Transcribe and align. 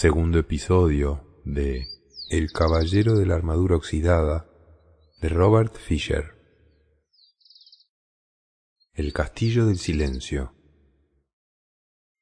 Segundo 0.00 0.38
episodio 0.38 1.42
de 1.44 1.88
El 2.30 2.52
Caballero 2.52 3.18
de 3.18 3.26
la 3.26 3.34
Armadura 3.34 3.74
Oxidada 3.74 4.48
de 5.20 5.28
Robert 5.28 5.74
Fisher. 5.76 6.36
El 8.94 9.12
Castillo 9.12 9.66
del 9.66 9.78
Silencio. 9.80 10.54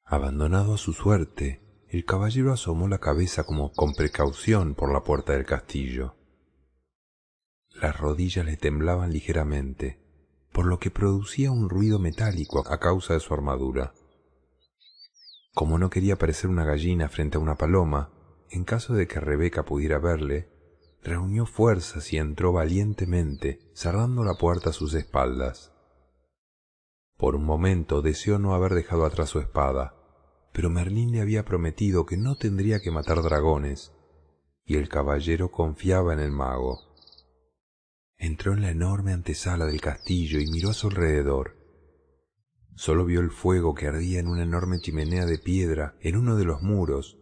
Abandonado 0.06 0.72
a 0.72 0.78
su 0.78 0.94
suerte, 0.94 1.84
el 1.90 2.06
caballero 2.06 2.50
asomó 2.50 2.88
la 2.88 2.96
cabeza 2.96 3.44
como 3.44 3.70
con 3.74 3.92
precaución 3.92 4.74
por 4.74 4.90
la 4.90 5.04
puerta 5.04 5.34
del 5.34 5.44
castillo. 5.44 6.16
Las 7.74 8.00
rodillas 8.00 8.46
le 8.46 8.56
temblaban 8.56 9.12
ligeramente, 9.12 10.00
por 10.50 10.64
lo 10.64 10.78
que 10.78 10.90
producía 10.90 11.52
un 11.52 11.68
ruido 11.68 11.98
metálico 11.98 12.66
a 12.66 12.78
causa 12.78 13.12
de 13.12 13.20
su 13.20 13.34
armadura. 13.34 13.92
Como 15.56 15.78
no 15.78 15.88
quería 15.88 16.18
parecer 16.18 16.50
una 16.50 16.66
gallina 16.66 17.08
frente 17.08 17.38
a 17.38 17.40
una 17.40 17.54
paloma, 17.54 18.10
en 18.50 18.64
caso 18.64 18.92
de 18.92 19.08
que 19.08 19.20
Rebeca 19.20 19.64
pudiera 19.64 19.98
verle, 19.98 20.50
reunió 21.02 21.46
fuerzas 21.46 22.12
y 22.12 22.18
entró 22.18 22.52
valientemente, 22.52 23.60
cerrando 23.72 24.22
la 24.22 24.34
puerta 24.34 24.68
a 24.68 24.72
sus 24.74 24.92
espaldas. 24.92 25.72
Por 27.16 27.36
un 27.36 27.44
momento 27.44 28.02
deseó 28.02 28.38
no 28.38 28.52
haber 28.52 28.74
dejado 28.74 29.06
atrás 29.06 29.30
su 29.30 29.38
espada, 29.38 29.94
pero 30.52 30.68
Merlín 30.68 31.10
le 31.10 31.22
había 31.22 31.46
prometido 31.46 32.04
que 32.04 32.18
no 32.18 32.36
tendría 32.36 32.80
que 32.80 32.90
matar 32.90 33.22
dragones, 33.22 33.94
y 34.66 34.76
el 34.76 34.90
caballero 34.90 35.52
confiaba 35.52 36.12
en 36.12 36.20
el 36.20 36.32
mago. 36.32 36.80
Entró 38.18 38.52
en 38.52 38.60
la 38.60 38.72
enorme 38.72 39.14
antesala 39.14 39.64
del 39.64 39.80
castillo 39.80 40.38
y 40.38 40.48
miró 40.48 40.68
a 40.68 40.74
su 40.74 40.88
alrededor. 40.88 41.55
Solo 42.76 43.06
vio 43.06 43.20
el 43.20 43.30
fuego 43.30 43.74
que 43.74 43.86
ardía 43.86 44.20
en 44.20 44.28
una 44.28 44.42
enorme 44.42 44.78
chimenea 44.78 45.24
de 45.24 45.38
piedra 45.38 45.96
en 46.00 46.14
uno 46.14 46.36
de 46.36 46.44
los 46.44 46.60
muros 46.60 47.16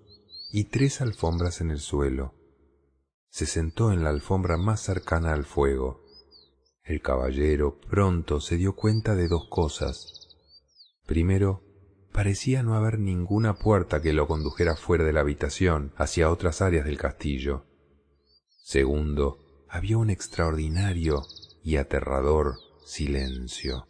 y 0.52 0.64
tres 0.64 1.00
alfombras 1.00 1.60
en 1.60 1.70
el 1.70 1.78
suelo. 1.78 2.34
Se 3.28 3.46
sentó 3.46 3.92
en 3.92 4.02
la 4.02 4.10
alfombra 4.10 4.56
más 4.56 4.80
cercana 4.80 5.32
al 5.32 5.44
fuego. 5.44 6.04
El 6.82 7.00
caballero 7.00 7.78
pronto 7.88 8.40
se 8.40 8.56
dio 8.56 8.74
cuenta 8.74 9.14
de 9.14 9.28
dos 9.28 9.46
cosas. 9.48 10.28
Primero, 11.06 11.62
parecía 12.12 12.64
no 12.64 12.74
haber 12.74 12.98
ninguna 12.98 13.54
puerta 13.54 14.02
que 14.02 14.12
lo 14.12 14.26
condujera 14.26 14.74
fuera 14.74 15.04
de 15.04 15.12
la 15.12 15.20
habitación 15.20 15.92
hacia 15.96 16.30
otras 16.30 16.62
áreas 16.62 16.84
del 16.84 16.98
castillo. 16.98 17.64
Segundo, 18.64 19.66
había 19.68 19.98
un 19.98 20.10
extraordinario 20.10 21.22
y 21.62 21.76
aterrador 21.76 22.56
silencio. 22.84 23.86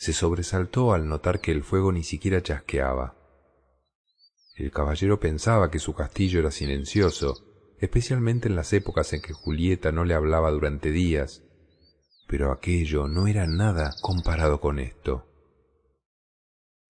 Se 0.00 0.14
sobresaltó 0.14 0.94
al 0.94 1.06
notar 1.06 1.42
que 1.42 1.52
el 1.52 1.62
fuego 1.62 1.92
ni 1.92 2.04
siquiera 2.04 2.42
chasqueaba. 2.42 3.18
El 4.54 4.70
caballero 4.70 5.20
pensaba 5.20 5.70
que 5.70 5.78
su 5.78 5.92
castillo 5.92 6.40
era 6.40 6.50
silencioso, 6.50 7.74
especialmente 7.80 8.48
en 8.48 8.56
las 8.56 8.72
épocas 8.72 9.12
en 9.12 9.20
que 9.20 9.34
Julieta 9.34 9.92
no 9.92 10.06
le 10.06 10.14
hablaba 10.14 10.50
durante 10.52 10.90
días, 10.90 11.42
pero 12.26 12.50
aquello 12.50 13.08
no 13.08 13.26
era 13.26 13.46
nada 13.46 13.94
comparado 14.00 14.58
con 14.58 14.78
esto. 14.78 15.26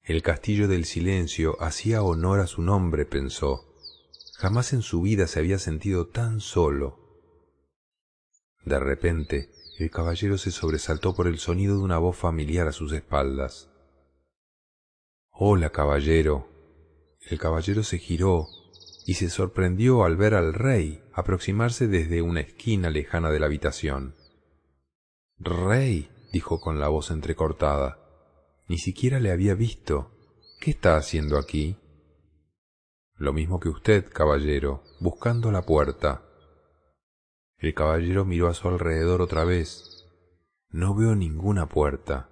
El 0.03 0.23
castillo 0.23 0.69
del 0.69 0.85
silencio 0.85 1.61
hacía 1.61 2.05
honor 2.05 2.39
a 2.39 2.47
su 2.47 2.63
nombre, 2.63 3.07
pensó. 3.07 3.75
Jamás 4.37 4.73
en 4.73 4.83
su 4.83 5.03
vida 5.03 5.27
se 5.27 5.41
había 5.41 5.59
sentido 5.59 6.07
tan 6.07 6.41
solo. 6.41 7.01
De 8.65 8.79
repente, 8.79 9.51
el 9.81 9.91
caballero 9.91 10.37
se 10.37 10.51
sobresaltó 10.51 11.15
por 11.15 11.27
el 11.27 11.39
sonido 11.39 11.79
de 11.79 11.83
una 11.83 11.97
voz 11.97 12.15
familiar 12.15 12.69
a 12.69 12.73
sus 12.73 12.93
espaldas. 12.93 13.71
Hola, 15.31 15.71
caballero. 15.71 16.49
El 17.31 17.39
caballero 17.39 17.83
se 17.83 17.97
giró 17.97 18.47
y 19.07 19.15
se 19.15 19.31
sorprendió 19.31 20.05
al 20.05 20.19
ver 20.19 20.35
al 20.35 20.53
rey 20.53 21.03
aproximarse 21.15 21.89
desde 21.89 22.21
una 22.21 22.41
esquina 22.41 22.91
lejana 22.91 23.31
de 23.31 23.41
la 23.41 23.47
habitación. 23.47 24.15
Rey, 25.39 26.11
dijo 26.31 26.61
con 26.61 26.79
la 26.79 26.89
voz 26.89 27.11
entrecortada, 27.11 27.99
ni 28.69 28.77
siquiera 28.77 29.19
le 29.19 29.31
había 29.31 29.55
visto. 29.55 30.11
¿Qué 30.61 30.73
está 30.73 30.99
haciendo 30.99 31.39
aquí? 31.39 31.79
Lo 33.17 33.33
mismo 33.33 33.59
que 33.59 33.71
usted, 33.71 34.13
caballero, 34.13 34.83
buscando 35.01 35.51
la 35.51 35.63
puerta. 35.63 36.30
El 37.61 37.75
caballero 37.75 38.25
miró 38.25 38.49
a 38.49 38.55
su 38.55 38.69
alrededor 38.69 39.21
otra 39.21 39.45
vez. 39.45 40.07
No 40.71 40.95
veo 40.95 41.15
ninguna 41.15 41.69
puerta. 41.69 42.31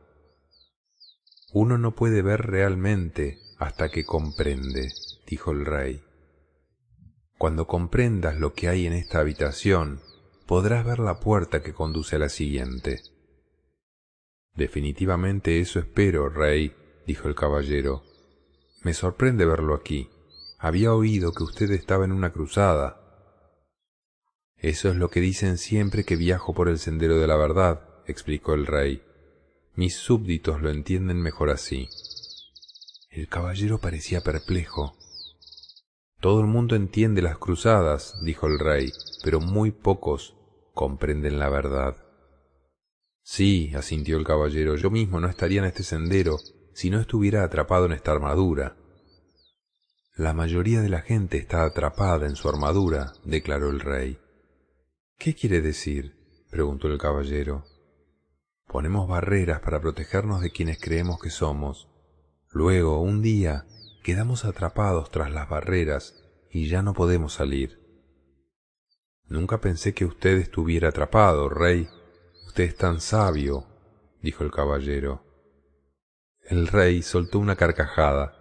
Uno 1.53 1.77
no 1.77 1.95
puede 1.95 2.23
ver 2.23 2.47
realmente 2.47 3.39
hasta 3.59 3.91
que 3.91 4.05
comprende, 4.05 4.91
dijo 5.27 5.51
el 5.51 5.67
rey. 5.67 6.03
Cuando 7.37 7.67
comprendas 7.67 8.39
lo 8.39 8.55
que 8.55 8.69
hay 8.69 8.87
en 8.87 8.95
esta 8.95 9.21
habitación, 9.21 10.01
podrás 10.47 10.87
ver 10.87 10.99
la 10.99 11.21
puerta 11.21 11.63
que 11.63 11.75
conduce 11.75 12.17
a 12.17 12.21
la 12.21 12.31
siguiente. 12.31 13.03
Definitivamente 14.55 15.61
eso 15.61 15.79
espero, 15.79 16.31
rey, 16.31 16.75
dijo 17.07 17.29
el 17.29 17.35
caballero. 17.35 18.03
Me 18.83 18.95
sorprende 18.95 19.45
verlo 19.45 19.75
aquí. 19.75 20.09
Había 20.59 20.95
oído 20.95 21.33
que 21.33 21.45
usted 21.45 21.71
estaba 21.71 22.07
en 22.07 22.13
una 22.13 22.33
cruzada, 22.33 23.08
eso 24.61 24.91
es 24.91 24.97
lo 24.97 25.09
que 25.09 25.21
dicen 25.21 25.57
siempre 25.57 26.05
que 26.05 26.17
viajo 26.17 26.53
por 26.55 26.69
el 26.69 26.79
sendero 26.79 27.19
de 27.19 27.27
la 27.27 27.37
verdad, 27.37 27.83
explicó 28.07 28.55
el 28.55 28.67
rey. 28.67 29.03
Mis 29.75 29.95
súbditos 29.95 30.61
lo 30.61 30.71
entienden 30.71 31.21
mejor 31.21 31.51
así. 31.51 31.89
El 33.11 33.29
caballero 33.29 33.79
parecía 33.79 34.21
perplejo. 34.21 34.97
Todo 36.21 36.41
el 36.41 36.47
mundo 36.47 36.75
entiende 36.75 37.23
las 37.23 37.39
cruzadas, 37.39 38.17
dijo 38.25 38.49
el 38.49 38.59
rey, 38.59 38.93
pero 39.23 39.41
muy 39.41 39.71
pocos 39.71 40.35
comprenden 40.75 41.39
la 41.39 41.49
verdad. 41.49 41.97
Sí, 43.23 43.73
asintió 43.77 44.17
el 44.17 44.25
caballero, 44.25 44.75
yo 44.75 44.91
mismo 44.91 45.21
no 45.21 45.29
estaría 45.29 45.61
en 45.61 45.67
este 45.67 45.85
sendero 45.85 46.39
si 46.73 46.91
no 46.91 47.01
estuviera 47.01 47.45
atrapado 47.45 47.87
en 47.87 47.93
esta 47.93 48.11
armadura. 48.11 48.77
La 50.17 50.33
mayoría 50.33 50.81
de 50.81 50.89
la 50.89 51.03
gente 51.03 51.37
está 51.37 51.63
atrapada 51.63 52.27
en 52.27 52.35
su 52.35 52.49
armadura, 52.49 53.13
declaró 53.25 53.71
el 53.71 53.79
rey. 53.79 54.19
¿Qué 55.19 55.35
quiere 55.35 55.61
decir? 55.61 56.15
preguntó 56.49 56.87
el 56.87 56.97
caballero. 56.97 57.65
Ponemos 58.69 59.09
barreras 59.09 59.59
para 59.61 59.81
protegernos 59.81 60.41
de 60.41 60.53
quienes 60.53 60.81
creemos 60.81 61.19
que 61.19 61.29
somos. 61.29 61.89
Luego, 62.51 63.03
un 63.03 63.21
día, 63.21 63.67
quedamos 64.05 64.45
atrapados 64.45 65.11
tras 65.11 65.33
las 65.33 65.49
barreras 65.49 66.23
y 66.53 66.69
ya 66.69 66.83
no 66.83 66.95
podemos 66.95 67.33
salir. 67.33 67.81
Nunca 69.27 69.61
pensé 69.61 69.93
que 69.93 70.05
usted 70.05 70.39
estuviera 70.39 70.91
atrapado, 70.91 71.49
rey. 71.49 71.89
Usted 72.47 72.65
es 72.65 72.77
tan 72.77 73.01
sabio, 73.01 73.67
dijo 74.23 74.45
el 74.45 74.53
caballero. 74.53 75.25
El 76.45 76.69
rey 76.69 77.03
soltó 77.03 77.41
una 77.41 77.57
carcajada. 77.57 78.37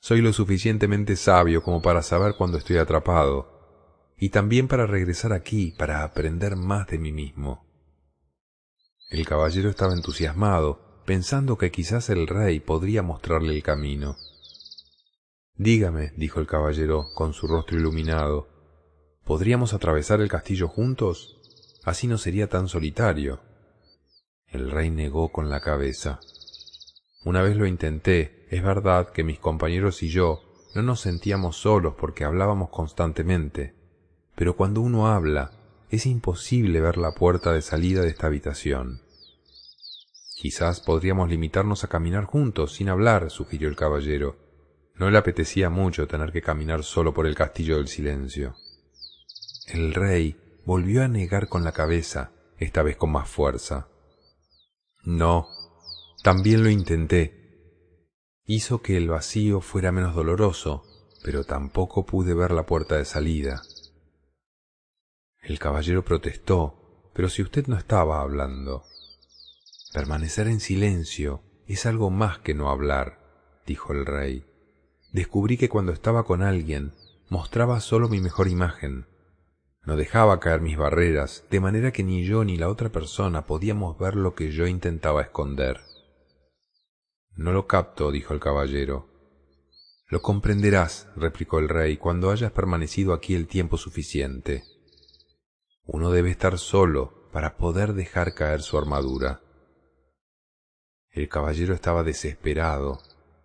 Soy 0.00 0.22
lo 0.22 0.32
suficientemente 0.32 1.16
sabio 1.16 1.62
como 1.62 1.82
para 1.82 2.02
saber 2.02 2.34
cuando 2.34 2.56
estoy 2.56 2.78
atrapado 2.78 3.57
y 4.18 4.30
también 4.30 4.66
para 4.66 4.86
regresar 4.86 5.32
aquí, 5.32 5.74
para 5.78 6.02
aprender 6.02 6.56
más 6.56 6.88
de 6.88 6.98
mí 6.98 7.12
mismo. 7.12 7.64
El 9.10 9.24
caballero 9.24 9.70
estaba 9.70 9.94
entusiasmado, 9.94 11.02
pensando 11.06 11.56
que 11.56 11.70
quizás 11.70 12.10
el 12.10 12.26
rey 12.26 12.60
podría 12.60 13.02
mostrarle 13.02 13.54
el 13.54 13.62
camino. 13.62 14.16
Dígame, 15.54 16.12
dijo 16.16 16.40
el 16.40 16.46
caballero, 16.46 17.06
con 17.14 17.32
su 17.32 17.46
rostro 17.46 17.78
iluminado, 17.78 18.48
¿podríamos 19.24 19.72
atravesar 19.72 20.20
el 20.20 20.28
castillo 20.28 20.68
juntos? 20.68 21.80
Así 21.84 22.06
no 22.06 22.18
sería 22.18 22.48
tan 22.48 22.68
solitario. 22.68 23.40
El 24.46 24.70
rey 24.70 24.90
negó 24.90 25.30
con 25.30 25.48
la 25.48 25.60
cabeza. 25.60 26.20
Una 27.24 27.42
vez 27.42 27.56
lo 27.56 27.66
intenté, 27.66 28.46
es 28.50 28.62
verdad 28.62 29.10
que 29.10 29.24
mis 29.24 29.38
compañeros 29.38 30.02
y 30.02 30.08
yo 30.08 30.42
no 30.74 30.82
nos 30.82 31.00
sentíamos 31.00 31.56
solos 31.56 31.94
porque 31.98 32.24
hablábamos 32.24 32.70
constantemente 32.70 33.77
pero 34.38 34.54
cuando 34.54 34.80
uno 34.82 35.08
habla 35.08 35.50
es 35.90 36.06
imposible 36.06 36.80
ver 36.80 36.96
la 36.96 37.10
puerta 37.10 37.52
de 37.52 37.60
salida 37.60 38.02
de 38.02 38.08
esta 38.10 38.28
habitación. 38.28 39.02
Quizás 40.36 40.80
podríamos 40.80 41.28
limitarnos 41.28 41.82
a 41.82 41.88
caminar 41.88 42.24
juntos, 42.24 42.74
sin 42.74 42.88
hablar, 42.88 43.32
sugirió 43.32 43.68
el 43.68 43.74
caballero. 43.74 44.36
No 44.94 45.10
le 45.10 45.18
apetecía 45.18 45.70
mucho 45.70 46.06
tener 46.06 46.30
que 46.30 46.40
caminar 46.40 46.84
solo 46.84 47.12
por 47.12 47.26
el 47.26 47.34
castillo 47.34 47.78
del 47.78 47.88
silencio. 47.88 48.54
El 49.66 49.92
rey 49.92 50.36
volvió 50.64 51.02
a 51.02 51.08
negar 51.08 51.48
con 51.48 51.64
la 51.64 51.72
cabeza, 51.72 52.30
esta 52.58 52.82
vez 52.82 52.96
con 52.96 53.10
más 53.10 53.28
fuerza. 53.28 53.88
No, 55.02 55.48
también 56.22 56.62
lo 56.62 56.70
intenté. 56.70 57.82
Hizo 58.44 58.82
que 58.82 58.96
el 58.96 59.08
vacío 59.08 59.60
fuera 59.60 59.90
menos 59.90 60.14
doloroso, 60.14 60.84
pero 61.24 61.42
tampoco 61.42 62.06
pude 62.06 62.34
ver 62.34 62.52
la 62.52 62.66
puerta 62.66 62.96
de 62.96 63.04
salida. 63.04 63.62
El 65.48 65.58
caballero 65.58 66.04
protestó, 66.04 67.10
pero 67.14 67.30
si 67.30 67.40
usted 67.40 67.68
no 67.68 67.78
estaba 67.78 68.20
hablando. 68.20 68.84
Permanecer 69.94 70.46
en 70.46 70.60
silencio 70.60 71.40
es 71.66 71.86
algo 71.86 72.10
más 72.10 72.38
que 72.38 72.52
no 72.52 72.68
hablar, 72.68 73.62
dijo 73.66 73.94
el 73.94 74.04
rey. 74.04 74.44
descubrí 75.10 75.56
que 75.56 75.70
cuando 75.70 75.92
estaba 75.92 76.24
con 76.24 76.42
alguien 76.42 76.92
mostraba 77.30 77.80
solo 77.80 78.10
mi 78.10 78.20
mejor 78.20 78.48
imagen. 78.48 79.06
No 79.86 79.96
dejaba 79.96 80.38
caer 80.38 80.60
mis 80.60 80.76
barreras, 80.76 81.46
de 81.48 81.60
manera 81.60 81.92
que 81.92 82.04
ni 82.04 82.26
yo 82.26 82.44
ni 82.44 82.58
la 82.58 82.68
otra 82.68 82.90
persona 82.90 83.46
podíamos 83.46 83.98
ver 83.98 84.16
lo 84.16 84.34
que 84.34 84.52
yo 84.52 84.66
intentaba 84.66 85.22
esconder. 85.22 85.80
No 87.36 87.52
lo 87.52 87.66
capto, 87.66 88.12
dijo 88.12 88.34
el 88.34 88.40
caballero. 88.40 89.08
Lo 90.08 90.20
comprenderás, 90.20 91.08
replicó 91.16 91.58
el 91.58 91.70
rey, 91.70 91.96
cuando 91.96 92.30
hayas 92.30 92.52
permanecido 92.52 93.14
aquí 93.14 93.34
el 93.34 93.46
tiempo 93.46 93.78
suficiente. 93.78 94.77
Uno 95.90 96.10
debe 96.10 96.30
estar 96.30 96.58
solo 96.58 97.30
para 97.32 97.56
poder 97.56 97.94
dejar 97.94 98.34
caer 98.34 98.60
su 98.60 98.76
armadura. 98.76 99.40
El 101.10 101.30
caballero 101.30 101.72
estaba 101.72 102.04
desesperado. 102.04 103.00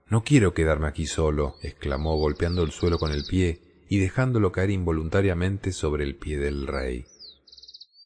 No 0.07 0.25
quiero 0.25 0.53
quedarme 0.53 0.87
aquí 0.87 1.05
solo, 1.05 1.55
exclamó 1.61 2.17
golpeando 2.17 2.63
el 2.63 2.71
suelo 2.71 2.99
con 2.99 3.13
el 3.13 3.23
pie 3.23 3.85
y 3.87 3.99
dejándolo 3.99 4.51
caer 4.51 4.71
involuntariamente 4.71 5.71
sobre 5.71 6.03
el 6.03 6.17
pie 6.17 6.37
del 6.37 6.67
rey. 6.67 7.05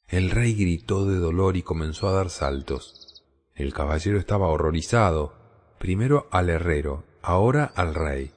El 0.08 0.30
rey 0.30 0.54
gritó 0.54 1.08
de 1.08 1.18
dolor 1.18 1.58
y 1.58 1.64
comenzó 1.64 2.08
a 2.08 2.12
dar 2.12 2.30
saltos. 2.30 3.24
El 3.56 3.74
caballero 3.74 4.20
estaba 4.20 4.50
horrorizado, 4.50 5.34
primero 5.80 6.28
al 6.30 6.52
herrero, 6.52 7.06
ahora 7.24 7.66
al 7.76 7.96
rey. 7.96 8.32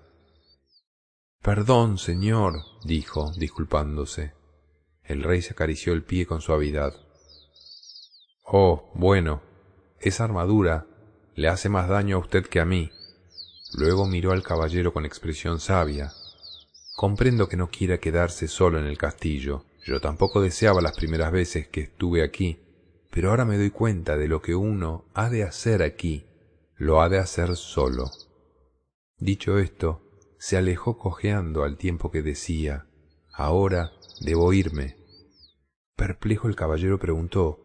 Perdón, 1.43 1.99
señor, 1.99 2.63
dijo, 2.85 3.33
disculpándose. 3.37 4.40
El 5.11 5.25
rey 5.25 5.43
se 5.43 5.55
acarició 5.55 5.93
el 5.93 6.05
pie 6.05 6.25
con 6.25 6.41
suavidad. 6.41 6.95
Oh, 8.45 8.93
bueno, 8.95 9.43
esa 9.99 10.23
armadura 10.23 10.87
le 11.35 11.49
hace 11.49 11.69
más 11.69 11.89
daño 11.89 12.15
a 12.15 12.21
usted 12.21 12.47
que 12.47 12.61
a 12.61 12.65
mí. 12.65 12.93
Luego 13.75 14.07
miró 14.07 14.31
al 14.31 14.45
caballero 14.45 14.93
con 14.93 15.05
expresión 15.05 15.59
sabia. 15.59 16.13
Comprendo 16.95 17.49
que 17.49 17.57
no 17.57 17.71
quiera 17.71 17.99
quedarse 17.99 18.47
solo 18.47 18.79
en 18.79 18.87
el 18.87 18.99
castillo. 18.99 19.65
Yo 19.85 20.01
tampoco 20.01 20.41
deseaba 20.41 20.81
las 20.81 20.95
primeras 20.95 21.33
veces 21.33 21.67
que 21.67 21.81
estuve 21.81 22.23
aquí, 22.23 22.61
pero 23.11 23.31
ahora 23.31 23.45
me 23.45 23.59
doy 23.59 23.71
cuenta 23.71 24.17
de 24.17 24.29
lo 24.29 24.41
que 24.41 24.55
uno 24.55 25.07
ha 25.15 25.29
de 25.29 25.43
hacer 25.43 25.83
aquí. 25.83 26.25
Lo 26.77 27.03
ha 27.03 27.09
de 27.09 27.19
hacer 27.19 27.57
solo. 27.57 28.13
Dicho 29.19 29.59
esto, 29.59 30.03
se 30.39 30.57
alejó 30.57 30.99
cojeando 30.99 31.65
al 31.65 31.79
tiempo 31.79 32.13
que 32.13 32.23
decía, 32.23 32.87
Ahora 33.33 33.91
debo 34.21 34.53
irme. 34.53 35.00
Perplejo 36.01 36.49
el 36.49 36.57
caballero 36.57 36.99
preguntó, 36.99 37.61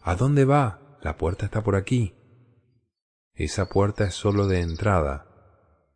¿A 0.00 0.14
dónde 0.14 0.44
va? 0.44 0.96
La 1.02 1.16
puerta 1.16 1.46
está 1.46 1.64
por 1.64 1.74
aquí. 1.74 2.14
Esa 3.34 3.68
puerta 3.68 4.04
es 4.04 4.14
sólo 4.14 4.46
de 4.46 4.60
entrada. 4.60 5.26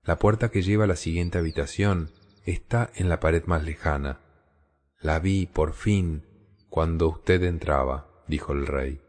La 0.02 0.19
puerta 0.19 0.50
que 0.50 0.62
lleva 0.62 0.85
a 0.85 0.87
la 0.88 0.96
siguiente 0.96 1.38
habitación 1.38 2.11
está 2.44 2.91
en 2.96 3.08
la 3.08 3.20
pared 3.20 3.44
más 3.46 3.62
lejana. 3.62 4.19
La 4.99 5.20
vi, 5.20 5.46
por 5.46 5.73
fin, 5.73 6.25
cuando 6.69 7.11
usted 7.11 7.44
entraba, 7.44 8.25
dijo 8.26 8.52
el 8.52 8.67
rey. 8.67 9.00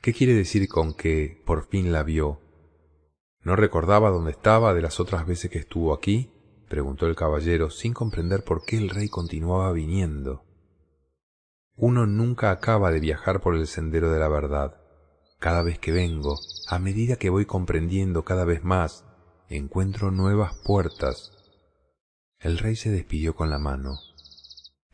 ¿Qué 0.00 0.12
quiere 0.12 0.34
decir 0.34 0.66
con 0.66 0.94
que 0.94 1.44
por 1.46 1.68
fin 1.68 1.92
la 1.92 2.02
vio? 2.02 2.40
¿No 3.42 3.54
recordaba 3.54 4.10
dónde 4.10 4.32
estaba 4.32 4.74
de 4.74 4.82
las 4.82 4.98
otras 4.98 5.28
veces 5.28 5.48
que 5.48 5.60
estuvo 5.60 5.94
aquí? 5.94 6.32
preguntó 6.68 7.06
el 7.06 7.14
caballero, 7.14 7.70
sin 7.70 7.94
comprender 7.94 8.42
por 8.42 8.64
qué 8.64 8.78
el 8.78 8.88
rey 8.88 9.08
continuaba 9.08 9.70
viniendo. 9.70 10.42
Uno 11.76 12.06
nunca 12.06 12.50
acaba 12.50 12.90
de 12.90 13.00
viajar 13.00 13.40
por 13.40 13.54
el 13.54 13.66
sendero 13.66 14.12
de 14.12 14.20
la 14.20 14.28
verdad. 14.28 14.76
Cada 15.38 15.62
vez 15.62 15.78
que 15.78 15.90
vengo, 15.90 16.38
a 16.68 16.78
medida 16.78 17.16
que 17.16 17.30
voy 17.30 17.46
comprendiendo 17.46 18.24
cada 18.24 18.44
vez 18.44 18.62
más, 18.62 19.04
encuentro 19.48 20.10
nuevas 20.10 20.54
puertas. 20.64 21.32
El 22.38 22.58
rey 22.58 22.76
se 22.76 22.90
despidió 22.90 23.34
con 23.34 23.50
la 23.50 23.58
mano. 23.58 23.98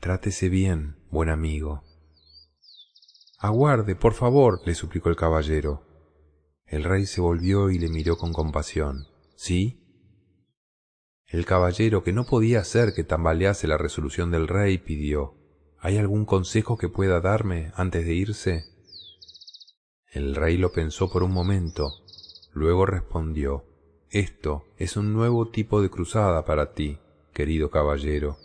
Trátese 0.00 0.48
bien, 0.48 0.96
buen 1.10 1.28
amigo. 1.28 1.82
Aguarde, 3.38 3.96
por 3.96 4.14
favor, 4.14 4.60
le 4.64 4.74
suplicó 4.74 5.08
el 5.08 5.16
caballero. 5.16 5.82
El 6.64 6.84
rey 6.84 7.06
se 7.06 7.20
volvió 7.20 7.70
y 7.70 7.78
le 7.78 7.88
miró 7.88 8.16
con 8.16 8.32
compasión. 8.32 9.08
¿Sí? 9.36 9.84
El 11.26 11.44
caballero, 11.44 12.02
que 12.04 12.12
no 12.12 12.24
podía 12.24 12.60
hacer 12.60 12.94
que 12.94 13.04
tambalease 13.04 13.66
la 13.66 13.78
resolución 13.78 14.30
del 14.30 14.48
rey, 14.48 14.78
pidió 14.78 15.38
¿Hay 15.80 15.96
algún 15.96 16.24
consejo 16.24 16.76
que 16.76 16.88
pueda 16.88 17.20
darme 17.20 17.72
antes 17.76 18.04
de 18.04 18.12
irse? 18.12 18.64
El 20.10 20.34
rey 20.34 20.56
lo 20.56 20.72
pensó 20.72 21.08
por 21.08 21.22
un 21.22 21.32
momento, 21.32 21.92
luego 22.52 22.84
respondió 22.84 23.64
Esto 24.10 24.64
es 24.76 24.96
un 24.96 25.12
nuevo 25.12 25.50
tipo 25.50 25.80
de 25.80 25.88
cruzada 25.88 26.44
para 26.44 26.72
ti, 26.72 26.98
querido 27.32 27.70
caballero, 27.70 28.38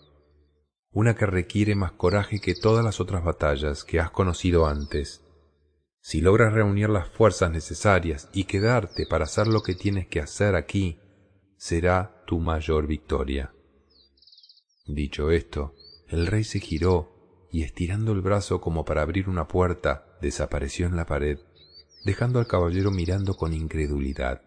una 0.91 1.15
que 1.15 1.25
requiere 1.25 1.74
más 1.74 1.94
coraje 1.94 2.39
que 2.39 2.53
todas 2.53 2.85
las 2.85 3.00
otras 3.00 3.24
batallas 3.24 3.83
que 3.83 4.00
has 4.00 4.12
conocido 4.12 4.68
antes. 4.68 5.24
Si 6.01 6.21
logras 6.21 6.53
reunir 6.53 6.89
las 6.89 7.09
fuerzas 7.09 7.50
necesarias 7.50 8.30
y 8.31 8.44
quedarte 8.44 9.07
para 9.07 9.24
hacer 9.24 9.47
lo 9.47 9.63
que 9.63 9.74
tienes 9.74 10.07
que 10.07 10.19
hacer 10.19 10.56
aquí, 10.56 11.00
será 11.57 12.24
tu 12.27 12.39
mayor 12.39 12.85
victoria. 12.85 13.56
Dicho 14.85 15.31
esto, 15.31 15.74
el 16.09 16.27
rey 16.27 16.44
se 16.44 16.59
giró 16.59 17.12
y 17.54 17.64
estirando 17.64 18.12
el 18.12 18.20
brazo 18.20 18.60
como 18.60 18.84
para 18.84 19.02
abrir 19.02 19.30
una 19.30 19.48
puerta, 19.48 20.18
desapareció 20.22 20.88
en 20.88 20.98
la 20.98 21.06
pared 21.06 21.40
dejando 22.04 22.40
al 22.40 22.48
caballero 22.48 22.92
mirando 22.92 23.36
con 23.36 23.54
incredulidad. 23.54 24.42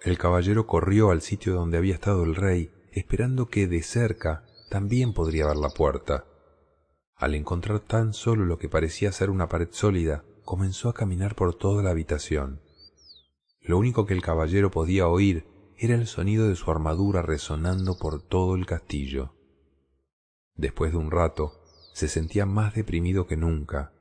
El 0.00 0.18
caballero 0.18 0.66
corrió 0.66 1.10
al 1.10 1.22
sitio 1.22 1.54
donde 1.54 1.78
había 1.78 1.94
estado 1.94 2.24
el 2.24 2.34
rey, 2.34 2.70
esperando 2.92 3.46
que 3.46 3.66
de 3.66 3.82
cerca 3.82 4.44
también 4.70 5.12
podría 5.12 5.46
ver 5.46 5.56
la 5.56 5.70
puerta. 5.70 6.26
Al 7.16 7.34
encontrar 7.34 7.80
tan 7.80 8.12
solo 8.12 8.44
lo 8.44 8.58
que 8.58 8.68
parecía 8.68 9.12
ser 9.12 9.30
una 9.30 9.48
pared 9.48 9.68
sólida, 9.70 10.24
comenzó 10.44 10.88
a 10.88 10.94
caminar 10.94 11.34
por 11.34 11.54
toda 11.54 11.82
la 11.82 11.90
habitación. 11.90 12.60
Lo 13.60 13.78
único 13.78 14.06
que 14.06 14.14
el 14.14 14.22
caballero 14.22 14.70
podía 14.70 15.08
oír 15.08 15.46
era 15.78 15.94
el 15.94 16.06
sonido 16.06 16.48
de 16.48 16.56
su 16.56 16.70
armadura 16.70 17.22
resonando 17.22 17.98
por 17.98 18.22
todo 18.22 18.54
el 18.54 18.64
castillo. 18.64 19.35
Después 20.56 20.92
de 20.92 20.98
un 20.98 21.10
rato, 21.10 21.62
se 21.92 22.08
sentía 22.08 22.46
más 22.46 22.74
deprimido 22.74 23.26
que 23.26 23.36
nunca, 23.36 23.92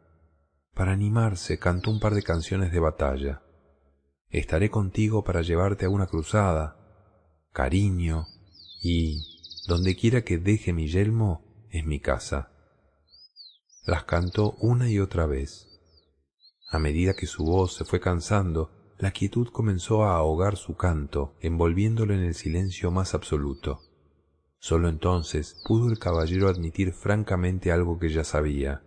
para 0.74 0.92
animarse 0.92 1.58
cantó 1.60 1.92
un 1.92 2.00
par 2.00 2.14
de 2.14 2.24
canciones 2.24 2.72
de 2.72 2.80
batalla. 2.80 3.42
Estaré 4.30 4.70
contigo 4.70 5.24
para 5.24 5.42
llevarte 5.42 5.86
a 5.86 5.90
una 5.90 6.08
cruzada, 6.08 6.78
cariño, 7.54 8.28
y 8.82 9.24
donde 9.68 9.96
quiera 9.96 10.24
que 10.24 10.38
deje 10.38 10.74
mi 10.74 10.88
yelmo 10.88 11.68
es 11.72 11.86
mi 11.86 12.00
casa. 12.00 12.52
Las 13.86 14.04
cantó 14.04 14.52
una 14.60 14.90
y 14.90 15.00
otra 15.00 15.26
vez. 15.26 15.70
A 16.70 16.80
medida 16.80 17.14
que 17.14 17.28
su 17.28 17.46
voz 17.46 17.76
se 17.76 17.86
fue 17.86 18.00
cansando, 18.00 18.94
la 18.98 19.12
quietud 19.12 19.48
comenzó 19.50 20.04
a 20.04 20.18
ahogar 20.18 20.58
su 20.58 20.76
canto, 20.76 21.36
envolviéndolo 21.40 22.14
en 22.14 22.22
el 22.22 22.34
silencio 22.34 22.92
más 22.92 23.14
absoluto. 23.14 23.82
Sólo 24.68 24.90
entonces 24.90 25.62
pudo 25.64 25.92
el 25.92 26.00
caballero 26.00 26.50
admitir 26.50 26.92
francamente 26.92 27.72
algo 27.72 28.00
que 28.00 28.10
ya 28.10 28.24
sabía. 28.24 28.82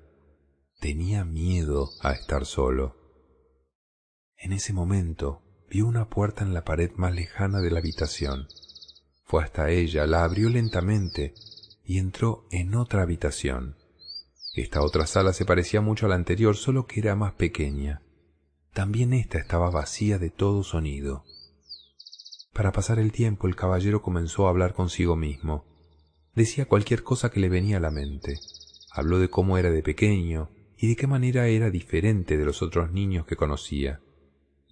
Tenía 0.80 1.24
miedo 1.24 1.90
a 2.02 2.10
estar 2.10 2.46
solo. 2.46 2.96
En 4.38 4.52
ese 4.52 4.72
momento 4.72 5.40
vio 5.70 5.86
una 5.86 6.08
puerta 6.08 6.42
en 6.42 6.52
la 6.52 6.64
pared 6.64 6.90
más 6.96 7.14
lejana 7.14 7.60
de 7.60 7.70
la 7.70 7.78
habitación. 7.78 8.48
Fue 9.22 9.44
hasta 9.44 9.70
ella, 9.70 10.04
la 10.08 10.24
abrió 10.24 10.48
lentamente 10.48 11.34
y 11.84 11.98
entró 11.98 12.48
en 12.50 12.74
otra 12.74 13.02
habitación. 13.02 13.76
Esta 14.56 14.82
otra 14.82 15.06
sala 15.06 15.32
se 15.32 15.44
parecía 15.44 15.80
mucho 15.80 16.06
a 16.06 16.08
la 16.08 16.16
anterior, 16.16 16.56
solo 16.56 16.88
que 16.88 16.98
era 16.98 17.14
más 17.14 17.34
pequeña. 17.34 18.02
También 18.74 19.12
ésta 19.12 19.38
estaba 19.38 19.70
vacía 19.70 20.18
de 20.18 20.30
todo 20.30 20.64
sonido. 20.64 21.24
Para 22.58 22.72
pasar 22.72 22.98
el 22.98 23.12
tiempo 23.12 23.46
el 23.46 23.54
caballero 23.54 24.02
comenzó 24.02 24.48
a 24.48 24.50
hablar 24.50 24.74
consigo 24.74 25.14
mismo. 25.14 25.64
Decía 26.34 26.66
cualquier 26.66 27.04
cosa 27.04 27.30
que 27.30 27.38
le 27.38 27.48
venía 27.48 27.76
a 27.76 27.80
la 27.80 27.92
mente. 27.92 28.40
Habló 28.90 29.20
de 29.20 29.30
cómo 29.30 29.58
era 29.58 29.70
de 29.70 29.80
pequeño, 29.80 30.50
y 30.76 30.88
de 30.88 30.96
qué 30.96 31.06
manera 31.06 31.46
era 31.46 31.70
diferente 31.70 32.36
de 32.36 32.44
los 32.44 32.60
otros 32.60 32.90
niños 32.90 33.26
que 33.26 33.36
conocía. 33.36 34.00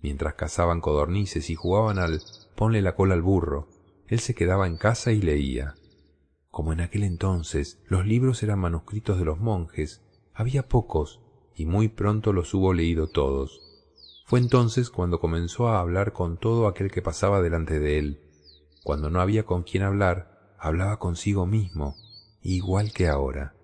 Mientras 0.03 0.35
cazaban 0.35 0.81
codornices 0.81 1.49
y 1.49 1.55
jugaban 1.55 2.01
al 2.01 2.21
ponle 2.57 2.83
la 2.83 2.97
cola 2.97 3.15
al 3.15 3.23
burro, 3.23 3.69
él 4.09 4.19
se 4.19 4.35
quedaba 4.35 4.67
en 4.67 4.79
casa 4.79 5.13
y 5.13 5.23
leía. 5.23 5.77
Como 6.51 6.73
en 6.73 6.81
aquel 6.81 7.05
entonces 7.05 7.81
los 7.87 8.05
libros 8.05 8.43
eran 8.43 8.59
manuscritos 8.59 9.17
de 9.17 9.27
los 9.27 9.39
monjes, 9.39 10.03
había 10.35 10.67
pocos, 10.67 11.21
y 11.55 11.67
muy 11.67 11.87
pronto 11.87 12.33
los 12.33 12.53
hubo 12.53 12.73
leído 12.73 13.07
todos. 13.07 13.66
Fue 14.27 14.41
entonces 14.41 14.91
cuando 14.91 15.21
comenzó 15.21 15.69
a 15.69 15.79
hablar 15.79 16.13
con 16.13 16.37
todo 16.37 16.67
aquel 16.67 16.91
que 16.91 17.01
pasaba 17.01 17.41
delante 17.41 17.79
de 17.79 18.01
él. 18.01 18.21
Cuando 18.83 19.09
no 19.09 19.21
había 19.21 19.47
con 19.47 19.63
quien 19.63 19.85
hablar, 19.85 20.57
hablaba 20.59 20.99
consigo 20.99 21.47
mismo, 21.47 21.95
igual 22.43 22.93
que 22.93 23.07
ahora. 23.07 23.55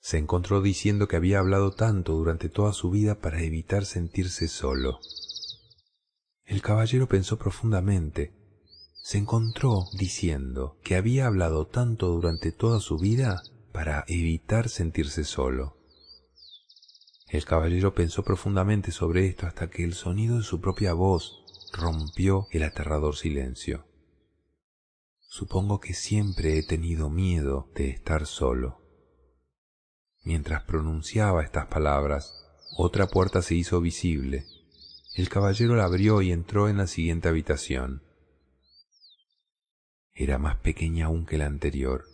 Se 0.00 0.16
encontró 0.16 0.62
diciendo 0.62 1.06
que 1.06 1.16
había 1.16 1.38
hablado 1.38 1.72
tanto 1.72 2.14
durante 2.14 2.48
toda 2.48 2.72
su 2.72 2.90
vida 2.90 3.20
para 3.20 3.42
evitar 3.42 3.84
sentirse 3.84 4.48
solo. 4.48 5.00
El 6.46 6.62
caballero 6.62 7.06
pensó 7.06 7.38
profundamente. 7.38 8.32
se 9.02 9.18
encontró 9.18 9.84
diciendo 9.98 10.78
que 10.82 10.94
había 10.94 11.26
hablado 11.26 11.66
tanto 11.66 12.08
durante 12.08 12.52
toda 12.52 12.80
su 12.80 12.96
vida 12.96 13.42
para 13.72 14.04
evitar 14.08 14.70
sentirse 14.70 15.24
solo. 15.24 15.79
El 17.30 17.44
caballero 17.44 17.94
pensó 17.94 18.24
profundamente 18.24 18.90
sobre 18.90 19.26
esto 19.26 19.46
hasta 19.46 19.70
que 19.70 19.84
el 19.84 19.94
sonido 19.94 20.38
de 20.38 20.42
su 20.42 20.60
propia 20.60 20.94
voz 20.94 21.44
rompió 21.72 22.48
el 22.50 22.64
aterrador 22.64 23.14
silencio. 23.14 23.84
Supongo 25.20 25.78
que 25.78 25.94
siempre 25.94 26.58
he 26.58 26.66
tenido 26.66 27.08
miedo 27.08 27.70
de 27.76 27.88
estar 27.88 28.26
solo. 28.26 28.80
Mientras 30.24 30.64
pronunciaba 30.64 31.44
estas 31.44 31.66
palabras, 31.66 32.34
otra 32.76 33.06
puerta 33.06 33.42
se 33.42 33.54
hizo 33.54 33.80
visible. 33.80 34.44
El 35.14 35.28
caballero 35.28 35.76
la 35.76 35.84
abrió 35.84 36.22
y 36.22 36.32
entró 36.32 36.68
en 36.68 36.78
la 36.78 36.88
siguiente 36.88 37.28
habitación. 37.28 38.02
Era 40.14 40.38
más 40.38 40.56
pequeña 40.56 41.06
aún 41.06 41.26
que 41.26 41.38
la 41.38 41.46
anterior. 41.46 42.06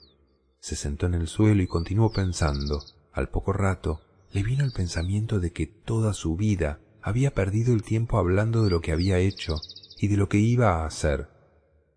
Se 0.61 0.76
sentó 0.76 1.06
en 1.06 1.14
el 1.14 1.26
suelo 1.26 1.62
y 1.62 1.66
continuó 1.66 2.12
pensando. 2.12 2.85
Al 3.12 3.30
poco 3.30 3.54
rato 3.54 4.02
le 4.37 4.43
vino 4.43 4.64
el 4.64 4.73
pensamiento 4.73 5.40
de 5.40 5.50
que 5.50 5.66
toda 5.66 6.12
su 6.12 6.37
vida 6.37 6.78
había 7.00 7.31
perdido 7.31 7.73
el 7.73 7.83
tiempo 7.83 8.19
hablando 8.19 8.64
de 8.64 8.71
lo 8.71 8.83
que 8.83 8.93
había 8.93 9.16
hecho 9.16 9.62
y 9.99 10.09
de 10.09 10.19
lo 10.19 10.28
que 10.28 10.37
iba 10.37 10.83
a 10.83 10.87
hacer. 10.87 11.31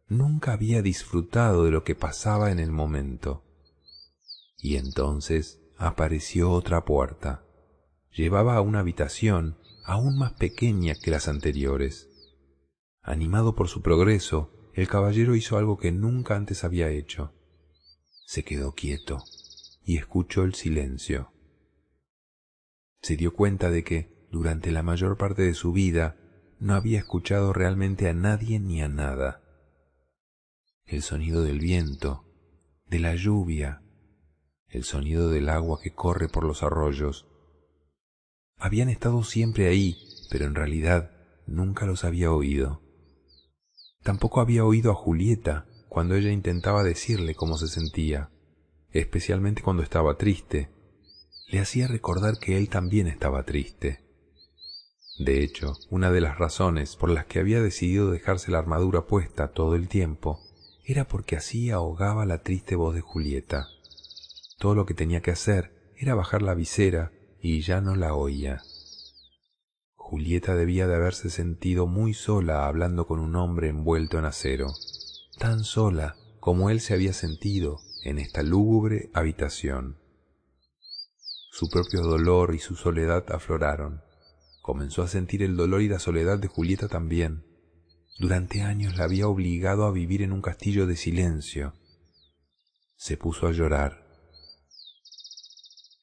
Nunca 0.07 0.53
había 0.53 0.81
disfrutado 0.81 1.65
de 1.65 1.71
lo 1.71 1.83
que 1.83 1.95
pasaba 1.95 2.49
en 2.51 2.59
el 2.59 2.71
momento. 2.71 3.43
Y 4.57 4.77
entonces 4.77 5.59
apareció 5.77 6.51
otra 6.51 6.85
puerta. 6.85 7.43
Llevaba 8.13 8.55
a 8.55 8.61
una 8.61 8.79
habitación 8.79 9.57
aún 9.83 10.17
más 10.17 10.31
pequeña 10.31 10.95
que 10.95 11.11
las 11.11 11.27
anteriores. 11.27 12.07
Animado 13.01 13.53
por 13.53 13.67
su 13.67 13.81
progreso, 13.81 14.71
el 14.75 14.87
caballero 14.87 15.35
hizo 15.35 15.57
algo 15.57 15.77
que 15.77 15.91
nunca 15.91 16.37
antes 16.37 16.63
había 16.63 16.87
hecho. 16.87 17.33
Se 18.25 18.45
quedó 18.45 18.75
quieto 18.75 19.25
y 19.83 19.97
escuchó 19.97 20.43
el 20.43 20.53
silencio. 20.53 21.33
Se 23.01 23.15
dio 23.15 23.33
cuenta 23.33 23.69
de 23.69 23.83
que, 23.83 24.27
durante 24.31 24.71
la 24.71 24.83
mayor 24.83 25.17
parte 25.17 25.41
de 25.43 25.53
su 25.53 25.71
vida, 25.71 26.17
no 26.59 26.73
había 26.73 26.99
escuchado 26.99 27.53
realmente 27.53 28.09
a 28.09 28.13
nadie 28.13 28.59
ni 28.59 28.81
a 28.81 28.89
nada. 28.89 29.41
El 30.85 31.01
sonido 31.01 31.43
del 31.43 31.59
viento, 31.59 32.25
de 32.87 32.99
la 32.99 33.15
lluvia, 33.15 33.81
el 34.67 34.83
sonido 34.83 35.29
del 35.29 35.49
agua 35.49 35.79
que 35.81 35.93
corre 35.93 36.27
por 36.27 36.43
los 36.43 36.63
arroyos, 36.63 37.27
habían 38.57 38.89
estado 38.89 39.23
siempre 39.23 39.67
ahí, 39.67 39.97
pero 40.29 40.45
en 40.45 40.55
realidad 40.55 41.11
nunca 41.47 41.85
los 41.85 42.03
había 42.03 42.31
oído. 42.31 42.81
Tampoco 44.03 44.41
había 44.41 44.65
oído 44.65 44.91
a 44.91 44.95
Julieta 44.95 45.65
cuando 45.87 46.15
ella 46.15 46.31
intentaba 46.31 46.83
decirle 46.83 47.35
cómo 47.35 47.57
se 47.57 47.67
sentía, 47.67 48.29
especialmente 48.91 49.61
cuando 49.61 49.83
estaba 49.83 50.17
triste. 50.17 50.69
Le 51.51 51.59
hacía 51.59 51.87
recordar 51.87 52.37
que 52.37 52.57
él 52.57 52.69
también 52.69 53.07
estaba 53.07 53.43
triste. 53.43 54.01
De 55.17 55.43
hecho, 55.43 55.73
una 55.89 56.11
de 56.11 56.21
las 56.21 56.37
razones 56.37 56.95
por 56.95 57.09
las 57.09 57.25
que 57.25 57.39
había 57.39 57.61
decidido 57.61 58.11
dejarse 58.11 58.51
la 58.51 58.59
armadura 58.59 59.07
puesta 59.07 59.51
todo 59.51 59.75
el 59.75 59.87
tiempo 59.87 60.39
era 60.85 61.07
porque 61.07 61.35
así 61.35 61.71
ahogaba 61.71 62.25
la 62.25 62.43
triste 62.43 62.75
voz 62.75 62.95
de 62.95 63.01
Julieta. 63.01 63.67
Todo 64.59 64.75
lo 64.75 64.85
que 64.85 64.93
tenía 64.93 65.21
que 65.21 65.31
hacer 65.31 65.93
era 65.97 66.15
bajar 66.15 66.41
la 66.41 66.53
visera 66.53 67.11
y 67.41 67.61
ya 67.61 67.81
no 67.81 67.95
la 67.95 68.13
oía. 68.13 68.61
Julieta 69.95 70.55
debía 70.55 70.87
de 70.87 70.95
haberse 70.95 71.29
sentido 71.29 71.85
muy 71.85 72.13
sola 72.13 72.67
hablando 72.67 73.05
con 73.05 73.19
un 73.19 73.35
hombre 73.35 73.69
envuelto 73.69 74.17
en 74.17 74.25
acero, 74.25 74.73
tan 75.37 75.63
sola 75.63 76.15
como 76.39 76.69
él 76.69 76.79
se 76.79 76.93
había 76.93 77.13
sentido 77.13 77.81
en 78.03 78.19
esta 78.19 78.41
lúgubre 78.41 79.09
habitación. 79.13 79.98
Su 81.51 81.69
propio 81.69 82.01
dolor 82.01 82.53
y 82.53 82.59
su 82.59 82.75
soledad 82.75 83.25
afloraron. 83.31 84.01
Comenzó 84.61 85.01
a 85.01 85.07
sentir 85.07 85.41
el 85.43 85.57
dolor 85.57 85.81
y 85.81 85.89
la 85.89 85.99
soledad 85.99 86.37
de 86.37 86.47
Julieta 86.47 86.87
también. 86.87 87.43
Durante 88.19 88.61
años 88.61 88.97
la 88.97 89.05
había 89.05 89.27
obligado 89.27 89.85
a 89.85 89.91
vivir 89.91 90.21
en 90.21 90.31
un 90.31 90.41
castillo 90.41 90.85
de 90.85 90.95
silencio. 90.95 91.73
Se 92.95 93.17
puso 93.17 93.47
a 93.47 93.51
llorar. 93.51 94.05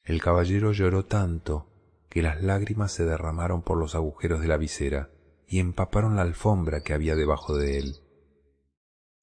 El 0.03 0.21
caballero 0.21 0.73
lloró 0.73 1.05
tanto 1.05 1.71
que 2.09 2.21
las 2.21 2.41
lágrimas 2.43 2.91
se 2.91 3.05
derramaron 3.05 3.61
por 3.61 3.77
los 3.77 3.95
agujeros 3.95 4.41
de 4.41 4.47
la 4.47 4.57
visera 4.57 5.11
y 5.47 5.59
empaparon 5.59 6.15
la 6.15 6.23
alfombra 6.23 6.81
que 6.81 6.93
había 6.93 7.15
debajo 7.15 7.55
de 7.55 7.77
él. 7.77 7.95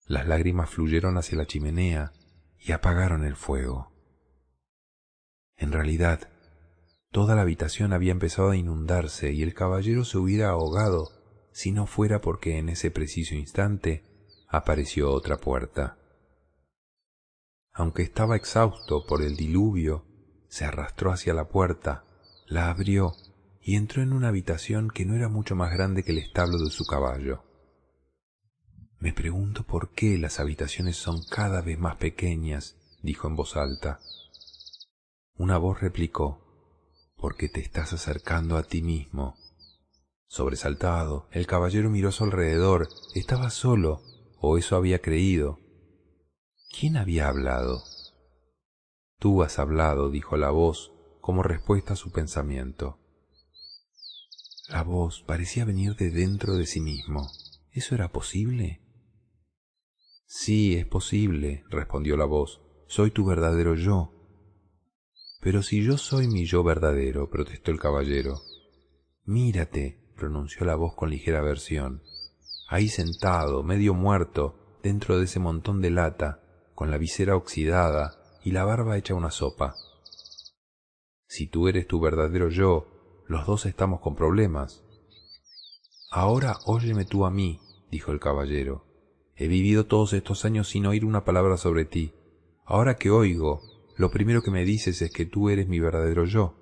Las 0.07 0.27
lágrimas 0.27 0.71
fluyeron 0.71 1.17
hacia 1.17 1.39
la 1.39 1.47
chimenea 1.47 2.13
y 2.59 2.73
apagaron 2.73 3.25
el 3.25 3.37
fuego. 3.37 3.94
En 5.57 5.73
realidad, 5.73 6.29
toda 7.11 7.35
la 7.35 7.43
habitación 7.43 7.93
había 7.93 8.13
empezado 8.13 8.51
a 8.51 8.57
inundarse 8.57 9.33
y 9.33 9.43
el 9.43 9.55
caballero 9.55 10.05
se 10.05 10.19
hubiera 10.19 10.51
ahogado 10.51 11.11
si 11.53 11.73
no 11.73 11.87
fuera 11.87 12.21
porque 12.21 12.59
en 12.59 12.69
ese 12.69 12.91
preciso 12.91 13.35
instante 13.35 14.05
apareció 14.49 15.13
otra 15.13 15.39
puerta. 15.39 15.99
Aunque 17.73 18.03
estaba 18.03 18.37
exhausto 18.37 19.07
por 19.07 19.23
el 19.23 19.37
diluvio, 19.37 20.05
se 20.49 20.65
arrastró 20.65 21.13
hacia 21.13 21.35
la 21.35 21.49
puerta 21.49 22.05
la 22.47 22.71
abrió 22.71 23.15
y 23.63 23.77
entró 23.77 24.03
en 24.03 24.13
una 24.13 24.29
habitación 24.29 24.91
que 24.91 25.07
no 25.07 25.15
era 25.15 25.29
mucho 25.29 25.57
más 25.57 25.73
grande 25.73 26.03
que 26.03 26.13
el 26.13 26.19
establo 26.19 26.59
de 26.59 26.71
su 26.71 26.85
caballo. 26.85 27.43
Me 28.99 29.13
pregunto 29.13 29.65
por 29.65 29.93
qué 29.93 30.19
las 30.19 30.41
habitaciones 30.41 30.97
son 30.97 31.23
cada 31.31 31.63
vez 31.63 31.79
más 31.79 31.97
pequeñas, 31.97 32.77
dijo 33.03 33.29
en 33.29 33.37
voz 33.37 33.57
alta. 33.57 34.01
Una 35.37 35.59
voz 35.59 35.81
replicó, 35.81 37.13
porque 37.17 37.49
te 37.49 37.61
estás 37.61 37.93
acercando 37.93 38.57
a 38.57 38.63
ti 38.63 38.83
mismo. 38.83 39.37
Sobresaltado, 40.29 41.29
el 41.33 41.47
caballero 41.47 41.91
miró 41.91 42.11
a 42.11 42.13
su 42.13 42.25
alrededor. 42.25 42.89
Estaba 43.15 43.51
solo, 43.51 44.03
o 44.41 44.59
eso 44.59 44.77
había 44.77 45.01
creído. 45.01 45.61
¿Quién 46.71 46.97
había 46.97 47.29
hablado? 47.29 47.83
Tú 49.19 49.43
has 49.43 49.59
hablado, 49.59 50.11
dijo 50.11 50.37
la 50.37 50.51
voz, 50.51 50.93
como 51.21 51.43
respuesta 51.43 51.95
a 51.95 51.97
su 51.97 52.13
pensamiento. 52.13 52.99
La 54.69 54.83
voz 54.83 55.23
parecía 55.23 55.65
venir 55.65 55.97
de 55.97 56.11
dentro 56.11 56.55
de 56.55 56.67
sí 56.67 56.81
mismo. 56.81 57.29
¿Eso 57.73 57.95
era 57.95 58.13
posible? 58.13 58.83
Sí, 60.27 60.77
es 60.77 60.87
posible, 60.87 61.65
respondió 61.71 62.17
la 62.17 62.25
voz. 62.25 62.61
Soy 62.87 63.11
tu 63.11 63.25
verdadero 63.25 63.75
yo. 63.75 64.13
Pero 65.45 65.63
si 65.63 65.85
yo 65.85 65.99
soy 65.99 66.27
mi 66.27 66.47
yo 66.47 66.65
verdadero, 66.65 67.29
protestó 67.29 67.71
el 67.71 67.79
caballero. 67.79 68.41
Mírate, 69.27 70.01
pronunció 70.17 70.65
la 70.65 70.75
voz 70.75 70.95
con 70.95 71.11
ligera 71.11 71.41
aversión. 71.41 72.03
Ahí 72.67 72.89
sentado, 72.89 73.63
medio 73.63 73.93
muerto, 73.93 74.79
dentro 74.83 75.19
de 75.19 75.25
ese 75.27 75.41
montón 75.41 75.83
de 75.83 75.91
lata, 75.91 76.41
con 76.75 76.91
la 76.91 76.97
visera 76.97 77.37
oxidada 77.37 78.41
y 78.43 78.53
la 78.53 78.65
barba 78.65 78.97
hecha 78.97 79.13
una 79.13 79.31
sopa. 79.31 79.75
Si 81.27 81.47
tú 81.47 81.69
eres 81.69 81.87
tu 81.87 82.01
verdadero 82.01 82.49
yo, 82.49 83.23
los 83.27 83.45
dos 83.45 83.67
estamos 83.67 84.01
con 84.01 84.17
problemas. 84.17 84.83
Ahora 86.11 86.57
óyeme 86.65 87.05
tú 87.05 87.27
a 87.27 87.31
mí, 87.31 87.61
dijo 87.91 88.13
el 88.13 88.19
caballero. 88.19 88.87
He 89.37 89.49
vivido 89.49 89.85
todos 89.85 90.15
estos 90.15 90.47
años 90.47 90.69
sin 90.69 90.87
oír 90.87 91.05
una 91.05 91.27
palabra 91.27 91.59
sobre 91.59 91.85
ti. 91.85 92.15
Ahora 92.65 92.97
que 92.97 93.11
oigo, 93.11 93.74
lo 93.97 94.11
primero 94.11 94.43
que 94.43 94.51
me 94.51 94.65
dices 94.65 95.03
es 95.03 95.11
que 95.13 95.27
tú 95.27 95.51
eres 95.51 95.69
mi 95.69 95.81
verdadero 95.81 96.25
yo. 96.25 96.57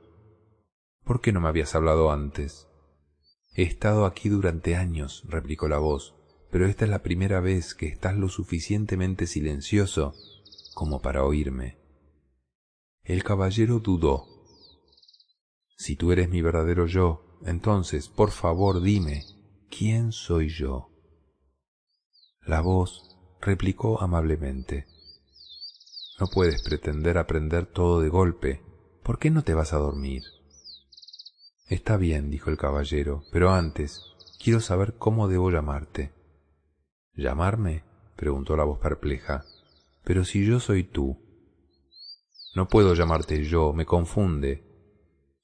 ¿Por 1.04 1.20
qué 1.20 1.32
no 1.32 1.40
me 1.40 1.48
habías 1.48 1.74
hablado 1.74 2.10
antes? 2.10 2.68
He 3.54 3.62
estado 3.62 4.06
aquí 4.06 4.28
durante 4.28 4.76
años, 4.76 5.24
replicó 5.28 5.68
la 5.68 5.78
voz, 5.78 6.14
pero 6.50 6.66
esta 6.66 6.84
es 6.84 6.90
la 6.90 7.02
primera 7.02 7.40
vez 7.40 7.74
que 7.74 7.86
estás 7.86 8.16
lo 8.16 8.28
suficientemente 8.28 9.26
silencioso 9.26 10.14
como 10.74 11.00
para 11.00 11.24
oírme. 11.24 11.78
El 13.04 13.24
caballero 13.24 13.80
dudó. 13.80 14.26
Si 15.76 15.96
tú 15.96 16.12
eres 16.12 16.28
mi 16.28 16.42
verdadero 16.42 16.86
yo, 16.86 17.38
entonces, 17.44 18.08
por 18.08 18.30
favor, 18.30 18.80
dime, 18.80 19.24
¿quién 19.70 20.12
soy 20.12 20.48
yo? 20.48 20.90
La 22.46 22.60
voz 22.60 23.16
replicó 23.40 24.00
amablemente. 24.00 24.86
No 26.18 26.26
puedes 26.28 26.62
pretender 26.62 27.18
aprender 27.18 27.66
todo 27.66 28.00
de 28.00 28.08
golpe. 28.08 28.62
¿Por 29.02 29.18
qué 29.18 29.30
no 29.30 29.42
te 29.42 29.54
vas 29.54 29.72
a 29.72 29.78
dormir? 29.78 30.22
Está 31.68 31.96
bien, 31.96 32.30
dijo 32.30 32.50
el 32.50 32.58
caballero, 32.58 33.24
pero 33.32 33.52
antes 33.52 34.14
quiero 34.42 34.60
saber 34.60 34.94
cómo 34.94 35.28
debo 35.28 35.50
llamarte. 35.50 36.12
¿Llamarme? 37.14 37.84
preguntó 38.16 38.56
la 38.56 38.64
voz 38.64 38.78
perpleja. 38.78 39.44
Pero 40.04 40.24
si 40.24 40.46
yo 40.46 40.60
soy 40.60 40.84
tú. 40.84 41.18
No 42.54 42.68
puedo 42.68 42.94
llamarte 42.94 43.44
yo, 43.44 43.72
me 43.72 43.86
confunde. 43.86 44.62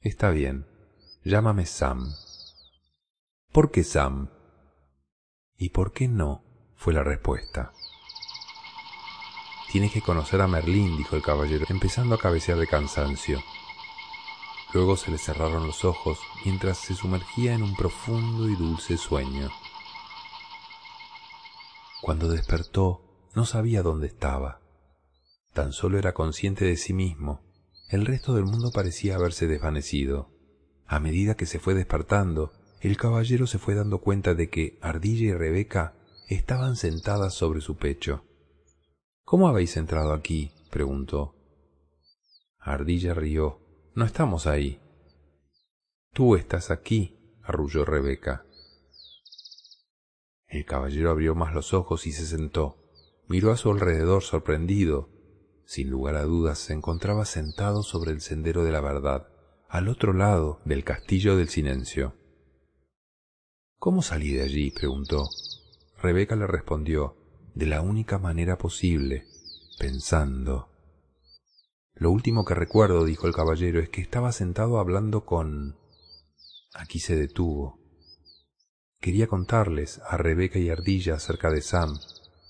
Está 0.01 0.31
bien, 0.31 0.67
llámame 1.25 1.67
Sam. 1.67 2.13
¿Por 3.53 3.71
qué 3.71 3.83
Sam? 3.83 4.31
¿Y 5.57 5.71
por 5.71 5.93
qué 5.93 6.07
no 6.07 6.49
fue 6.79 6.95
la 6.95 7.03
respuesta. 7.03 7.73
Tienes 9.71 9.93
que 9.93 10.01
conocer 10.01 10.41
a 10.41 10.47
Merlín, 10.47 10.97
dijo 10.97 11.15
el 11.15 11.23
caballero, 11.23 11.67
empezando 11.69 12.15
a 12.15 12.19
cabecear 12.19 12.59
de 12.59 12.67
cansancio. 12.67 13.43
Luego 14.73 14.97
se 14.97 15.11
le 15.11 15.19
cerraron 15.19 15.67
los 15.67 15.85
ojos 15.85 16.19
mientras 16.45 16.79
se 16.79 16.95
sumergía 16.95 17.55
en 17.55 17.63
un 17.63 17.77
profundo 17.77 18.49
y 18.49 18.57
dulce 18.57 18.97
sueño. 18.97 19.51
Cuando 22.01 22.29
despertó, 22.29 23.03
no 23.35 23.45
sabía 23.45 23.83
dónde 23.83 24.07
estaba. 24.07 24.61
Tan 25.53 25.73
solo 25.73 25.99
era 25.99 26.15
consciente 26.15 26.65
de 26.65 26.77
sí 26.77 26.93
mismo. 26.93 27.43
El 27.91 28.07
resto 28.07 28.35
del 28.35 28.45
mundo 28.45 28.71
parecía 28.71 29.17
haberse 29.17 29.47
desvanecido. 29.47 30.31
A 30.87 31.01
medida 31.01 31.37
que 31.37 31.47
se 31.47 31.59
fue 31.59 31.75
despertando, 31.75 32.53
el 32.81 32.97
caballero 32.97 33.47
se 33.47 33.59
fue 33.59 33.75
dando 33.75 33.99
cuenta 33.99 34.35
de 34.35 34.49
que 34.49 34.79
Ardilla 34.81 35.27
y 35.27 35.33
Rebeca 35.33 35.95
estaban 36.29 36.77
sentadas 36.77 37.35
sobre 37.35 37.61
su 37.61 37.77
pecho. 37.77 38.25
¿Cómo 39.28 39.47
habéis 39.47 39.76
entrado 39.76 40.14
aquí? 40.14 40.52
preguntó. 40.70 41.35
Ardilla 42.58 43.12
rió. 43.12 43.61
No 43.94 44.06
estamos 44.06 44.47
ahí. 44.47 44.80
Tú 46.14 46.35
estás 46.35 46.70
aquí, 46.70 47.37
arrulló 47.42 47.85
Rebeca. 47.85 48.47
El 50.47 50.64
caballero 50.64 51.11
abrió 51.11 51.35
más 51.35 51.52
los 51.52 51.75
ojos 51.75 52.06
y 52.06 52.12
se 52.12 52.25
sentó. 52.25 52.78
Miró 53.26 53.52
a 53.52 53.58
su 53.58 53.70
alrededor 53.70 54.23
sorprendido. 54.23 55.11
Sin 55.66 55.90
lugar 55.90 56.14
a 56.14 56.23
dudas 56.23 56.58
se 56.58 56.73
encontraba 56.73 57.26
sentado 57.26 57.82
sobre 57.82 58.12
el 58.12 58.23
sendero 58.23 58.64
de 58.64 58.73
la 58.73 58.80
verdad, 58.80 59.28
al 59.68 59.88
otro 59.88 60.14
lado 60.14 60.62
del 60.64 60.85
castillo 60.85 61.37
del 61.37 61.50
silencio. 61.50 62.14
¿Cómo 63.76 64.00
salí 64.00 64.32
de 64.32 64.44
allí? 64.44 64.70
preguntó. 64.70 65.28
Rebeca 66.00 66.35
le 66.35 66.47
respondió, 66.47 67.18
de 67.59 67.67
la 67.67 67.81
única 67.81 68.21
manera 68.21 68.57
posible, 68.57 69.27
pensando. 69.81 70.69
Lo 71.95 72.12
último 72.12 72.45
que 72.45 72.55
recuerdo, 72.55 73.05
dijo 73.05 73.27
el 73.27 73.35
caballero, 73.35 73.81
es 73.81 73.88
que 73.88 74.00
estaba 74.00 74.31
sentado 74.31 74.79
hablando 74.79 75.25
con... 75.25 75.77
Aquí 76.73 77.00
se 77.00 77.17
detuvo. 77.17 77.81
Quería 79.00 79.27
contarles 79.27 80.00
a 80.09 80.17
Rebeca 80.17 80.61
y 80.61 80.71
Ardilla 80.71 81.17
acerca 81.17 81.50
de 81.50 81.61
Sam, 81.61 81.99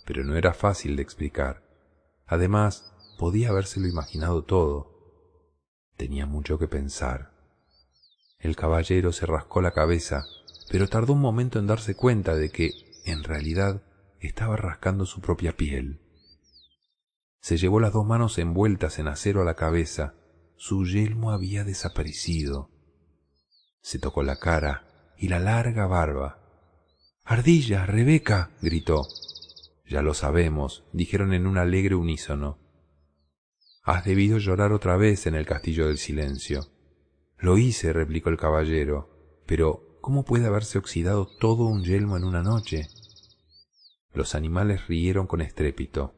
pero 0.05 0.25
no 0.25 0.37
era 0.37 0.53
fácil 0.53 0.95
de 0.97 1.05
explicar. 1.05 1.63
Además, 2.27 2.93
podía 3.19 3.49
habérselo 3.49 3.89
imaginado 3.89 4.45
todo. 4.45 4.93
Tenía 5.97 6.27
mucho 6.27 6.59
que 6.59 6.69
pensar. 6.69 7.33
El 8.39 8.57
caballero 8.57 9.13
se 9.13 9.25
rascó 9.25 9.63
la 9.63 9.71
cabeza, 9.71 10.27
pero 10.71 10.87
tardó 10.87 11.15
un 11.15 11.23
momento 11.23 11.59
en 11.59 11.67
darse 11.67 11.95
cuenta 11.95 12.35
de 12.37 12.51
que, 12.51 12.73
en 13.07 13.25
realidad, 13.25 13.88
estaba 14.21 14.57
rascando 14.57 15.07
su 15.07 15.21
propia 15.21 15.57
piel. 15.57 16.01
Se 17.41 17.57
llevó 17.57 17.81
las 17.81 17.93
dos 17.93 18.05
manos 18.05 18.39
envueltas 18.39 18.99
en 18.99 19.09
acero 19.09 19.43
a 19.43 19.45
la 19.45 19.55
cabeza. 19.55 20.15
Su 20.57 20.85
yelmo 20.85 21.31
había 21.31 21.65
desaparecido. 21.65 22.71
Se 23.81 23.99
tocó 23.99 24.23
la 24.23 24.37
cara 24.37 25.15
y 25.17 25.29
la 25.29 25.39
larga 25.39 25.87
barba. 25.87 26.39
Ardilla, 27.25 27.87
Rebeca, 27.87 28.51
gritó. 28.61 29.07
Ya 29.87 30.03
lo 30.03 30.15
sabemos, 30.15 30.85
dijeron 30.93 31.33
en 31.33 31.47
un 31.47 31.59
alegre 31.59 31.95
unísono. 31.95 32.59
Has 33.83 34.05
debido 34.05 34.39
llorar 34.39 34.73
otra 34.73 34.97
vez 34.97 35.27
en 35.27 35.35
el 35.35 35.47
castillo 35.47 35.87
del 35.87 35.99
silencio. 35.99 36.67
Lo 37.39 37.57
hice, 37.57 37.93
replicó 37.93 38.29
el 38.29 38.37
caballero, 38.37 39.43
pero 39.47 39.99
¿cómo 40.03 40.25
puede 40.25 40.47
haberse 40.47 40.77
oxidado 40.77 41.27
todo 41.39 41.65
un 41.65 41.85
yelmo 41.85 42.17
en 42.17 42.25
una 42.25 42.43
noche? 42.43 42.89
Los 44.13 44.35
animales 44.35 44.87
rieron 44.89 45.27
con 45.27 45.41
estrépito. 45.41 46.15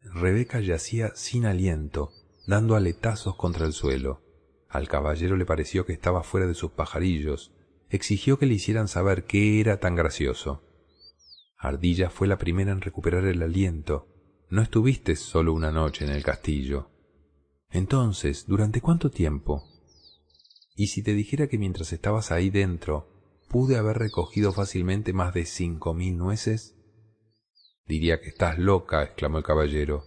Rebeca 0.00 0.60
yacía 0.60 1.12
sin 1.14 1.46
aliento, 1.46 2.12
dando 2.46 2.74
aletazos 2.74 3.36
contra 3.36 3.66
el 3.66 3.72
suelo. 3.72 4.22
Al 4.68 4.88
caballero 4.88 5.36
le 5.36 5.46
pareció 5.46 5.84
que 5.84 5.92
estaba 5.92 6.22
fuera 6.22 6.46
de 6.46 6.54
sus 6.54 6.72
pajarillos. 6.72 7.52
Exigió 7.90 8.38
que 8.38 8.46
le 8.46 8.54
hicieran 8.54 8.88
saber 8.88 9.24
qué 9.24 9.60
era 9.60 9.78
tan 9.78 9.94
gracioso. 9.94 10.62
Ardilla 11.58 12.10
fue 12.10 12.26
la 12.26 12.38
primera 12.38 12.72
en 12.72 12.80
recuperar 12.80 13.26
el 13.26 13.42
aliento. 13.42 14.08
No 14.48 14.62
estuviste 14.62 15.14
solo 15.14 15.52
una 15.52 15.70
noche 15.70 16.04
en 16.04 16.10
el 16.10 16.24
castillo. 16.24 16.90
Entonces, 17.70 18.46
¿durante 18.46 18.80
cuánto 18.80 19.10
tiempo? 19.10 19.64
Y 20.74 20.88
si 20.88 21.02
te 21.02 21.14
dijera 21.14 21.48
que 21.48 21.58
mientras 21.58 21.92
estabas 21.92 22.32
ahí 22.32 22.50
dentro, 22.50 23.11
pude 23.52 23.76
haber 23.76 23.98
recogido 23.98 24.52
fácilmente 24.52 25.12
más 25.12 25.34
de 25.34 25.44
cinco 25.44 25.92
mil 25.92 26.16
nueces? 26.16 26.74
Diría 27.86 28.20
que 28.20 28.30
estás 28.30 28.58
loca, 28.58 29.02
exclamó 29.02 29.38
el 29.38 29.44
caballero. 29.44 30.04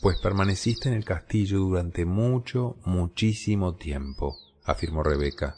Pues 0.00 0.18
permaneciste 0.20 0.88
en 0.88 0.94
el 0.94 1.04
castillo 1.04 1.58
durante 1.58 2.04
mucho, 2.04 2.76
muchísimo 2.84 3.74
tiempo, 3.74 4.36
afirmó 4.62 5.02
Rebeca. 5.02 5.56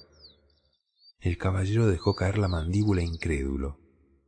El 1.20 1.36
caballero 1.36 1.86
dejó 1.86 2.14
caer 2.14 2.38
la 2.38 2.48
mandíbula 2.48 3.02
incrédulo, 3.02 3.78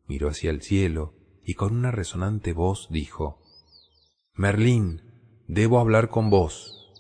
miró 0.07 0.29
hacia 0.29 0.51
el 0.51 0.61
cielo 0.61 1.15
y 1.43 1.55
con 1.55 1.75
una 1.75 1.91
resonante 1.91 2.53
voz 2.53 2.89
dijo, 2.91 3.41
Merlín, 4.35 5.43
debo 5.49 5.79
hablar 5.79 6.11
con 6.11 6.29
vos. 6.29 6.93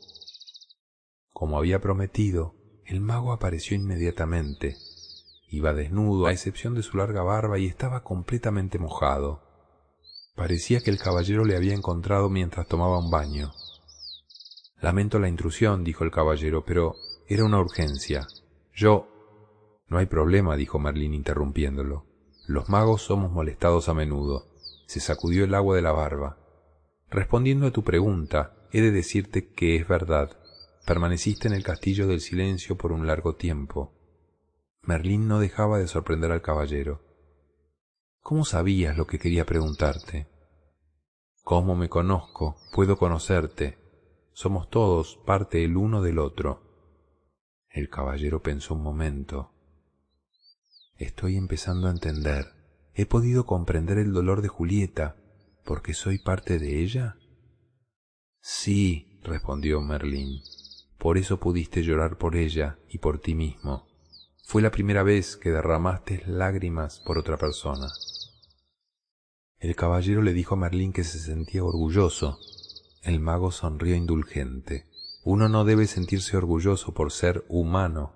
Como 1.30 1.58
había 1.58 1.82
prometido, 1.82 2.54
el 2.86 3.00
mago 3.02 3.32
apareció 3.32 3.76
inmediatamente. 3.76 4.76
Iba 5.48 5.72
desnudo, 5.72 6.26
a 6.26 6.32
excepción 6.32 6.74
de 6.74 6.82
su 6.82 6.96
larga 6.96 7.22
barba, 7.22 7.58
y 7.58 7.66
estaba 7.66 8.02
completamente 8.02 8.78
mojado. 8.78 9.42
Parecía 10.34 10.80
que 10.80 10.90
el 10.90 10.98
caballero 10.98 11.44
le 11.44 11.56
había 11.56 11.74
encontrado 11.74 12.28
mientras 12.28 12.66
tomaba 12.66 12.98
un 12.98 13.10
baño. 13.10 13.52
Lamento 14.80 15.18
la 15.18 15.28
intrusión, 15.28 15.84
dijo 15.84 16.04
el 16.04 16.10
caballero, 16.10 16.64
pero 16.64 16.96
era 17.26 17.44
una 17.44 17.58
urgencia. 17.58 18.26
Yo... 18.74 19.08
No 19.88 19.98
hay 19.98 20.06
problema, 20.06 20.56
dijo 20.56 20.80
Merlín 20.80 21.14
interrumpiéndolo. 21.14 22.04
Los 22.46 22.68
magos 22.68 23.02
somos 23.02 23.30
molestados 23.30 23.88
a 23.88 23.94
menudo. 23.94 24.46
Se 24.86 25.00
sacudió 25.00 25.44
el 25.44 25.54
agua 25.54 25.76
de 25.76 25.82
la 25.82 25.92
barba. 25.92 26.38
Respondiendo 27.08 27.66
a 27.66 27.70
tu 27.70 27.84
pregunta, 27.84 28.56
he 28.72 28.80
de 28.80 28.90
decirte 28.90 29.48
que 29.48 29.76
es 29.76 29.86
verdad. 29.86 30.36
Permaneciste 30.86 31.48
en 31.48 31.54
el 31.54 31.62
castillo 31.62 32.06
del 32.06 32.20
silencio 32.20 32.76
por 32.76 32.92
un 32.92 33.06
largo 33.06 33.36
tiempo. 33.36 33.95
Merlín 34.86 35.26
no 35.26 35.40
dejaba 35.40 35.78
de 35.78 35.88
sorprender 35.88 36.30
al 36.30 36.42
caballero. 36.42 37.02
¿Cómo 38.20 38.44
sabías 38.44 38.96
lo 38.96 39.06
que 39.06 39.18
quería 39.18 39.44
preguntarte? 39.44 40.28
¿Cómo 41.42 41.74
me 41.74 41.88
conozco? 41.88 42.56
Puedo 42.72 42.96
conocerte. 42.96 43.78
Somos 44.32 44.70
todos 44.70 45.18
parte 45.26 45.64
el 45.64 45.76
uno 45.76 46.02
del 46.02 46.20
otro. 46.20 46.62
El 47.68 47.90
caballero 47.90 48.42
pensó 48.42 48.74
un 48.74 48.82
momento. 48.82 49.50
Estoy 50.96 51.36
empezando 51.36 51.88
a 51.88 51.90
entender. 51.90 52.46
He 52.94 53.06
podido 53.06 53.44
comprender 53.44 53.98
el 53.98 54.12
dolor 54.12 54.40
de 54.40 54.48
Julieta 54.48 55.16
porque 55.64 55.94
soy 55.94 56.18
parte 56.18 56.60
de 56.60 56.80
ella. 56.80 57.16
Sí, 58.40 59.20
respondió 59.24 59.80
Merlín. 59.80 60.42
Por 60.96 61.18
eso 61.18 61.40
pudiste 61.40 61.82
llorar 61.82 62.18
por 62.18 62.36
ella 62.36 62.78
y 62.88 62.98
por 62.98 63.18
ti 63.18 63.34
mismo. 63.34 63.95
Fue 64.48 64.62
la 64.62 64.70
primera 64.70 65.02
vez 65.02 65.36
que 65.36 65.50
derramaste 65.50 66.22
lágrimas 66.24 67.00
por 67.00 67.18
otra 67.18 67.36
persona. 67.36 67.88
El 69.58 69.74
caballero 69.74 70.22
le 70.22 70.32
dijo 70.32 70.54
a 70.54 70.56
Merlín 70.56 70.92
que 70.92 71.02
se 71.02 71.18
sentía 71.18 71.64
orgulloso. 71.64 72.38
El 73.02 73.18
mago 73.18 73.50
sonrió 73.50 73.96
indulgente. 73.96 74.86
Uno 75.24 75.48
no 75.48 75.64
debe 75.64 75.88
sentirse 75.88 76.36
orgulloso 76.36 76.94
por 76.94 77.10
ser 77.10 77.44
humano. 77.48 78.12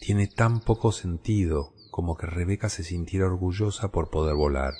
Tiene 0.00 0.28
tan 0.28 0.60
poco 0.60 0.92
sentido 0.92 1.74
como 1.90 2.16
que 2.16 2.26
Rebeca 2.26 2.70
se 2.70 2.82
sintiera 2.82 3.26
orgullosa 3.26 3.92
por 3.92 4.08
poder 4.08 4.34
volar. 4.34 4.72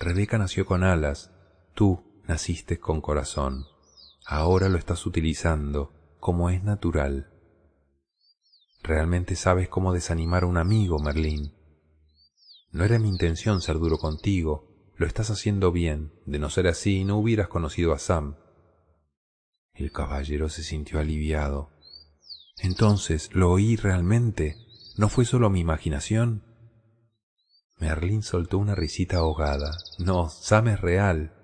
Rebeca 0.00 0.38
nació 0.38 0.64
con 0.64 0.84
alas, 0.84 1.32
tú 1.74 2.02
naciste 2.26 2.80
con 2.80 3.02
corazón. 3.02 3.66
Ahora 4.24 4.70
lo 4.70 4.78
estás 4.78 5.04
utilizando 5.04 5.92
como 6.18 6.48
es 6.48 6.62
natural. 6.64 7.35
Realmente 8.86 9.34
sabes 9.34 9.68
cómo 9.68 9.92
desanimar 9.92 10.44
a 10.44 10.46
un 10.46 10.58
amigo, 10.58 11.00
Merlín. 11.00 11.52
No 12.70 12.84
era 12.84 13.00
mi 13.00 13.08
intención 13.08 13.60
ser 13.60 13.80
duro 13.80 13.98
contigo, 13.98 14.92
lo 14.94 15.08
estás 15.08 15.28
haciendo 15.30 15.72
bien. 15.72 16.12
De 16.24 16.38
no 16.38 16.50
ser 16.50 16.68
así, 16.68 17.04
no 17.04 17.18
hubieras 17.18 17.48
conocido 17.48 17.92
a 17.92 17.98
Sam. 17.98 18.36
El 19.74 19.90
caballero 19.90 20.48
se 20.48 20.62
sintió 20.62 21.00
aliviado. 21.00 21.72
Entonces, 22.58 23.30
¿lo 23.34 23.50
oí 23.50 23.74
realmente? 23.74 24.56
¿No 24.96 25.08
fue 25.08 25.24
solo 25.24 25.50
mi 25.50 25.58
imaginación? 25.58 26.44
Merlín 27.80 28.22
soltó 28.22 28.58
una 28.58 28.76
risita 28.76 29.16
ahogada. 29.16 29.76
No, 29.98 30.28
Sam 30.28 30.68
es 30.68 30.80
real. 30.80 31.34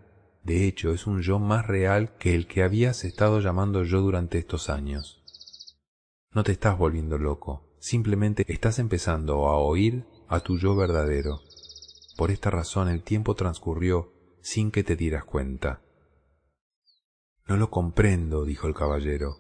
De 0.45 0.69
hecho, 0.69 0.93
es 0.93 1.09
un 1.09 1.23
yo 1.23 1.41
más 1.41 1.67
real 1.67 2.17
que 2.19 2.37
el 2.37 2.47
que 2.47 2.63
habías 2.63 3.03
estado 3.03 3.41
llamando 3.41 3.83
yo 3.83 4.01
durante 4.01 4.39
estos 4.39 4.71
años. 4.71 5.22
No 6.35 6.45
te 6.45 6.53
estás 6.53 6.79
volviendo 6.79 7.19
loco, 7.19 7.63
simplemente 7.79 8.45
estás 8.49 8.79
empezando 8.79 9.49
a 9.49 9.59
oír 9.59 10.07
a 10.29 10.41
tu 10.41 10.57
yo 10.57 10.75
verdadero. 10.75 11.43
Por 12.17 12.31
esta 12.31 12.51
razón 12.51 12.89
el 12.89 13.03
tiempo 13.03 13.35
transcurrió 13.35 14.13
sin 14.41 14.71
que 14.71 14.83
te 14.83 14.97
dieras 14.97 15.25
cuenta. 15.25 15.83
No 17.47 17.57
lo 17.57 17.71
comprendo, 17.71 18.45
dijo 18.45 18.67
el 18.67 18.75
caballero. 18.75 19.37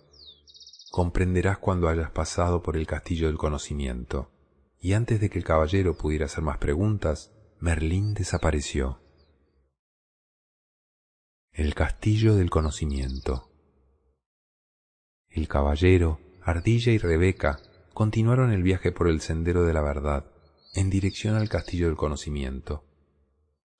Comprenderás 0.91 1.57
cuando 1.57 1.89
hayas 1.89 2.11
pasado 2.11 2.63
por 2.63 2.77
el 2.77 2.87
castillo 2.87 3.29
del 3.29 3.39
conocimiento. 3.39 4.31
Y 4.79 4.93
antes 4.93 5.21
de 5.21 5.31
que 5.31 5.39
el 5.39 5.45
caballero 5.45 5.97
pudiera 5.97 6.27
hacer 6.27 6.45
más 6.45 6.59
preguntas, 6.59 7.33
Merlín 7.59 8.13
desapareció. 8.13 9.01
El 11.53 11.75
castillo 11.75 12.35
del 12.35 12.51
conocimiento. 12.51 13.51
El 15.31 15.49
caballero, 15.49 16.21
Ardilla 16.45 16.93
y 16.93 16.99
Rebeca 16.99 17.61
continuaron 17.95 18.53
el 18.53 18.63
viaje 18.63 18.91
por 18.91 19.09
el 19.09 19.21
sendero 19.21 19.65
de 19.65 19.73
la 19.73 19.83
verdad, 19.83 20.27
en 20.75 20.91
dirección 20.91 21.37
al 21.37 21.49
castillo 21.49 21.87
del 21.87 21.97
conocimiento. 21.97 22.85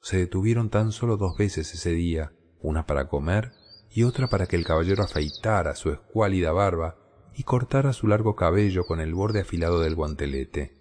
Se 0.01 0.19
detuvieron 0.19 0.71
tan 0.71 0.93
solo 0.93 1.17
dos 1.17 1.37
veces 1.37 1.75
ese 1.75 1.91
día, 1.91 2.33
una 2.61 2.87
para 2.87 3.09
comer 3.09 3.53
y 3.91 4.05
otra 4.05 4.29
para 4.29 4.47
que 4.47 4.57
el 4.57 4.65
caballero 4.65 5.03
afeitara 5.03 5.75
su 5.75 5.91
escuálida 5.91 6.53
barba 6.53 6.99
y 7.35 7.43
cortara 7.43 7.93
su 7.93 8.07
largo 8.07 8.37
cabello 8.37 8.85
con 8.85 9.01
el 9.01 9.15
borde 9.15 9.41
afilado 9.41 9.81
del 9.81 9.95
guantelete. 9.95 10.79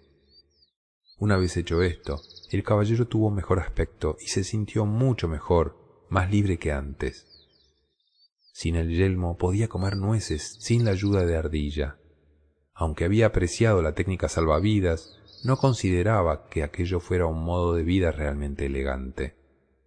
Una 1.18 1.36
vez 1.36 1.56
hecho 1.56 1.82
esto, 1.82 2.20
el 2.50 2.62
caballero 2.62 3.06
tuvo 3.06 3.30
mejor 3.30 3.58
aspecto 3.60 4.16
y 4.20 4.26
se 4.26 4.44
sintió 4.44 4.86
mucho 4.86 5.28
mejor, 5.28 6.06
más 6.10 6.30
libre 6.30 6.58
que 6.58 6.72
antes. 6.72 7.31
Sin 8.52 8.76
el 8.76 8.90
yelmo 8.90 9.38
podía 9.38 9.68
comer 9.68 9.96
nueces 9.96 10.56
sin 10.60 10.84
la 10.84 10.92
ayuda 10.92 11.24
de 11.24 11.36
ardilla. 11.36 11.98
Aunque 12.74 13.04
había 13.04 13.26
apreciado 13.26 13.82
la 13.82 13.94
técnica 13.94 14.28
salvavidas, 14.28 15.18
no 15.44 15.56
consideraba 15.56 16.48
que 16.48 16.62
aquello 16.62 17.00
fuera 17.00 17.26
un 17.26 17.42
modo 17.42 17.74
de 17.74 17.82
vida 17.82 18.12
realmente 18.12 18.66
elegante. 18.66 19.34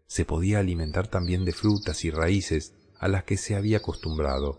Se 0.07 0.25
podía 0.25 0.59
alimentar 0.59 1.07
también 1.07 1.45
de 1.45 1.53
frutas 1.53 2.03
y 2.05 2.11
raíces 2.11 2.75
a 2.99 3.07
las 3.07 3.23
que 3.23 3.37
se 3.37 3.55
había 3.55 3.77
acostumbrado. 3.77 4.57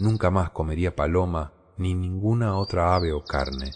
Nunca 0.00 0.30
más 0.30 0.50
comería 0.50 0.96
paloma 0.96 1.52
ni 1.76 1.94
ninguna 1.94 2.58
otra 2.58 2.94
ave 2.94 3.12
o 3.12 3.24
carne, 3.24 3.72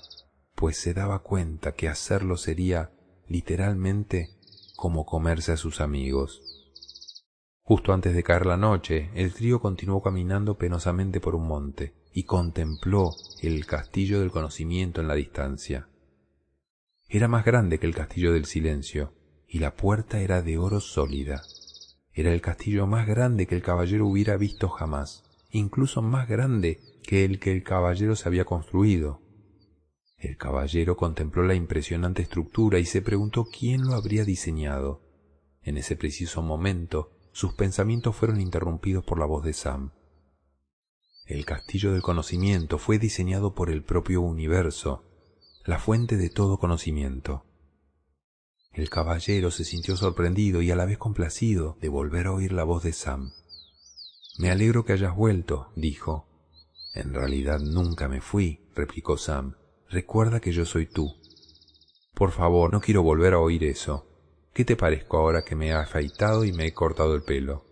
pues 0.54 0.76
se 0.78 0.94
daba 0.94 1.20
cuenta 1.20 1.72
que 1.72 1.88
hacerlo 1.88 2.36
sería, 2.36 2.90
literalmente, 3.28 4.30
como 4.76 5.06
comerse 5.06 5.52
a 5.52 5.56
sus 5.56 5.80
amigos. 5.80 6.42
Justo 7.68 7.92
antes 7.92 8.14
de 8.14 8.22
caer 8.22 8.46
la 8.46 8.56
noche, 8.56 9.10
el 9.16 9.34
trío 9.34 9.58
continuó 9.58 10.00
caminando 10.00 10.56
penosamente 10.56 11.20
por 11.20 11.34
un 11.34 11.48
monte 11.48 11.94
y 12.12 12.22
contempló 12.22 13.10
el 13.42 13.66
castillo 13.66 14.20
del 14.20 14.30
conocimiento 14.30 15.00
en 15.00 15.08
la 15.08 15.16
distancia. 15.16 15.88
Era 17.08 17.26
más 17.26 17.44
grande 17.44 17.80
que 17.80 17.88
el 17.88 17.94
castillo 17.96 18.32
del 18.32 18.44
silencio, 18.44 19.14
y 19.48 19.58
la 19.58 19.74
puerta 19.74 20.20
era 20.20 20.42
de 20.42 20.58
oro 20.58 20.78
sólida. 20.78 21.42
Era 22.12 22.32
el 22.32 22.40
castillo 22.40 22.86
más 22.86 23.04
grande 23.08 23.48
que 23.48 23.56
el 23.56 23.62
caballero 23.62 24.06
hubiera 24.06 24.36
visto 24.36 24.68
jamás, 24.68 25.24
incluso 25.50 26.02
más 26.02 26.28
grande 26.28 26.78
que 27.02 27.24
el 27.24 27.40
que 27.40 27.50
el 27.50 27.64
caballero 27.64 28.14
se 28.14 28.28
había 28.28 28.44
construido. 28.44 29.22
El 30.18 30.36
caballero 30.36 30.96
contempló 30.96 31.42
la 31.42 31.56
impresionante 31.56 32.22
estructura 32.22 32.78
y 32.78 32.84
se 32.84 33.02
preguntó 33.02 33.44
quién 33.46 33.82
lo 33.88 33.94
habría 33.94 34.22
diseñado. 34.22 35.02
En 35.62 35.76
ese 35.78 35.96
preciso 35.96 36.42
momento, 36.42 37.15
sus 37.36 37.52
pensamientos 37.52 38.16
fueron 38.16 38.40
interrumpidos 38.40 39.04
por 39.04 39.18
la 39.18 39.26
voz 39.26 39.44
de 39.44 39.52
Sam. 39.52 39.92
El 41.26 41.44
castillo 41.44 41.92
del 41.92 42.00
conocimiento 42.00 42.78
fue 42.78 42.98
diseñado 42.98 43.54
por 43.54 43.68
el 43.68 43.84
propio 43.84 44.22
universo, 44.22 45.04
la 45.66 45.78
fuente 45.78 46.16
de 46.16 46.30
todo 46.30 46.58
conocimiento. 46.58 47.44
El 48.72 48.88
caballero 48.88 49.50
se 49.50 49.64
sintió 49.64 49.98
sorprendido 49.98 50.62
y 50.62 50.70
a 50.70 50.76
la 50.76 50.86
vez 50.86 50.96
complacido 50.96 51.76
de 51.82 51.90
volver 51.90 52.28
a 52.28 52.32
oír 52.32 52.52
la 52.52 52.64
voz 52.64 52.82
de 52.82 52.94
Sam. 52.94 53.34
Me 54.38 54.50
alegro 54.50 54.86
que 54.86 54.94
hayas 54.94 55.14
vuelto, 55.14 55.72
dijo. 55.76 56.26
En 56.94 57.12
realidad 57.12 57.60
nunca 57.60 58.08
me 58.08 58.22
fui, 58.22 58.66
replicó 58.74 59.18
Sam. 59.18 59.56
Recuerda 59.90 60.40
que 60.40 60.52
yo 60.52 60.64
soy 60.64 60.86
tú. 60.86 61.12
Por 62.14 62.30
favor, 62.30 62.72
no 62.72 62.80
quiero 62.80 63.02
volver 63.02 63.34
a 63.34 63.40
oír 63.40 63.62
eso. 63.64 64.06
¿Qué 64.56 64.64
te 64.64 64.74
parezco 64.74 65.18
ahora 65.18 65.44
que 65.44 65.54
me 65.54 65.66
he 65.66 65.72
afeitado 65.74 66.46
y 66.46 66.52
me 66.54 66.64
he 66.64 66.72
cortado 66.72 67.14
el 67.14 67.22
pelo? 67.22 67.66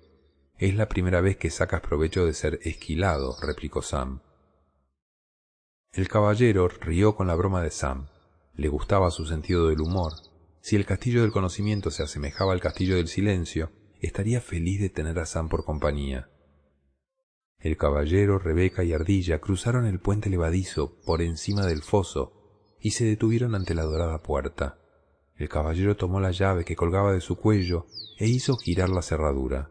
Es 0.58 0.74
la 0.74 0.86
primera 0.86 1.22
vez 1.22 1.38
que 1.38 1.48
sacas 1.48 1.80
provecho 1.80 2.26
de 2.26 2.34
ser 2.34 2.60
esquilado, 2.62 3.38
replicó 3.40 3.80
Sam. 3.80 4.20
El 5.94 6.08
caballero 6.08 6.68
rió 6.68 7.16
con 7.16 7.26
la 7.26 7.36
broma 7.36 7.62
de 7.62 7.70
Sam. 7.70 8.08
Le 8.52 8.68
gustaba 8.68 9.10
su 9.10 9.24
sentido 9.24 9.68
del 9.68 9.80
humor. 9.80 10.12
Si 10.60 10.76
el 10.76 10.84
castillo 10.84 11.22
del 11.22 11.32
conocimiento 11.32 11.90
se 11.90 12.02
asemejaba 12.02 12.52
al 12.52 12.60
castillo 12.60 12.96
del 12.96 13.08
silencio, 13.08 13.72
estaría 14.02 14.42
feliz 14.42 14.78
de 14.78 14.90
tener 14.90 15.18
a 15.18 15.24
Sam 15.24 15.48
por 15.48 15.64
compañía. 15.64 16.28
El 17.60 17.78
caballero, 17.78 18.38
Rebeca 18.38 18.84
y 18.84 18.92
Ardilla 18.92 19.38
cruzaron 19.38 19.86
el 19.86 20.00
puente 20.00 20.28
levadizo 20.28 21.00
por 21.06 21.22
encima 21.22 21.64
del 21.64 21.80
foso 21.80 22.76
y 22.78 22.90
se 22.90 23.06
detuvieron 23.06 23.54
ante 23.54 23.74
la 23.74 23.84
dorada 23.84 24.22
puerta. 24.22 24.83
El 25.36 25.48
caballero 25.48 25.96
tomó 25.96 26.20
la 26.20 26.30
llave 26.30 26.64
que 26.64 26.76
colgaba 26.76 27.12
de 27.12 27.20
su 27.20 27.36
cuello 27.36 27.86
e 28.18 28.26
hizo 28.26 28.56
girar 28.56 28.88
la 28.88 29.02
cerradura. 29.02 29.70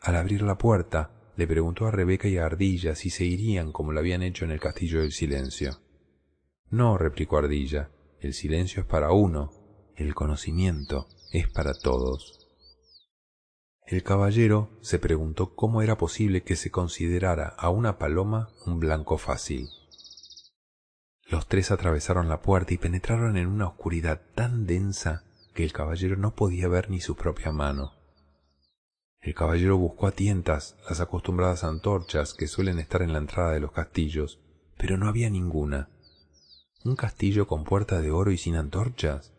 Al 0.00 0.16
abrir 0.16 0.42
la 0.42 0.58
puerta, 0.58 1.32
le 1.36 1.46
preguntó 1.46 1.86
a 1.86 1.90
Rebeca 1.90 2.28
y 2.28 2.38
a 2.38 2.46
Ardilla 2.46 2.94
si 2.94 3.10
se 3.10 3.24
irían 3.24 3.72
como 3.72 3.92
lo 3.92 4.00
habían 4.00 4.22
hecho 4.22 4.44
en 4.44 4.50
el 4.50 4.60
castillo 4.60 5.00
del 5.00 5.12
silencio. 5.12 5.80
No, 6.70 6.98
replicó 6.98 7.38
Ardilla, 7.38 7.90
el 8.20 8.34
silencio 8.34 8.82
es 8.82 8.86
para 8.86 9.12
uno, 9.12 9.52
el 9.96 10.14
conocimiento 10.14 11.08
es 11.32 11.48
para 11.48 11.74
todos. 11.74 12.40
El 13.86 14.02
caballero 14.02 14.70
se 14.80 14.98
preguntó 14.98 15.54
cómo 15.54 15.82
era 15.82 15.98
posible 15.98 16.42
que 16.42 16.56
se 16.56 16.70
considerara 16.70 17.48
a 17.48 17.68
una 17.68 17.98
paloma 17.98 18.48
un 18.64 18.80
blanco 18.80 19.18
fácil. 19.18 19.68
Los 21.26 21.48
tres 21.48 21.70
atravesaron 21.70 22.28
la 22.28 22.42
puerta 22.42 22.74
y 22.74 22.78
penetraron 22.78 23.36
en 23.36 23.46
una 23.46 23.66
oscuridad 23.66 24.20
tan 24.34 24.66
densa 24.66 25.24
que 25.54 25.64
el 25.64 25.72
caballero 25.72 26.16
no 26.16 26.34
podía 26.34 26.68
ver 26.68 26.90
ni 26.90 27.00
su 27.00 27.16
propia 27.16 27.50
mano. 27.50 27.92
El 29.20 29.34
caballero 29.34 29.78
buscó 29.78 30.06
a 30.06 30.12
tientas 30.12 30.76
las 30.86 31.00
acostumbradas 31.00 31.64
antorchas 31.64 32.34
que 32.34 32.46
suelen 32.46 32.78
estar 32.78 33.00
en 33.00 33.12
la 33.12 33.18
entrada 33.18 33.52
de 33.52 33.60
los 33.60 33.72
castillos, 33.72 34.38
pero 34.76 34.98
no 34.98 35.08
había 35.08 35.30
ninguna. 35.30 35.88
¿Un 36.84 36.94
castillo 36.94 37.46
con 37.46 37.64
puerta 37.64 38.02
de 38.02 38.10
oro 38.10 38.30
y 38.30 38.36
sin 38.36 38.56
antorchas? 38.56 39.32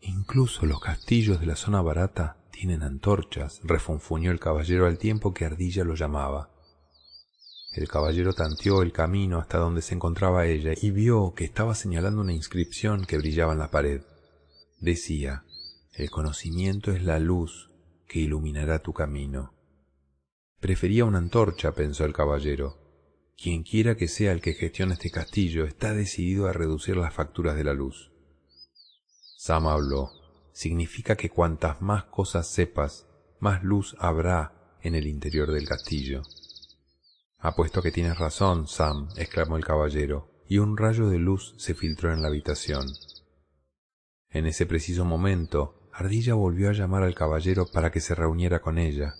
Incluso 0.00 0.66
los 0.66 0.80
castillos 0.80 1.40
de 1.40 1.46
la 1.46 1.56
zona 1.56 1.82
barata 1.82 2.36
tienen 2.52 2.84
antorchas, 2.84 3.60
refunfuñó 3.64 4.30
el 4.30 4.38
caballero 4.38 4.86
al 4.86 4.98
tiempo 4.98 5.34
que 5.34 5.44
Ardilla 5.44 5.82
lo 5.82 5.96
llamaba. 5.96 6.51
El 7.72 7.88
caballero 7.88 8.34
tanteó 8.34 8.82
el 8.82 8.92
camino 8.92 9.38
hasta 9.38 9.56
donde 9.56 9.80
se 9.80 9.94
encontraba 9.94 10.46
ella 10.46 10.72
y 10.80 10.90
vio 10.90 11.32
que 11.34 11.44
estaba 11.44 11.74
señalando 11.74 12.20
una 12.20 12.34
inscripción 12.34 13.06
que 13.06 13.16
brillaba 13.16 13.54
en 13.54 13.60
la 13.60 13.70
pared. 13.70 14.02
Decía, 14.78 15.44
el 15.94 16.10
conocimiento 16.10 16.92
es 16.92 17.02
la 17.02 17.18
luz 17.18 17.70
que 18.06 18.18
iluminará 18.18 18.80
tu 18.80 18.92
camino. 18.92 19.54
Prefería 20.60 21.06
una 21.06 21.18
antorcha, 21.18 21.72
pensó 21.72 22.04
el 22.04 22.12
caballero. 22.12 22.78
Quien 23.36 23.62
quiera 23.62 23.96
que 23.96 24.06
sea 24.06 24.32
el 24.32 24.42
que 24.42 24.52
gestione 24.52 24.92
este 24.92 25.10
castillo 25.10 25.64
está 25.64 25.94
decidido 25.94 26.46
a 26.46 26.52
reducir 26.52 26.96
las 26.96 27.14
facturas 27.14 27.56
de 27.56 27.64
la 27.64 27.72
luz. 27.72 28.12
Sam 29.38 29.66
habló. 29.66 30.10
Significa 30.52 31.16
que 31.16 31.30
cuantas 31.30 31.80
más 31.80 32.04
cosas 32.04 32.46
sepas, 32.46 33.06
más 33.40 33.64
luz 33.64 33.96
habrá 33.98 34.78
en 34.82 34.94
el 34.94 35.06
interior 35.06 35.50
del 35.50 35.66
castillo. 35.66 36.22
Apuesto 37.42 37.82
que 37.82 37.90
tienes 37.90 38.20
razón, 38.20 38.68
Sam, 38.68 39.08
exclamó 39.16 39.56
el 39.56 39.64
caballero, 39.64 40.30
y 40.46 40.58
un 40.58 40.76
rayo 40.76 41.08
de 41.08 41.18
luz 41.18 41.56
se 41.58 41.74
filtró 41.74 42.12
en 42.12 42.22
la 42.22 42.28
habitación. 42.28 42.86
En 44.30 44.46
ese 44.46 44.64
preciso 44.64 45.04
momento, 45.04 45.88
Ardilla 45.92 46.34
volvió 46.34 46.70
a 46.70 46.72
llamar 46.72 47.02
al 47.02 47.16
caballero 47.16 47.66
para 47.66 47.90
que 47.90 47.98
se 47.98 48.14
reuniera 48.14 48.60
con 48.60 48.78
ella. 48.78 49.14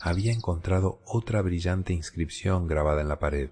Había 0.00 0.32
encontrado 0.32 1.02
otra 1.04 1.42
brillante 1.42 1.92
inscripción 1.92 2.66
grabada 2.68 3.02
en 3.02 3.08
la 3.08 3.18
pared. 3.18 3.50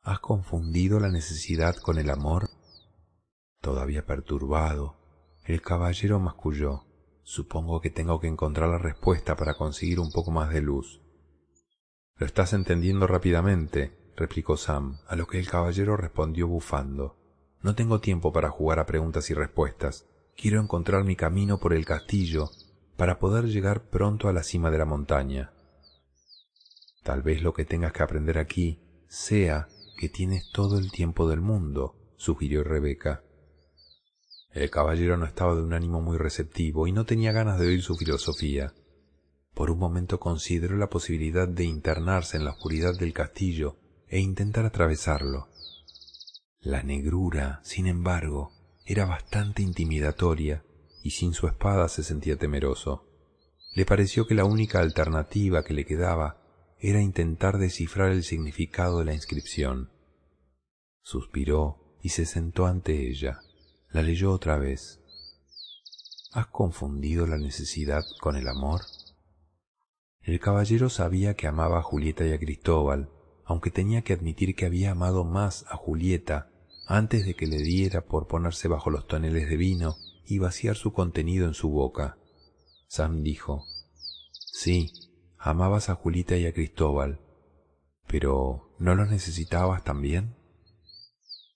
¿Has 0.00 0.20
confundido 0.20 1.00
la 1.00 1.10
necesidad 1.10 1.76
con 1.76 1.98
el 1.98 2.08
amor? 2.08 2.48
Todavía 3.60 4.06
perturbado, 4.06 4.96
el 5.44 5.60
caballero 5.60 6.18
masculló. 6.18 6.86
Supongo 7.24 7.82
que 7.82 7.90
tengo 7.90 8.20
que 8.20 8.28
encontrar 8.28 8.70
la 8.70 8.78
respuesta 8.78 9.36
para 9.36 9.52
conseguir 9.52 10.00
un 10.00 10.10
poco 10.10 10.30
más 10.30 10.48
de 10.48 10.62
luz. 10.62 11.02
Lo 12.20 12.26
estás 12.26 12.52
entendiendo 12.52 13.06
rápidamente, 13.06 13.96
replicó 14.14 14.58
Sam, 14.58 14.98
a 15.08 15.16
lo 15.16 15.26
que 15.26 15.38
el 15.38 15.48
caballero 15.48 15.96
respondió 15.96 16.46
bufando. 16.46 17.16
No 17.62 17.74
tengo 17.74 18.00
tiempo 18.00 18.30
para 18.30 18.50
jugar 18.50 18.78
a 18.78 18.84
preguntas 18.84 19.30
y 19.30 19.34
respuestas. 19.34 20.04
Quiero 20.36 20.60
encontrar 20.60 21.02
mi 21.04 21.16
camino 21.16 21.58
por 21.58 21.72
el 21.72 21.86
castillo 21.86 22.50
para 22.98 23.18
poder 23.18 23.46
llegar 23.46 23.88
pronto 23.88 24.28
a 24.28 24.34
la 24.34 24.42
cima 24.42 24.70
de 24.70 24.76
la 24.76 24.84
montaña. 24.84 25.54
Tal 27.02 27.22
vez 27.22 27.40
lo 27.40 27.54
que 27.54 27.64
tengas 27.64 27.94
que 27.94 28.02
aprender 28.02 28.36
aquí 28.36 28.82
sea 29.08 29.68
que 29.96 30.10
tienes 30.10 30.52
todo 30.52 30.76
el 30.76 30.92
tiempo 30.92 31.26
del 31.26 31.40
mundo, 31.40 31.96
sugirió 32.18 32.62
Rebeca. 32.64 33.24
El 34.52 34.68
caballero 34.68 35.16
no 35.16 35.24
estaba 35.24 35.54
de 35.54 35.62
un 35.62 35.72
ánimo 35.72 36.02
muy 36.02 36.18
receptivo 36.18 36.86
y 36.86 36.92
no 36.92 37.06
tenía 37.06 37.32
ganas 37.32 37.58
de 37.58 37.68
oír 37.68 37.82
su 37.82 37.96
filosofía. 37.96 38.74
Por 39.54 39.70
un 39.70 39.78
momento 39.78 40.20
consideró 40.20 40.76
la 40.76 40.88
posibilidad 40.88 41.48
de 41.48 41.64
internarse 41.64 42.36
en 42.36 42.44
la 42.44 42.52
oscuridad 42.52 42.98
del 42.98 43.12
castillo 43.12 43.76
e 44.08 44.20
intentar 44.20 44.64
atravesarlo. 44.64 45.48
La 46.60 46.82
negrura, 46.82 47.60
sin 47.62 47.86
embargo, 47.86 48.52
era 48.84 49.06
bastante 49.06 49.62
intimidatoria 49.62 50.64
y 51.02 51.10
sin 51.10 51.32
su 51.32 51.46
espada 51.46 51.88
se 51.88 52.02
sentía 52.02 52.36
temeroso. 52.36 53.06
Le 53.74 53.86
pareció 53.86 54.26
que 54.26 54.34
la 54.34 54.44
única 54.44 54.80
alternativa 54.80 55.62
que 55.62 55.74
le 55.74 55.86
quedaba 55.86 56.40
era 56.78 57.00
intentar 57.00 57.58
descifrar 57.58 58.10
el 58.10 58.24
significado 58.24 58.98
de 58.98 59.04
la 59.04 59.14
inscripción. 59.14 59.90
Suspiró 61.02 61.96
y 62.02 62.10
se 62.10 62.26
sentó 62.26 62.66
ante 62.66 63.08
ella. 63.08 63.40
La 63.90 64.02
leyó 64.02 64.32
otra 64.32 64.58
vez. 64.58 65.00
¿Has 66.32 66.46
confundido 66.46 67.26
la 67.26 67.38
necesidad 67.38 68.02
con 68.20 68.36
el 68.36 68.48
amor? 68.48 68.82
El 70.22 70.38
caballero 70.38 70.90
sabía 70.90 71.34
que 71.34 71.46
amaba 71.46 71.78
a 71.78 71.82
Julieta 71.82 72.26
y 72.26 72.32
a 72.32 72.38
Cristóbal, 72.38 73.10
aunque 73.44 73.70
tenía 73.70 74.02
que 74.02 74.12
admitir 74.12 74.54
que 74.54 74.66
había 74.66 74.90
amado 74.90 75.24
más 75.24 75.64
a 75.68 75.76
Julieta 75.76 76.50
antes 76.86 77.24
de 77.24 77.34
que 77.34 77.46
le 77.46 77.58
diera 77.58 78.04
por 78.04 78.26
ponerse 78.26 78.68
bajo 78.68 78.90
los 78.90 79.06
toneles 79.06 79.48
de 79.48 79.56
vino 79.56 79.96
y 80.26 80.38
vaciar 80.38 80.76
su 80.76 80.92
contenido 80.92 81.46
en 81.46 81.54
su 81.54 81.70
boca. 81.70 82.18
Sam 82.86 83.22
dijo, 83.22 83.64
Sí, 84.32 84.92
amabas 85.38 85.88
a 85.88 85.94
Julieta 85.94 86.36
y 86.36 86.46
a 86.46 86.52
Cristóbal, 86.52 87.20
pero 88.06 88.74
¿no 88.78 88.94
los 88.94 89.08
necesitabas 89.08 89.84
también? 89.84 90.36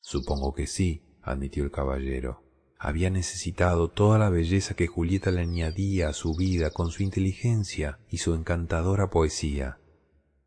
Supongo 0.01 0.55
que 0.55 0.67
sí, 0.67 1.19
admitió 1.23 1.65
el 1.65 1.71
caballero. 1.71 2.44
Había 2.85 3.09
necesitado 3.09 3.89
toda 3.89 4.19
la 4.19 4.29
belleza 4.29 4.75
que 4.75 4.89
Julieta 4.89 5.31
le 5.31 5.41
añadía 5.41 6.11
a 6.11 6.13
su 6.13 6.35
vida 6.35 6.71
con 6.71 6.91
su 6.91 7.03
inteligencia 7.03 7.99
y 8.11 8.19
su 8.19 8.35
encantadora 8.35 9.09
poesía. 9.09 9.79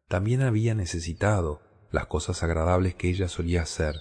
También 0.07 0.43
había 0.43 0.75
necesitado 0.75 1.61
las 1.89 2.05
cosas 2.05 2.43
agradables 2.43 2.93
que 2.93 3.09
ella 3.09 3.27
solía 3.27 3.63
hacer, 3.63 3.95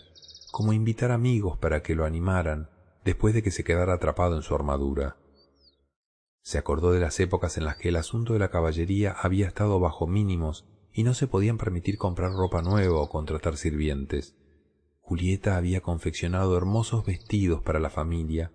como 0.52 0.74
invitar 0.74 1.12
amigos 1.12 1.56
para 1.56 1.82
que 1.82 1.94
lo 1.94 2.04
animaran 2.04 2.68
después 3.06 3.32
de 3.32 3.42
que 3.42 3.50
se 3.50 3.64
quedara 3.64 3.94
atrapado 3.94 4.36
en 4.36 4.42
su 4.42 4.54
armadura. 4.54 5.16
Se 6.42 6.58
acordó 6.58 6.92
de 6.92 7.00
las 7.00 7.18
épocas 7.20 7.56
en 7.56 7.64
las 7.64 7.78
que 7.78 7.88
el 7.88 7.96
asunto 7.96 8.34
de 8.34 8.38
la 8.38 8.50
caballería 8.50 9.12
había 9.12 9.46
estado 9.46 9.80
bajo 9.80 10.06
mínimos 10.06 10.66
y 10.92 11.04
no 11.04 11.14
se 11.14 11.26
podían 11.26 11.56
permitir 11.56 11.96
comprar 11.96 12.32
ropa 12.32 12.60
nueva 12.60 13.00
o 13.00 13.08
contratar 13.08 13.56
sirvientes. 13.56 14.36
Julieta 15.08 15.56
había 15.56 15.82
confeccionado 15.82 16.56
hermosos 16.56 17.06
vestidos 17.06 17.62
para 17.62 17.78
la 17.78 17.90
familia 17.90 18.50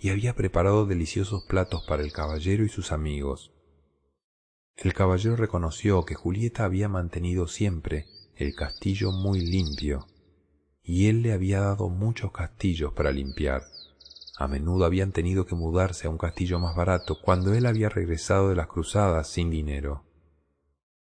y 0.00 0.10
había 0.10 0.34
preparado 0.34 0.84
deliciosos 0.84 1.44
platos 1.44 1.84
para 1.86 2.02
el 2.02 2.12
caballero 2.12 2.64
y 2.64 2.68
sus 2.68 2.90
amigos. 2.90 3.52
El 4.74 4.94
caballero 4.94 5.36
reconoció 5.36 6.04
que 6.04 6.16
Julieta 6.16 6.64
había 6.64 6.88
mantenido 6.88 7.46
siempre 7.46 8.06
el 8.34 8.56
castillo 8.56 9.12
muy 9.12 9.42
limpio, 9.42 10.08
y 10.82 11.06
él 11.06 11.22
le 11.22 11.32
había 11.32 11.60
dado 11.60 11.88
muchos 11.88 12.32
castillos 12.32 12.92
para 12.94 13.12
limpiar. 13.12 13.62
A 14.36 14.48
menudo 14.48 14.86
habían 14.86 15.12
tenido 15.12 15.46
que 15.46 15.54
mudarse 15.54 16.08
a 16.08 16.10
un 16.10 16.18
castillo 16.18 16.58
más 16.58 16.74
barato 16.74 17.20
cuando 17.22 17.54
él 17.54 17.64
había 17.64 17.88
regresado 17.88 18.48
de 18.48 18.56
las 18.56 18.66
cruzadas 18.66 19.28
sin 19.28 19.50
dinero. 19.50 20.02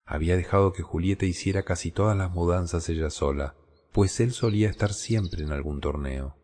Había 0.05 0.35
dejado 0.35 0.73
que 0.73 0.81
Julieta 0.81 1.27
hiciera 1.27 1.61
casi 1.61 1.91
todas 1.91 2.17
las 2.17 2.31
mudanzas 2.31 2.89
ella 2.89 3.11
sola, 3.11 3.56
pues 3.91 4.19
él 4.19 4.31
solía 4.31 4.69
estar 4.69 4.93
siempre 4.93 5.43
en 5.43 5.51
algún 5.51 5.81
torneo. 5.81 6.35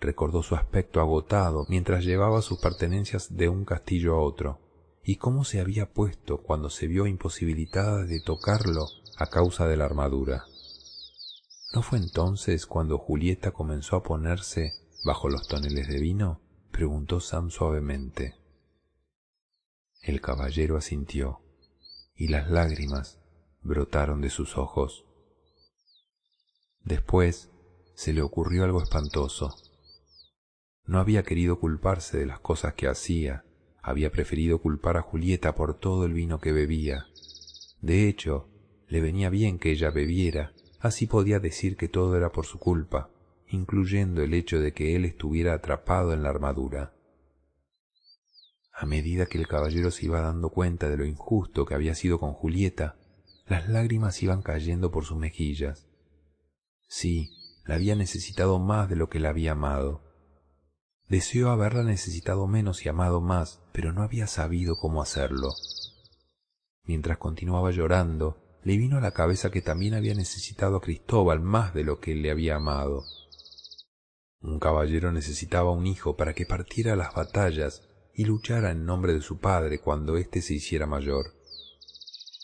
Recordó 0.00 0.42
su 0.42 0.54
aspecto 0.56 1.00
agotado 1.00 1.64
mientras 1.68 2.04
llevaba 2.04 2.42
sus 2.42 2.58
pertenencias 2.58 3.36
de 3.36 3.48
un 3.48 3.64
castillo 3.64 4.14
a 4.14 4.20
otro, 4.20 4.60
y 5.04 5.16
cómo 5.16 5.44
se 5.44 5.60
había 5.60 5.92
puesto 5.92 6.38
cuando 6.38 6.70
se 6.70 6.86
vio 6.86 7.06
imposibilitada 7.06 8.04
de 8.04 8.20
tocarlo 8.20 8.86
a 9.16 9.26
causa 9.26 9.66
de 9.66 9.76
la 9.76 9.84
armadura. 9.84 10.44
¿No 11.74 11.82
fue 11.82 11.98
entonces 11.98 12.66
cuando 12.66 12.98
Julieta 12.98 13.52
comenzó 13.52 13.96
a 13.96 14.02
ponerse 14.02 14.72
bajo 15.04 15.28
los 15.28 15.48
toneles 15.48 15.88
de 15.88 16.00
vino? 16.00 16.40
preguntó 16.70 17.20
Sam 17.20 17.50
suavemente. 17.50 18.36
El 20.02 20.20
caballero 20.20 20.76
asintió, 20.76 21.40
y 22.14 22.28
las 22.28 22.50
lágrimas 22.50 23.20
brotaron 23.62 24.20
de 24.20 24.30
sus 24.30 24.58
ojos. 24.58 25.04
Después 26.84 27.50
se 27.94 28.12
le 28.12 28.22
ocurrió 28.22 28.64
algo 28.64 28.82
espantoso. 28.82 29.56
No 30.84 30.98
había 30.98 31.22
querido 31.22 31.60
culparse 31.60 32.18
de 32.18 32.26
las 32.26 32.40
cosas 32.40 32.74
que 32.74 32.88
hacía, 32.88 33.44
había 33.82 34.10
preferido 34.10 34.60
culpar 34.60 34.96
a 34.96 35.02
Julieta 35.02 35.54
por 35.54 35.78
todo 35.78 36.04
el 36.06 36.12
vino 36.12 36.40
que 36.40 36.52
bebía. 36.52 37.06
De 37.80 38.08
hecho, 38.08 38.48
le 38.88 39.00
venía 39.00 39.30
bien 39.30 39.58
que 39.58 39.70
ella 39.70 39.90
bebiera, 39.90 40.52
así 40.80 41.06
podía 41.06 41.38
decir 41.38 41.76
que 41.76 41.88
todo 41.88 42.16
era 42.16 42.30
por 42.30 42.46
su 42.46 42.58
culpa, 42.58 43.10
incluyendo 43.48 44.22
el 44.22 44.34
hecho 44.34 44.60
de 44.60 44.72
que 44.72 44.96
él 44.96 45.04
estuviera 45.04 45.54
atrapado 45.54 46.12
en 46.12 46.22
la 46.22 46.30
armadura. 46.30 46.94
A 48.72 48.86
medida 48.86 49.26
que 49.26 49.38
el 49.38 49.46
caballero 49.46 49.90
se 49.90 50.06
iba 50.06 50.20
dando 50.20 50.48
cuenta 50.50 50.88
de 50.88 50.96
lo 50.96 51.04
injusto 51.04 51.66
que 51.66 51.74
había 51.74 51.94
sido 51.94 52.18
con 52.18 52.32
Julieta, 52.32 52.96
las 53.46 53.68
lágrimas 53.68 54.22
iban 54.22 54.42
cayendo 54.42 54.90
por 54.90 55.04
sus 55.04 55.18
mejillas. 55.18 55.86
Sí, 56.94 57.30
la 57.64 57.76
había 57.76 57.96
necesitado 57.96 58.58
más 58.58 58.86
de 58.86 58.96
lo 58.96 59.08
que 59.08 59.18
la 59.18 59.30
había 59.30 59.52
amado. 59.52 60.02
Deseó 61.08 61.50
haberla 61.50 61.84
necesitado 61.84 62.46
menos 62.46 62.84
y 62.84 62.90
amado 62.90 63.22
más, 63.22 63.62
pero 63.72 63.94
no 63.94 64.02
había 64.02 64.26
sabido 64.26 64.76
cómo 64.76 65.00
hacerlo. 65.00 65.54
Mientras 66.84 67.16
continuaba 67.16 67.70
llorando, 67.70 68.58
le 68.62 68.76
vino 68.76 68.98
a 68.98 69.00
la 69.00 69.12
cabeza 69.12 69.50
que 69.50 69.62
también 69.62 69.94
había 69.94 70.14
necesitado 70.14 70.76
a 70.76 70.80
Cristóbal 70.82 71.40
más 71.40 71.72
de 71.72 71.84
lo 71.84 71.98
que 71.98 72.14
le 72.14 72.30
había 72.30 72.56
amado. 72.56 73.04
Un 74.42 74.60
caballero 74.60 75.12
necesitaba 75.12 75.70
un 75.70 75.86
hijo 75.86 76.18
para 76.18 76.34
que 76.34 76.44
partiera 76.44 76.92
a 76.92 76.96
las 76.96 77.14
batallas 77.14 77.88
y 78.12 78.26
luchara 78.26 78.70
en 78.70 78.84
nombre 78.84 79.14
de 79.14 79.22
su 79.22 79.38
padre 79.38 79.80
cuando 79.80 80.18
éste 80.18 80.42
se 80.42 80.52
hiciera 80.52 80.86
mayor. 80.86 81.24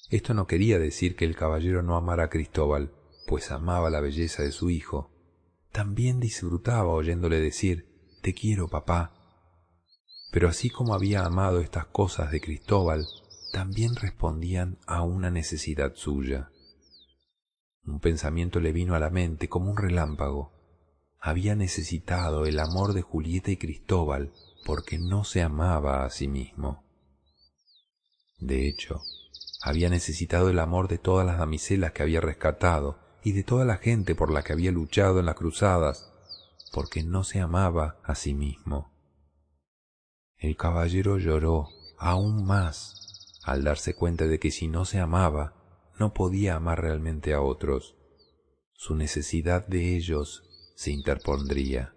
Esto 0.08 0.32
no 0.32 0.46
quería 0.46 0.78
decir 0.78 1.16
que 1.16 1.26
el 1.26 1.37
caballero 1.37 1.82
no 1.82 1.96
amara 1.96 2.24
a 2.24 2.30
Cristóbal, 2.30 2.94
pues 3.28 3.52
amaba 3.52 3.90
la 3.90 4.00
belleza 4.00 4.42
de 4.42 4.52
su 4.52 4.70
hijo, 4.70 5.10
también 5.70 6.18
disfrutaba 6.18 6.88
oyéndole 6.88 7.38
decir 7.38 7.86
Te 8.22 8.32
quiero, 8.32 8.68
papá. 8.68 9.12
Pero 10.32 10.48
así 10.48 10.70
como 10.70 10.94
había 10.94 11.26
amado 11.26 11.60
estas 11.60 11.86
cosas 11.86 12.30
de 12.30 12.40
Cristóbal, 12.40 13.06
también 13.52 13.94
respondían 13.96 14.78
a 14.86 15.02
una 15.02 15.30
necesidad 15.30 15.94
suya. 15.94 16.50
Un 17.84 18.00
pensamiento 18.00 18.60
le 18.60 18.72
vino 18.72 18.94
a 18.94 18.98
la 18.98 19.10
mente 19.10 19.48
como 19.48 19.70
un 19.70 19.76
relámpago. 19.76 20.52
Había 21.20 21.54
necesitado 21.54 22.46
el 22.46 22.58
amor 22.58 22.94
de 22.94 23.02
Julieta 23.02 23.50
y 23.50 23.58
Cristóbal 23.58 24.32
porque 24.64 24.98
no 24.98 25.24
se 25.24 25.42
amaba 25.42 26.04
a 26.04 26.10
sí 26.10 26.28
mismo. 26.28 26.82
De 28.38 28.68
hecho, 28.68 29.02
había 29.62 29.90
necesitado 29.90 30.48
el 30.48 30.58
amor 30.58 30.88
de 30.88 30.96
todas 30.96 31.26
las 31.26 31.38
damiselas 31.38 31.92
que 31.92 32.02
había 32.02 32.22
rescatado 32.22 33.07
y 33.28 33.32
de 33.32 33.44
toda 33.44 33.66
la 33.66 33.76
gente 33.76 34.14
por 34.14 34.32
la 34.32 34.42
que 34.42 34.54
había 34.54 34.72
luchado 34.72 35.20
en 35.20 35.26
las 35.26 35.34
cruzadas, 35.34 36.10
porque 36.72 37.02
no 37.02 37.24
se 37.24 37.40
amaba 37.40 38.00
a 38.02 38.14
sí 38.14 38.32
mismo. 38.32 38.90
El 40.38 40.56
caballero 40.56 41.18
lloró 41.18 41.68
aún 41.98 42.46
más 42.46 43.42
al 43.44 43.64
darse 43.64 43.94
cuenta 43.94 44.26
de 44.26 44.38
que 44.38 44.50
si 44.50 44.66
no 44.66 44.86
se 44.86 44.98
amaba, 44.98 45.54
no 45.98 46.14
podía 46.14 46.56
amar 46.56 46.80
realmente 46.80 47.34
a 47.34 47.42
otros. 47.42 47.96
Su 48.72 48.94
necesidad 48.94 49.66
de 49.66 49.94
ellos 49.96 50.72
se 50.74 50.90
interpondría. 50.90 51.94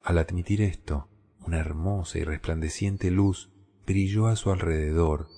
Al 0.00 0.16
admitir 0.16 0.62
esto, 0.62 1.08
una 1.40 1.58
hermosa 1.58 2.18
y 2.18 2.24
resplandeciente 2.24 3.10
luz 3.10 3.50
brilló 3.86 4.28
a 4.28 4.36
su 4.36 4.50
alrededor, 4.50 5.28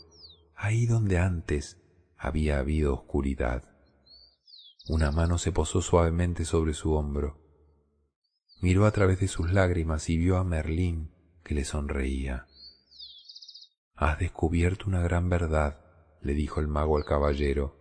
ahí 0.54 0.86
donde 0.86 1.18
antes 1.18 1.82
había 2.16 2.60
habido 2.60 2.94
oscuridad. 2.94 3.75
Una 4.88 5.10
mano 5.10 5.36
se 5.38 5.50
posó 5.50 5.82
suavemente 5.82 6.44
sobre 6.44 6.72
su 6.72 6.94
hombro. 6.94 7.38
Miró 8.60 8.86
a 8.86 8.92
través 8.92 9.18
de 9.18 9.26
sus 9.26 9.52
lágrimas 9.52 10.08
y 10.08 10.16
vio 10.16 10.36
a 10.36 10.44
Merlín 10.44 11.10
que 11.42 11.54
le 11.54 11.64
sonreía. 11.64 12.46
Has 13.96 14.18
descubierto 14.18 14.86
una 14.86 15.00
gran 15.00 15.28
verdad, 15.28 15.80
le 16.20 16.34
dijo 16.34 16.60
el 16.60 16.68
mago 16.68 16.96
al 16.96 17.04
caballero. 17.04 17.76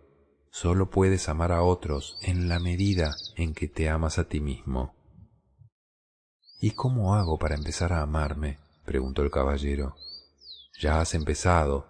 Solo 0.50 0.90
puedes 0.90 1.28
amar 1.28 1.52
a 1.52 1.62
otros 1.62 2.18
en 2.22 2.48
la 2.48 2.58
medida 2.58 3.14
en 3.36 3.54
que 3.54 3.68
te 3.68 3.88
amas 3.88 4.18
a 4.18 4.24
ti 4.24 4.40
mismo. 4.40 4.94
¿Y 6.60 6.72
cómo 6.72 7.14
hago 7.14 7.38
para 7.38 7.54
empezar 7.54 7.92
a 7.92 8.02
amarme? 8.02 8.58
preguntó 8.84 9.22
el 9.22 9.30
caballero. 9.30 9.96
Ya 10.80 11.00
has 11.00 11.14
empezado, 11.14 11.86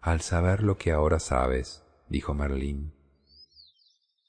al 0.00 0.20
saber 0.20 0.62
lo 0.62 0.76
que 0.76 0.92
ahora 0.92 1.18
sabes, 1.18 1.82
dijo 2.08 2.34
Merlín. 2.34 3.01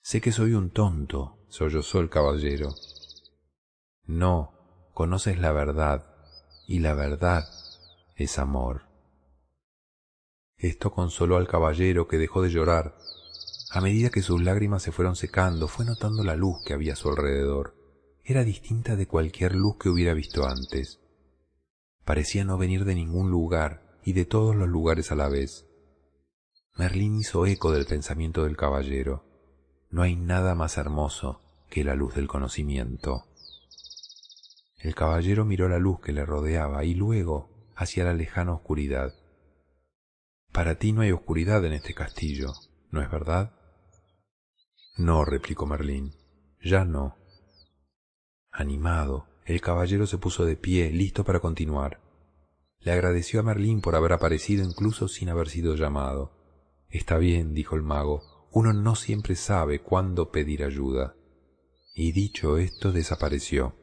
Sé 0.04 0.20
que 0.20 0.34
soy 0.34 0.54
un 0.54 0.70
tonto, 0.70 1.38
sollozó 1.48 2.02
el 2.02 2.10
caballero. 2.10 2.76
No, 4.06 4.90
conoces 4.94 5.40
la 5.40 5.54
verdad, 5.54 6.14
y 6.68 6.80
la 6.80 6.94
verdad 6.94 7.46
es 8.18 8.38
amor. 8.38 8.82
Esto 10.58 10.92
consoló 10.92 11.38
al 11.38 11.48
caballero 11.48 12.10
que 12.10 12.18
dejó 12.18 12.42
de 12.42 12.50
llorar. 12.50 12.98
A 13.72 13.80
medida 13.80 14.10
que 14.10 14.22
sus 14.22 14.44
lágrimas 14.44 14.84
se 14.84 14.92
fueron 14.92 15.16
secando, 15.16 15.70
fue 15.70 15.86
notando 15.86 16.26
la 16.26 16.36
luz 16.36 16.58
que 16.66 16.74
había 16.74 16.94
a 16.94 16.98
su 16.98 17.08
alrededor. 17.08 17.74
Era 18.26 18.44
distinta 18.44 18.98
de 18.98 19.08
cualquier 19.08 19.56
luz 19.56 19.78
que 19.78 19.88
hubiera 19.88 20.14
visto 20.14 20.46
antes. 20.46 21.00
Parecía 22.04 22.44
no 22.44 22.58
venir 22.58 22.84
de 22.84 22.96
ningún 22.96 23.32
lugar 23.32 24.00
y 24.04 24.12
de 24.12 24.26
todos 24.26 24.54
los 24.54 24.68
lugares 24.68 25.14
a 25.14 25.16
la 25.16 25.30
vez. 25.30 25.66
Merlín 26.76 27.16
hizo 27.16 27.46
eco 27.46 27.72
del 27.72 27.86
pensamiento 27.86 28.44
del 28.44 28.58
caballero. 28.58 29.33
No 29.94 30.02
hay 30.02 30.16
nada 30.16 30.56
más 30.56 30.80
hermoso 30.80 31.40
que 31.70 31.84
la 31.84 31.94
luz 31.94 32.16
del 32.16 32.28
conocimiento. 32.28 33.26
El 34.80 34.96
caballero 34.96 35.46
miró 35.46 35.70
la 35.70 35.78
luz 35.78 36.00
que 36.00 36.14
le 36.14 36.26
rodeaba 36.26 36.84
y 36.84 36.96
luego 36.96 37.72
hacia 37.76 38.04
la 38.04 38.16
lejana 38.16 38.54
oscuridad. 38.54 39.14
Para 40.52 40.80
ti 40.80 40.94
no 40.94 41.02
hay 41.02 41.12
oscuridad 41.12 41.64
en 41.64 41.74
este 41.74 41.94
castillo, 41.94 42.54
¿no 42.90 43.04
es 43.04 43.12
verdad? 43.12 43.54
No, 44.98 45.26
replicó 45.26 45.68
Merlín, 45.68 46.16
ya 46.60 46.86
no. 46.86 47.16
Animado, 48.52 49.28
el 49.46 49.62
caballero 49.62 50.08
se 50.08 50.18
puso 50.18 50.44
de 50.44 50.58
pie, 50.58 50.90
listo 50.90 51.24
para 51.24 51.40
continuar. 51.40 52.02
Le 52.80 52.94
agradeció 52.94 53.42
a 53.42 53.44
Merlín 53.44 53.80
por 53.80 53.96
haber 53.96 54.14
aparecido 54.14 54.66
incluso 54.66 55.08
sin 55.08 55.30
haber 55.30 55.50
sido 55.50 55.76
llamado. 55.76 56.32
Está 56.90 57.20
bien, 57.20 57.54
dijo 57.54 57.76
el 57.76 57.84
mago, 57.84 58.33
uno 58.56 58.72
no 58.72 58.96
siempre 58.96 59.36
sabe 59.36 59.80
cuándo 59.80 60.32
pedir 60.32 60.64
ayuda. 60.64 61.16
Y 61.96 62.12
dicho 62.12 62.60
esto, 62.60 62.92
desapareció. 62.92 63.76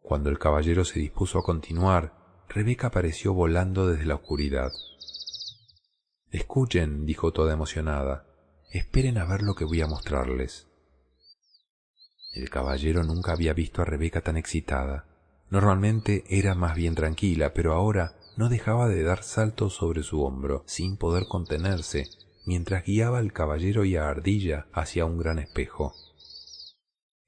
Cuando 0.00 0.28
el 0.28 0.38
caballero 0.38 0.84
se 0.84 1.00
dispuso 1.00 1.38
a 1.38 1.42
continuar, 1.42 2.44
Rebeca 2.50 2.88
apareció 2.88 3.32
volando 3.32 3.86
desde 3.86 4.04
la 4.04 4.16
oscuridad. 4.16 4.72
Escuchen, 6.30 7.06
dijo 7.06 7.32
toda 7.32 7.54
emocionada, 7.54 8.26
esperen 8.70 9.16
a 9.16 9.24
ver 9.24 9.40
lo 9.42 9.54
que 9.54 9.64
voy 9.64 9.80
a 9.80 9.86
mostrarles. 9.86 10.68
El 12.34 12.50
caballero 12.50 13.04
nunca 13.04 13.32
había 13.32 13.54
visto 13.54 13.80
a 13.80 13.86
Rebeca 13.86 14.20
tan 14.20 14.36
excitada. 14.36 15.06
Normalmente 15.48 16.24
era 16.28 16.54
más 16.54 16.76
bien 16.76 16.94
tranquila, 16.94 17.54
pero 17.54 17.72
ahora 17.72 18.18
no 18.36 18.50
dejaba 18.50 18.86
de 18.88 19.02
dar 19.02 19.22
saltos 19.22 19.74
sobre 19.74 20.02
su 20.02 20.22
hombro, 20.22 20.62
sin 20.66 20.98
poder 20.98 21.26
contenerse, 21.26 22.08
mientras 22.44 22.84
guiaba 22.84 23.18
al 23.18 23.32
caballero 23.32 23.84
y 23.84 23.96
a 23.96 24.08
Ardilla 24.08 24.66
hacia 24.72 25.04
un 25.04 25.18
gran 25.18 25.38
espejo. 25.38 25.94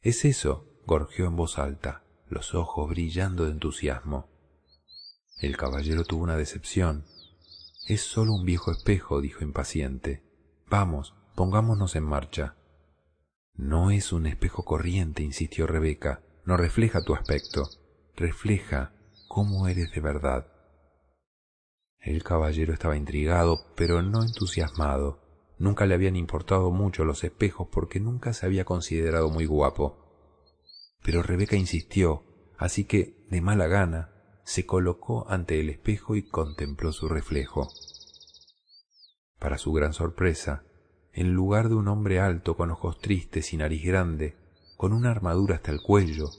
Es 0.01 0.25
eso, 0.25 0.67
gorjeó 0.87 1.27
en 1.27 1.37
voz 1.37 1.59
alta, 1.59 2.05
los 2.29 2.55
ojos 2.55 2.89
brillando 2.89 3.45
de 3.45 3.53
entusiasmo. 3.53 4.29
El 5.41 5.57
caballero 5.57 6.05
tuvo 6.05 6.23
una 6.23 6.37
decepción. 6.37 7.05
Es 7.87 8.01
solo 8.01 8.33
un 8.33 8.45
viejo 8.45 8.71
espejo, 8.71 9.21
dijo 9.21 9.45
impaciente. 9.45 10.23
Vamos, 10.69 11.15
pongámonos 11.35 11.95
en 11.95 12.05
marcha. 12.05 12.57
No 13.55 13.91
es 13.91 14.13
un 14.13 14.27
espejo 14.27 14.65
corriente, 14.65 15.23
insistió 15.23 15.67
Rebeca. 15.67 16.23
No 16.45 16.57
refleja 16.57 17.03
tu 17.03 17.15
aspecto, 17.15 17.69
refleja 18.17 18.93
cómo 19.29 19.69
eres 19.69 19.93
de 19.93 20.01
verdad. 20.01 20.47
El 22.07 22.23
caballero 22.23 22.73
estaba 22.73 22.97
intrigado, 22.97 23.67
pero 23.75 24.01
no 24.01 24.23
entusiasmado. 24.23 25.19
Nunca 25.59 25.87
le 25.87 25.95
habían 25.95 26.15
importado 26.15 26.71
mucho 26.71 27.05
los 27.05 27.25
espejos 27.25 27.67
porque 27.73 27.99
nunca 27.99 28.33
se 28.33 28.47
había 28.47 28.65
considerado 28.65 29.29
muy 29.29 29.45
guapo. 29.45 29.99
Pero 31.03 31.25
Rebeca 31.25 31.57
insistió, 31.57 32.23
así 32.59 32.85
que, 32.85 33.27
de 33.29 33.41
mala 33.41 33.67
gana, 33.67 34.13
se 34.45 34.67
colocó 34.67 35.29
ante 35.29 35.59
el 35.59 35.69
espejo 35.69 36.15
y 36.15 36.23
contempló 36.23 36.93
su 36.93 37.09
reflejo. 37.09 37.67
Para 39.41 39.59
su 39.59 39.73
gran 39.73 39.93
sorpresa, 39.93 40.63
en 41.13 41.33
lugar 41.33 41.69
de 41.69 41.75
un 41.75 41.89
hombre 41.89 42.21
alto 42.21 42.57
con 42.57 42.71
ojos 42.71 43.01
tristes 43.01 43.53
y 43.53 43.57
nariz 43.57 43.85
grande, 43.85 44.37
con 44.77 44.93
una 44.93 45.11
armadura 45.11 45.57
hasta 45.57 45.73
el 45.73 45.83
cuello, 45.83 46.31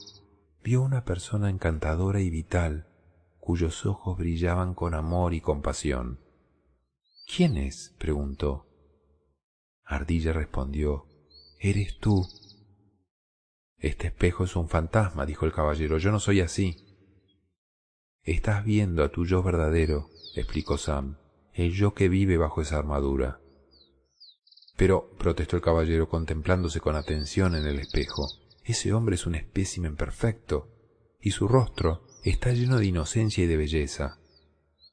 vio 0.64 0.80
una 0.80 1.04
persona 1.04 1.50
encantadora 1.50 2.22
y 2.22 2.30
vital, 2.30 2.87
cuyos 3.48 3.86
ojos 3.86 4.18
brillaban 4.18 4.74
con 4.74 4.92
amor 4.92 5.32
y 5.32 5.40
compasión. 5.40 6.20
¿Quién 7.34 7.56
es? 7.56 7.94
preguntó. 7.98 8.66
Ardilla 9.86 10.34
respondió, 10.34 11.06
Eres 11.58 11.96
tú. 11.98 12.26
Este 13.78 14.08
espejo 14.08 14.44
es 14.44 14.54
un 14.54 14.68
fantasma, 14.68 15.24
dijo 15.24 15.46
el 15.46 15.54
caballero, 15.54 15.96
yo 15.96 16.12
no 16.12 16.20
soy 16.20 16.42
así. 16.42 16.76
Estás 18.22 18.66
viendo 18.66 19.02
a 19.02 19.08
tu 19.08 19.24
yo 19.24 19.42
verdadero, 19.42 20.10
explicó 20.36 20.76
Sam, 20.76 21.16
el 21.54 21.72
yo 21.72 21.94
que 21.94 22.10
vive 22.10 22.36
bajo 22.36 22.60
esa 22.60 22.76
armadura. 22.76 23.40
Pero, 24.76 25.08
protestó 25.16 25.56
el 25.56 25.62
caballero 25.62 26.10
contemplándose 26.10 26.80
con 26.80 26.96
atención 26.96 27.54
en 27.54 27.66
el 27.66 27.78
espejo, 27.78 28.28
ese 28.62 28.92
hombre 28.92 29.14
es 29.14 29.24
un 29.24 29.36
espécimen 29.36 29.96
perfecto, 29.96 30.68
y 31.18 31.30
su 31.30 31.48
rostro 31.48 32.07
está 32.22 32.52
lleno 32.52 32.78
de 32.78 32.86
inocencia 32.86 33.44
y 33.44 33.46
de 33.46 33.56
belleza. 33.56 34.18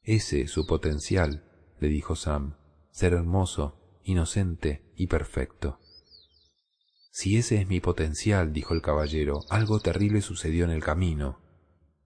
Ese 0.03 0.41
es 0.41 0.51
su 0.51 0.65
potencial, 0.65 1.43
le 1.79 1.89
dijo 1.89 2.15
Sam, 2.15 2.57
ser 2.91 3.13
hermoso, 3.13 3.99
inocente 4.03 4.83
y 4.95 5.07
perfecto. 5.07 5.79
Si 7.11 7.37
ese 7.37 7.61
es 7.61 7.67
mi 7.67 7.79
potencial, 7.79 8.53
dijo 8.53 8.73
el 8.73 8.81
caballero, 8.81 9.45
algo 9.49 9.79
terrible 9.79 10.21
sucedió 10.21 10.65
en 10.65 10.71
el 10.71 10.83
camino. 10.83 11.39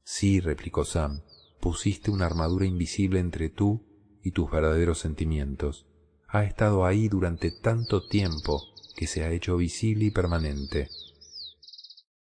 Sí, 0.04 0.40
replicó 0.40 0.86
Sam, 0.86 1.24
pusiste 1.60 2.12
una 2.12 2.26
armadura 2.26 2.66
invisible 2.66 3.20
entre 3.20 3.50
tú 3.50 3.86
y 4.24 4.32
tus 4.32 4.50
verdaderos 4.50 5.00
sentimientos. 5.00 5.88
Ha 6.28 6.44
estado 6.44 6.86
ahí 6.86 7.10
durante 7.10 7.52
tanto 7.52 8.08
tiempo 8.08 8.62
que 8.96 9.08
se 9.08 9.24
ha 9.24 9.32
hecho 9.32 9.58
visible 9.58 10.06
y 10.06 10.12
permanente. 10.12 10.90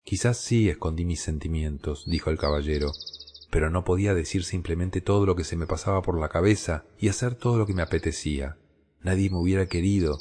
Quizás 0.04 0.36
sí 0.38 0.68
escondí 0.68 1.04
mis 1.04 1.22
sentimientos, 1.22 2.04
dijo 2.06 2.30
el 2.30 2.38
caballero, 2.38 2.92
pero 3.50 3.70
no 3.70 3.84
podía 3.84 4.14
decir 4.14 4.44
simplemente 4.44 5.00
todo 5.00 5.26
lo 5.26 5.36
que 5.36 5.44
se 5.44 5.56
me 5.56 5.66
pasaba 5.66 6.02
por 6.02 6.18
la 6.18 6.28
cabeza 6.28 6.84
y 6.98 7.08
hacer 7.08 7.34
todo 7.34 7.58
lo 7.58 7.66
que 7.66 7.74
me 7.74 7.82
apetecía. 7.82 8.58
Nadie 9.00 9.30
me 9.30 9.38
hubiera 9.38 9.66
querido. 9.66 10.18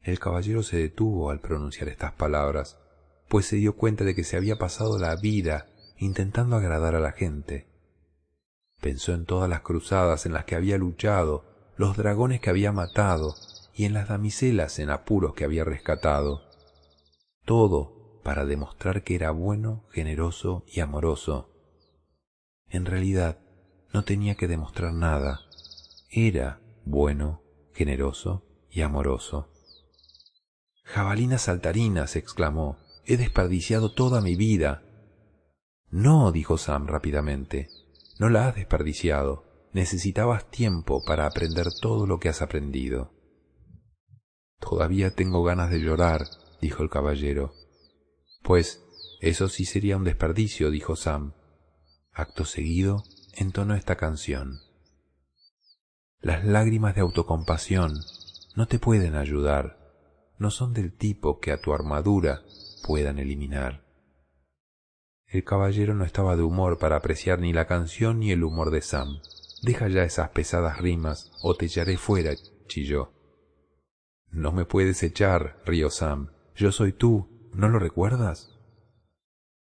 El 0.00 0.18
caballero 0.18 0.62
se 0.62 0.76
detuvo 0.78 1.30
al 1.30 1.40
pronunciar 1.40 1.88
estas 1.88 2.12
palabras, 2.12 2.78
pues 3.28 3.46
se 3.46 3.56
dio 3.56 3.76
cuenta 3.76 4.04
de 4.04 4.14
que 4.14 4.24
se 4.24 4.36
había 4.36 4.58
pasado 4.58 4.98
la 4.98 5.16
vida 5.16 5.68
intentando 5.96 6.56
agradar 6.56 6.94
a 6.94 7.00
la 7.00 7.12
gente. 7.12 7.68
Pensó 8.80 9.14
en 9.14 9.24
todas 9.24 9.48
las 9.48 9.60
cruzadas 9.60 10.26
en 10.26 10.32
las 10.32 10.44
que 10.44 10.56
había 10.56 10.76
luchado, 10.76 11.44
los 11.76 11.96
dragones 11.96 12.40
que 12.40 12.50
había 12.50 12.72
matado 12.72 13.36
y 13.74 13.84
en 13.84 13.94
las 13.94 14.08
damiselas 14.08 14.80
en 14.80 14.90
apuros 14.90 15.34
que 15.34 15.44
había 15.44 15.64
rescatado. 15.64 16.42
Todo 17.44 18.01
para 18.22 18.44
demostrar 18.44 19.02
que 19.02 19.14
era 19.14 19.30
bueno, 19.30 19.84
generoso 19.90 20.64
y 20.66 20.80
amoroso. 20.80 21.50
En 22.68 22.86
realidad, 22.86 23.38
no 23.92 24.04
tenía 24.04 24.34
que 24.34 24.48
demostrar 24.48 24.92
nada. 24.92 25.40
Era 26.10 26.60
bueno, 26.84 27.42
generoso 27.72 28.44
y 28.70 28.82
amoroso. 28.82 29.48
Jabalinas 30.84 31.42
saltarinas, 31.42 32.16
exclamó, 32.16 32.78
he 33.04 33.16
desperdiciado 33.16 33.92
toda 33.92 34.20
mi 34.20 34.36
vida 34.36 34.82
no, 35.92 36.32
dijo 36.32 36.56
Sam 36.56 36.86
rápidamente, 36.86 37.68
no 38.18 38.30
la 38.30 38.48
has 38.48 38.54
desperdiciado. 38.54 39.44
Necesitabas 39.74 40.50
tiempo 40.50 41.04
para 41.04 41.26
aprender 41.26 41.66
todo 41.82 42.06
lo 42.06 42.18
que 42.18 42.30
has 42.30 42.40
aprendido. 42.40 43.12
Todavía 44.58 45.14
tengo 45.14 45.44
ganas 45.44 45.70
de 45.70 45.80
llorar, 45.80 46.24
dijo 46.62 46.82
el 46.82 46.88
caballero. 46.88 47.52
Pues 48.42 48.84
eso 49.20 49.48
sí 49.48 49.64
sería 49.64 49.96
un 49.96 50.04
desperdicio, 50.04 50.70
dijo 50.70 50.96
Sam. 50.96 51.34
Acto 52.12 52.44
seguido, 52.44 53.04
entonó 53.34 53.74
esta 53.74 53.96
canción. 53.96 54.60
Las 56.20 56.44
lágrimas 56.44 56.94
de 56.94 57.00
autocompasión 57.00 58.00
no 58.54 58.66
te 58.66 58.78
pueden 58.78 59.14
ayudar, 59.14 59.78
no 60.38 60.50
son 60.50 60.74
del 60.74 60.92
tipo 60.92 61.40
que 61.40 61.52
a 61.52 61.60
tu 61.60 61.72
armadura 61.72 62.42
puedan 62.84 63.18
eliminar. 63.18 63.84
El 65.26 65.44
caballero 65.44 65.94
no 65.94 66.04
estaba 66.04 66.36
de 66.36 66.42
humor 66.42 66.78
para 66.78 66.96
apreciar 66.96 67.38
ni 67.38 67.52
la 67.52 67.66
canción 67.66 68.18
ni 68.18 68.32
el 68.32 68.44
humor 68.44 68.70
de 68.70 68.82
Sam. 68.82 69.20
Deja 69.62 69.88
ya 69.88 70.02
esas 70.02 70.28
pesadas 70.30 70.78
rimas 70.78 71.32
o 71.40 71.54
te 71.54 71.66
echaré 71.66 71.96
fuera, 71.96 72.32
chilló. 72.66 73.12
No 74.28 74.52
me 74.52 74.64
puedes 74.64 75.02
echar, 75.02 75.62
rió 75.64 75.88
Sam. 75.88 76.32
Yo 76.54 76.70
soy 76.70 76.92
tú, 76.92 77.31
¿no 77.52 77.68
lo 77.68 77.78
recuerdas? 77.78 78.50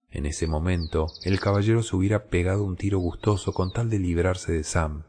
En 0.09 0.25
ese 0.25 0.47
momento, 0.47 1.07
el 1.23 1.39
caballero 1.39 1.83
se 1.83 1.95
hubiera 1.95 2.25
pegado 2.25 2.63
un 2.63 2.75
tiro 2.75 2.99
gustoso 2.99 3.53
con 3.53 3.71
tal 3.71 3.89
de 3.89 3.99
librarse 3.99 4.51
de 4.51 4.63
Sam. 4.63 5.03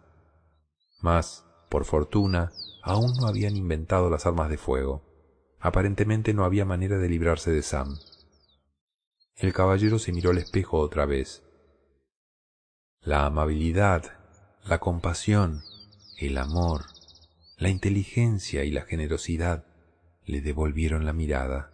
Mas, 1.01 1.45
por 1.69 1.85
fortuna, 1.85 2.53
aún 2.83 3.15
no 3.15 3.27
habían 3.27 3.57
inventado 3.57 4.11
las 4.11 4.27
armas 4.27 4.51
de 4.51 4.59
fuego. 4.59 5.03
Aparentemente 5.61 6.35
no 6.35 6.45
había 6.45 6.65
manera 6.65 6.99
de 6.99 7.09
librarse 7.09 7.51
de 7.51 7.63
Sam. 7.63 7.99
El 9.37 9.53
caballero 9.53 9.99
se 9.99 10.13
miró 10.13 10.31
al 10.31 10.39
espejo 10.39 10.79
otra 10.79 11.07
vez. 11.07 11.45
La 13.01 13.25
amabilidad, 13.25 14.03
la 14.65 14.79
compasión, 14.81 15.63
el 16.19 16.37
amor, 16.39 16.87
la 17.57 17.69
inteligencia 17.69 18.65
y 18.65 18.73
la 18.73 18.83
generosidad 18.83 19.65
le 20.25 20.41
devolvieron 20.41 21.07
la 21.07 21.13
mirada. 21.13 21.71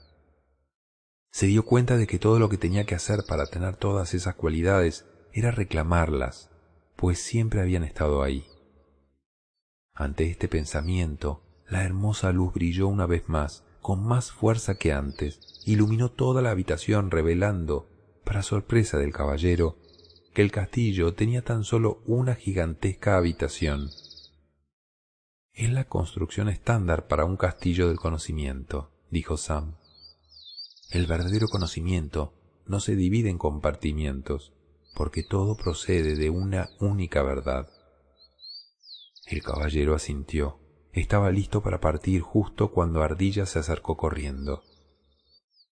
Se 1.34 1.46
dio 1.46 1.64
cuenta 1.64 1.96
de 1.96 2.06
que 2.06 2.20
todo 2.20 2.38
lo 2.38 2.48
que 2.48 2.58
tenía 2.58 2.86
que 2.86 2.94
hacer 2.94 3.24
para 3.26 3.46
tener 3.46 3.74
todas 3.74 4.14
esas 4.14 4.36
cualidades 4.36 5.04
era 5.32 5.50
reclamarlas, 5.50 6.48
pues 6.94 7.18
siempre 7.18 7.60
habían 7.60 7.82
estado 7.82 8.22
ahí. 8.22 8.46
Ante 9.94 10.30
este 10.30 10.46
pensamiento, 10.46 11.42
la 11.68 11.82
hermosa 11.82 12.30
luz 12.30 12.54
brilló 12.54 12.86
una 12.86 13.06
vez 13.06 13.28
más, 13.28 13.64
con 13.82 14.06
más 14.06 14.30
fuerza 14.30 14.76
que 14.76 14.92
antes, 14.92 15.40
iluminó 15.66 16.08
toda 16.08 16.40
la 16.40 16.52
habitación 16.52 17.10
revelando, 17.10 17.88
para 18.22 18.44
sorpresa 18.44 18.98
del 18.98 19.12
caballero, 19.12 19.76
que 20.34 20.42
el 20.42 20.52
castillo 20.52 21.14
tenía 21.14 21.42
tan 21.42 21.64
solo 21.64 22.00
una 22.06 22.36
gigantesca 22.36 23.16
habitación. 23.16 23.90
Es 25.52 25.72
la 25.72 25.82
construcción 25.82 26.48
estándar 26.48 27.08
para 27.08 27.24
un 27.24 27.36
castillo 27.36 27.88
del 27.88 27.98
conocimiento, 27.98 28.92
dijo 29.10 29.36
Sam. 29.36 29.74
El 30.94 31.08
verdadero 31.08 31.48
conocimiento 31.48 32.32
no 32.66 32.78
se 32.78 32.94
divide 32.94 33.28
en 33.28 33.36
compartimientos, 33.36 34.52
porque 34.94 35.24
todo 35.24 35.56
procede 35.56 36.14
de 36.14 36.30
una 36.30 36.70
única 36.78 37.24
verdad. 37.24 37.68
El 39.26 39.42
caballero 39.42 39.96
asintió. 39.96 40.60
Estaba 40.92 41.32
listo 41.32 41.64
para 41.64 41.80
partir 41.80 42.20
justo 42.20 42.70
cuando 42.70 43.02
Ardilla 43.02 43.44
se 43.44 43.58
acercó 43.58 43.96
corriendo. 43.96 44.62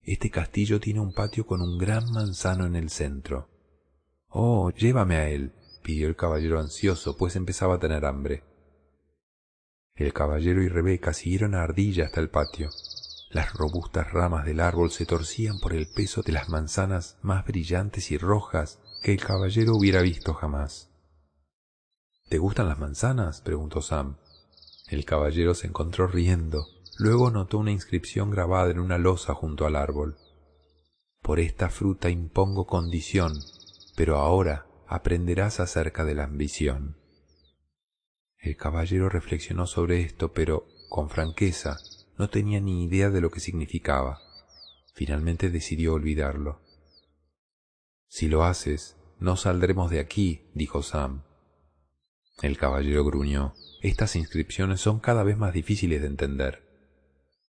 Este 0.02 0.30
castillo 0.30 0.80
tiene 0.80 1.00
un 1.00 1.14
patio 1.14 1.46
con 1.46 1.62
un 1.62 1.78
gran 1.78 2.12
manzano 2.12 2.66
en 2.66 2.76
el 2.76 2.90
centro. 2.90 3.48
Oh, 4.28 4.70
llévame 4.70 5.16
a 5.16 5.30
él, 5.30 5.54
pidió 5.82 6.08
el 6.08 6.16
caballero 6.16 6.60
ansioso, 6.60 7.16
pues 7.16 7.36
empezaba 7.36 7.76
a 7.76 7.80
tener 7.80 8.04
hambre. 8.04 8.44
El 9.94 10.12
caballero 10.12 10.62
y 10.62 10.68
Rebeca 10.68 11.14
siguieron 11.14 11.54
a 11.54 11.62
Ardilla 11.62 12.04
hasta 12.04 12.20
el 12.20 12.28
patio. 12.28 12.68
Las 13.28 13.52
robustas 13.54 14.12
ramas 14.12 14.44
del 14.44 14.60
árbol 14.60 14.90
se 14.90 15.04
torcían 15.04 15.58
por 15.58 15.72
el 15.72 15.88
peso 15.88 16.22
de 16.22 16.32
las 16.32 16.48
manzanas 16.48 17.18
más 17.22 17.44
brillantes 17.44 18.10
y 18.10 18.18
rojas 18.18 18.78
que 19.02 19.12
el 19.12 19.20
caballero 19.20 19.76
hubiera 19.76 20.00
visto 20.02 20.32
jamás. 20.34 20.90
¿Te 22.28 22.38
gustan 22.38 22.68
las 22.68 22.78
manzanas? 22.78 23.40
preguntó 23.40 23.82
Sam. 23.82 24.16
El 24.88 25.04
caballero 25.04 25.54
se 25.54 25.66
encontró 25.66 26.06
riendo. 26.06 26.66
Luego 26.98 27.30
notó 27.30 27.58
una 27.58 27.72
inscripción 27.72 28.30
grabada 28.30 28.70
en 28.70 28.78
una 28.78 28.98
losa 28.98 29.34
junto 29.34 29.66
al 29.66 29.76
árbol. 29.76 30.16
Por 31.20 31.40
esta 31.40 31.68
fruta 31.68 32.08
impongo 32.08 32.66
condición, 32.66 33.40
pero 33.96 34.18
ahora 34.18 34.66
aprenderás 34.86 35.58
acerca 35.58 36.04
de 36.04 36.14
la 36.14 36.24
ambición. 36.24 36.96
El 38.38 38.56
caballero 38.56 39.08
reflexionó 39.08 39.66
sobre 39.66 40.02
esto, 40.02 40.32
pero, 40.32 40.66
con 40.88 41.10
franqueza, 41.10 41.78
no 42.18 42.28
tenía 42.30 42.60
ni 42.60 42.84
idea 42.84 43.10
de 43.10 43.20
lo 43.20 43.30
que 43.30 43.40
significaba. 43.40 44.20
Finalmente 44.94 45.50
decidió 45.50 45.94
olvidarlo. 45.94 46.60
Si 48.08 48.28
lo 48.28 48.44
haces, 48.44 48.96
no 49.18 49.36
saldremos 49.36 49.90
de 49.90 50.00
aquí, 50.00 50.50
dijo 50.54 50.82
Sam. 50.82 51.22
El 52.42 52.58
caballero 52.58 53.04
gruñó. 53.04 53.54
Estas 53.82 54.16
inscripciones 54.16 54.80
son 54.80 55.00
cada 55.00 55.22
vez 55.22 55.36
más 55.36 55.52
difíciles 55.52 56.00
de 56.00 56.06
entender. 56.06 56.66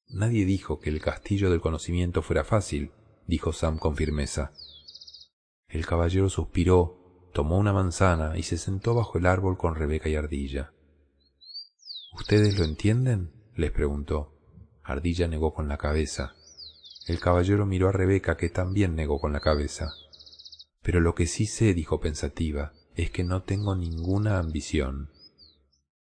Nadie 0.10 0.46
dijo 0.46 0.80
que 0.80 0.90
el 0.90 1.02
castillo 1.02 1.50
del 1.50 1.62
conocimiento 1.62 2.22
fuera 2.22 2.44
fácil, 2.44 2.92
dijo 3.28 3.52
Sam 3.52 3.78
con 3.78 3.96
firmeza. 3.96 4.54
El 5.68 5.86
caballero 5.86 6.30
suspiró, 6.30 7.30
tomó 7.34 7.58
una 7.58 7.74
manzana 7.74 8.38
y 8.38 8.44
se 8.44 8.58
sentó 8.58 8.96
bajo 8.96 9.18
el 9.18 9.26
árbol 9.26 9.58
con 9.58 9.76
Rebeca 9.76 10.08
y 10.08 10.16
Ardilla. 10.16 10.74
¿Ustedes 12.14 12.58
lo 12.58 12.64
entienden? 12.64 13.32
les 13.56 13.72
preguntó. 13.72 14.37
Ardilla 14.88 15.28
negó 15.28 15.54
con 15.54 15.68
la 15.68 15.78
cabeza. 15.78 16.34
El 17.08 17.20
caballero 17.20 17.66
miró 17.66 17.90
a 17.90 17.92
Rebeca, 17.92 18.38
que 18.38 18.48
también 18.48 18.96
negó 18.96 19.20
con 19.20 19.34
la 19.34 19.42
cabeza. 19.42 19.92
Pero 20.82 21.02
lo 21.02 21.14
que 21.14 21.28
sí 21.28 21.46
sé, 21.46 21.74
dijo 21.74 22.00
pensativa, 22.00 22.72
es 22.96 23.12
que 23.12 23.26
no 23.26 23.44
tengo 23.44 23.76
ninguna 23.76 24.40
ambición. 24.40 25.12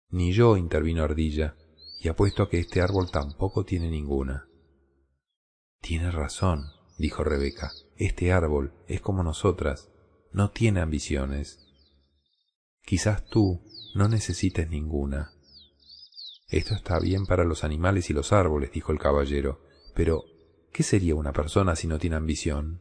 Ni 0.08 0.32
yo, 0.32 0.56
intervino 0.56 1.04
Ardilla, 1.04 1.56
y 2.00 2.08
apuesto 2.08 2.42
a 2.42 2.48
que 2.48 2.58
este 2.58 2.80
árbol 2.80 3.10
tampoco 3.10 3.66
tiene 3.66 3.90
ninguna. 3.90 4.48
Tiene 5.82 6.10
razón, 6.10 6.64
dijo 6.96 7.22
Rebeca, 7.22 7.72
este 7.96 8.32
árbol 8.32 8.72
es 8.88 9.02
como 9.02 9.22
nosotras, 9.22 9.90
no 10.32 10.52
tiene 10.52 10.80
ambiciones. 10.80 11.66
Quizás 12.82 13.26
tú 13.26 13.62
no 13.94 14.08
necesites 14.08 14.70
ninguna. 14.70 15.34
Esto 16.50 16.74
está 16.74 16.98
bien 16.98 17.26
para 17.26 17.44
los 17.44 17.62
animales 17.62 18.10
y 18.10 18.12
los 18.12 18.32
árboles, 18.32 18.72
dijo 18.72 18.90
el 18.90 18.98
caballero, 18.98 19.60
pero 19.94 20.24
¿qué 20.72 20.82
sería 20.82 21.14
una 21.14 21.32
persona 21.32 21.76
si 21.76 21.86
no 21.86 21.98
tiene 21.98 22.16
ambición? 22.16 22.80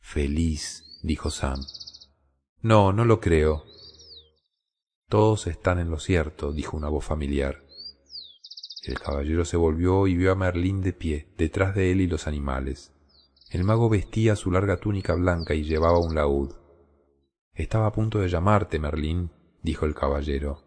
Feliz, 0.00 0.98
dijo 1.04 1.30
Sam. 1.30 1.60
No, 2.60 2.92
no 2.92 3.04
lo 3.04 3.20
creo. 3.20 3.64
Todos 5.08 5.46
están 5.46 5.78
en 5.78 5.90
lo 5.90 6.00
cierto, 6.00 6.52
dijo 6.52 6.76
una 6.76 6.88
voz 6.88 7.04
familiar. 7.04 7.62
El 8.82 8.98
caballero 8.98 9.44
se 9.44 9.56
volvió 9.56 10.08
y 10.08 10.16
vio 10.16 10.32
a 10.32 10.34
Merlín 10.34 10.80
de 10.80 10.92
pie, 10.92 11.32
detrás 11.38 11.76
de 11.76 11.92
él 11.92 12.00
y 12.00 12.08
los 12.08 12.26
animales. 12.26 12.92
El 13.50 13.62
mago 13.62 13.88
vestía 13.88 14.34
su 14.34 14.50
larga 14.50 14.78
túnica 14.78 15.14
blanca 15.14 15.54
y 15.54 15.62
llevaba 15.62 16.00
un 16.00 16.16
laúd. 16.16 16.54
Estaba 17.54 17.86
a 17.86 17.92
punto 17.92 18.18
de 18.18 18.28
llamarte, 18.28 18.80
Merlín, 18.80 19.30
dijo 19.62 19.86
el 19.86 19.94
caballero. 19.94 20.61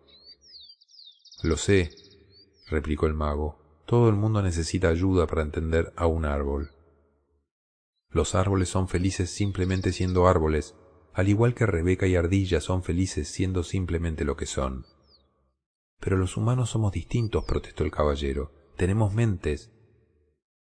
Lo 1.46 1.58
sé, 1.58 1.92
replicó 2.72 3.06
el 3.06 3.14
mago. 3.14 3.60
Todo 3.86 4.10
el 4.10 4.16
mundo 4.16 4.42
necesita 4.42 4.90
ayuda 4.90 5.28
para 5.28 5.44
entender 5.44 5.94
a 5.96 6.08
un 6.08 6.26
árbol. 6.26 6.72
Los 8.10 8.34
árboles 8.34 8.68
son 8.68 8.88
felices 8.88 9.30
simplemente 9.30 9.92
siendo 9.92 10.28
árboles, 10.28 10.74
al 11.14 11.30
igual 11.30 11.54
que 11.54 11.68
Rebeca 11.68 12.08
y 12.08 12.16
Ardilla 12.16 12.62
son 12.62 12.82
felices 12.82 13.28
siendo 13.28 13.62
simplemente 13.62 14.26
lo 14.26 14.36
que 14.36 14.48
son. 14.48 14.88
Pero 16.00 16.18
los 16.18 16.36
humanos 16.36 16.72
somos 16.72 16.92
distintos, 16.92 17.46
protestó 17.46 17.84
el 17.84 17.92
caballero. 17.92 18.52
Tenemos 18.76 19.14
mentes. 19.14 19.72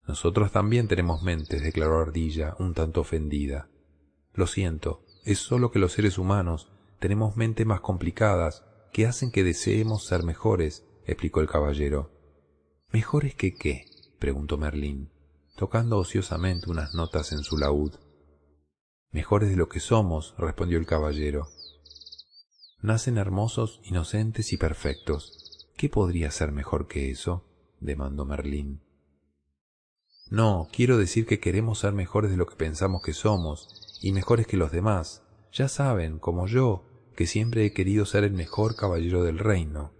Nosotros 0.07 0.53
también 0.53 0.87
tenemos 0.87 1.23
mentes, 1.23 1.61
declaró 1.61 1.99
Ardilla, 1.99 2.55
un 2.57 2.73
tanto 2.73 3.01
ofendida. 3.01 3.69
Lo 4.33 4.47
siento, 4.47 5.03
es 5.25 5.39
solo 5.39 5.71
que 5.71 5.79
los 5.79 5.91
seres 5.91 6.17
humanos 6.17 6.71
tenemos 6.99 7.35
mentes 7.35 7.67
más 7.67 7.81
complicadas 7.81 8.63
que 8.91 9.05
hacen 9.05 9.31
que 9.31 9.43
deseemos 9.43 10.05
ser 10.05 10.23
mejores, 10.23 10.85
explicó 11.05 11.41
el 11.41 11.47
caballero. 11.47 12.11
¿Mejores 12.91 13.35
que 13.35 13.55
qué? 13.55 13.85
preguntó 14.19 14.57
Merlín, 14.57 15.11
tocando 15.55 15.97
ociosamente 15.97 16.69
unas 16.69 16.93
notas 16.93 17.31
en 17.31 17.43
su 17.43 17.57
laúd. 17.57 17.93
Mejores 19.11 19.49
de 19.49 19.55
lo 19.55 19.69
que 19.69 19.79
somos, 19.79 20.35
respondió 20.37 20.77
el 20.77 20.85
caballero. 20.85 21.47
Nacen 22.81 23.17
hermosos, 23.17 23.81
inocentes 23.83 24.53
y 24.53 24.57
perfectos. 24.57 25.67
¿Qué 25.75 25.89
podría 25.89 26.31
ser 26.31 26.51
mejor 26.51 26.87
que 26.87 27.11
eso? 27.11 27.45
demandó 27.79 28.25
Merlín. 28.25 28.81
No, 30.29 30.67
quiero 30.71 30.97
decir 30.97 31.25
que 31.25 31.39
queremos 31.39 31.79
ser 31.79 31.93
mejores 31.93 32.29
de 32.29 32.37
lo 32.37 32.45
que 32.45 32.55
pensamos 32.55 33.01
que 33.01 33.13
somos, 33.13 33.97
y 34.01 34.11
mejores 34.11 34.45
que 34.47 34.57
los 34.57 34.71
demás. 34.71 35.23
Ya 35.51 35.67
saben, 35.67 36.19
como 36.19 36.45
yo, 36.45 36.85
que 37.19 37.27
siempre 37.27 37.65
he 37.65 37.73
querido 37.73 38.05
ser 38.05 38.23
el 38.23 38.31
mejor 38.31 38.77
caballero 38.77 39.25
del 39.25 39.39
reino. 39.39 39.91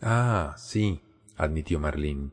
Ah, 0.00 0.54
sí, 0.56 1.02
admitió 1.36 1.78
Merlín. 1.78 2.32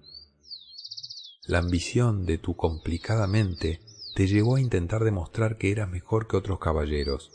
La 1.47 1.57
ambición 1.57 2.25
de 2.25 2.37
tu 2.37 2.55
complicada 2.55 3.27
mente 3.27 3.81
te 4.15 4.27
llevó 4.27 4.55
a 4.55 4.61
intentar 4.61 5.03
demostrar 5.03 5.57
que 5.57 5.69
eras 5.69 5.89
mejor 5.89 6.29
que 6.29 6.37
otros 6.37 6.59
caballeros. 6.59 7.29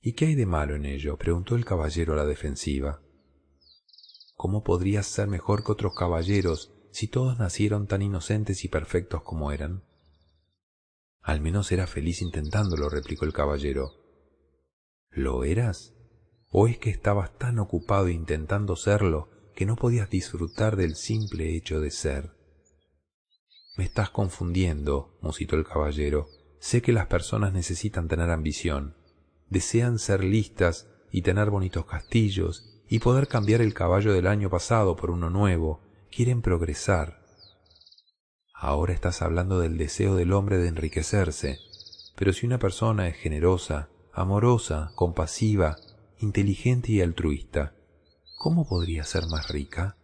¿Y 0.00 0.14
qué 0.14 0.28
hay 0.28 0.34
de 0.34 0.46
malo 0.46 0.74
en 0.76 0.86
ello? 0.86 1.18
preguntó 1.18 1.56
el 1.56 1.66
caballero 1.66 2.14
a 2.14 2.16
la 2.16 2.24
defensiva. 2.24 3.02
¿Cómo 4.34 4.64
podrías 4.64 5.06
ser 5.06 5.28
mejor 5.28 5.62
que 5.62 5.72
otros 5.72 5.92
caballeros 5.94 6.72
si 6.90 7.06
todos 7.06 7.38
nacieron 7.38 7.86
tan 7.86 8.00
inocentes 8.00 8.64
y 8.64 8.68
perfectos 8.68 9.24
como 9.24 9.52
eran? 9.52 9.84
Al 11.20 11.42
menos 11.42 11.70
era 11.70 11.86
feliz 11.86 12.22
intentándolo, 12.22 12.88
replicó 12.88 13.26
el 13.26 13.34
caballero. 13.34 13.99
¿Lo 15.10 15.42
eras? 15.42 15.94
¿O 16.50 16.68
es 16.68 16.78
que 16.78 16.90
estabas 16.90 17.36
tan 17.36 17.58
ocupado 17.58 18.08
intentando 18.08 18.76
serlo 18.76 19.28
que 19.54 19.66
no 19.66 19.76
podías 19.76 20.08
disfrutar 20.08 20.76
del 20.76 20.94
simple 20.94 21.56
hecho 21.56 21.80
de 21.80 21.90
ser? 21.90 22.30
Me 23.76 23.84
estás 23.84 24.10
confundiendo, 24.10 25.18
musitó 25.20 25.56
el 25.56 25.64
caballero. 25.64 26.28
Sé 26.60 26.80
que 26.80 26.92
las 26.92 27.06
personas 27.06 27.52
necesitan 27.52 28.06
tener 28.06 28.30
ambición, 28.30 28.94
desean 29.48 29.98
ser 29.98 30.22
listas 30.22 30.88
y 31.10 31.22
tener 31.22 31.50
bonitos 31.50 31.86
castillos 31.86 32.84
y 32.88 33.00
poder 33.00 33.26
cambiar 33.26 33.62
el 33.62 33.74
caballo 33.74 34.12
del 34.12 34.26
año 34.26 34.48
pasado 34.50 34.96
por 34.96 35.10
uno 35.10 35.30
nuevo, 35.30 35.80
quieren 36.10 36.42
progresar. 36.42 37.24
Ahora 38.52 38.92
estás 38.92 39.22
hablando 39.22 39.58
del 39.58 39.78
deseo 39.78 40.14
del 40.14 40.32
hombre 40.32 40.58
de 40.58 40.68
enriquecerse, 40.68 41.58
pero 42.16 42.32
si 42.32 42.46
una 42.46 42.58
persona 42.58 43.08
es 43.08 43.16
generosa, 43.16 43.88
amorosa, 44.12 44.92
compasiva, 44.94 45.76
inteligente 46.18 46.92
y 46.92 47.00
altruista, 47.00 47.74
¿cómo 48.38 48.68
podría 48.68 49.04
ser 49.04 49.26
más 49.26 49.48
rica? 49.48 49.96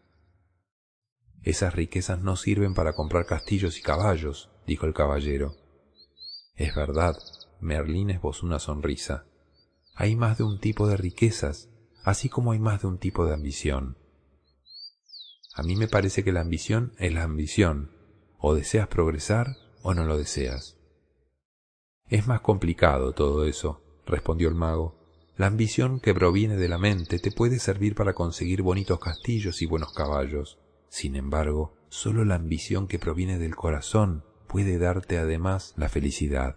Esas 1.42 1.74
riquezas 1.74 2.20
no 2.20 2.36
sirven 2.36 2.74
para 2.74 2.94
comprar 2.94 3.26
castillos 3.26 3.78
y 3.78 3.82
caballos, 3.82 4.50
dijo 4.66 4.86
el 4.86 4.94
caballero. 4.94 5.54
Es 6.54 6.74
verdad, 6.74 7.16
Merlín 7.60 8.10
esbozó 8.10 8.46
una 8.46 8.58
sonrisa. 8.58 9.26
Hay 9.94 10.16
más 10.16 10.38
de 10.38 10.44
un 10.44 10.58
tipo 10.58 10.88
de 10.88 10.96
riquezas, 10.96 11.68
así 12.04 12.28
como 12.28 12.52
hay 12.52 12.58
más 12.58 12.82
de 12.82 12.88
un 12.88 12.98
tipo 12.98 13.26
de 13.26 13.34
ambición. 13.34 13.96
A 15.54 15.62
mí 15.62 15.76
me 15.76 15.88
parece 15.88 16.24
que 16.24 16.32
la 16.32 16.40
ambición 16.40 16.94
es 16.98 17.12
la 17.12 17.22
ambición, 17.22 17.92
o 18.38 18.54
deseas 18.54 18.88
progresar 18.88 19.56
o 19.82 19.94
no 19.94 20.04
lo 20.04 20.18
deseas. 20.18 20.76
Es 22.08 22.26
más 22.26 22.40
complicado 22.40 23.12
todo 23.12 23.44
eso, 23.44 23.85
respondió 24.06 24.48
el 24.48 24.54
mago. 24.54 24.96
La 25.36 25.46
ambición 25.46 26.00
que 26.00 26.14
proviene 26.14 26.56
de 26.56 26.68
la 26.68 26.78
mente 26.78 27.18
te 27.18 27.30
puede 27.30 27.58
servir 27.58 27.94
para 27.94 28.14
conseguir 28.14 28.62
bonitos 28.62 28.98
castillos 28.98 29.60
y 29.60 29.66
buenos 29.66 29.92
caballos. 29.92 30.58
Sin 30.88 31.16
embargo, 31.16 31.74
solo 31.88 32.24
la 32.24 32.36
ambición 32.36 32.86
que 32.88 32.98
proviene 32.98 33.38
del 33.38 33.54
corazón 33.54 34.24
puede 34.48 34.78
darte 34.78 35.18
además 35.18 35.74
la 35.76 35.88
felicidad. 35.88 36.56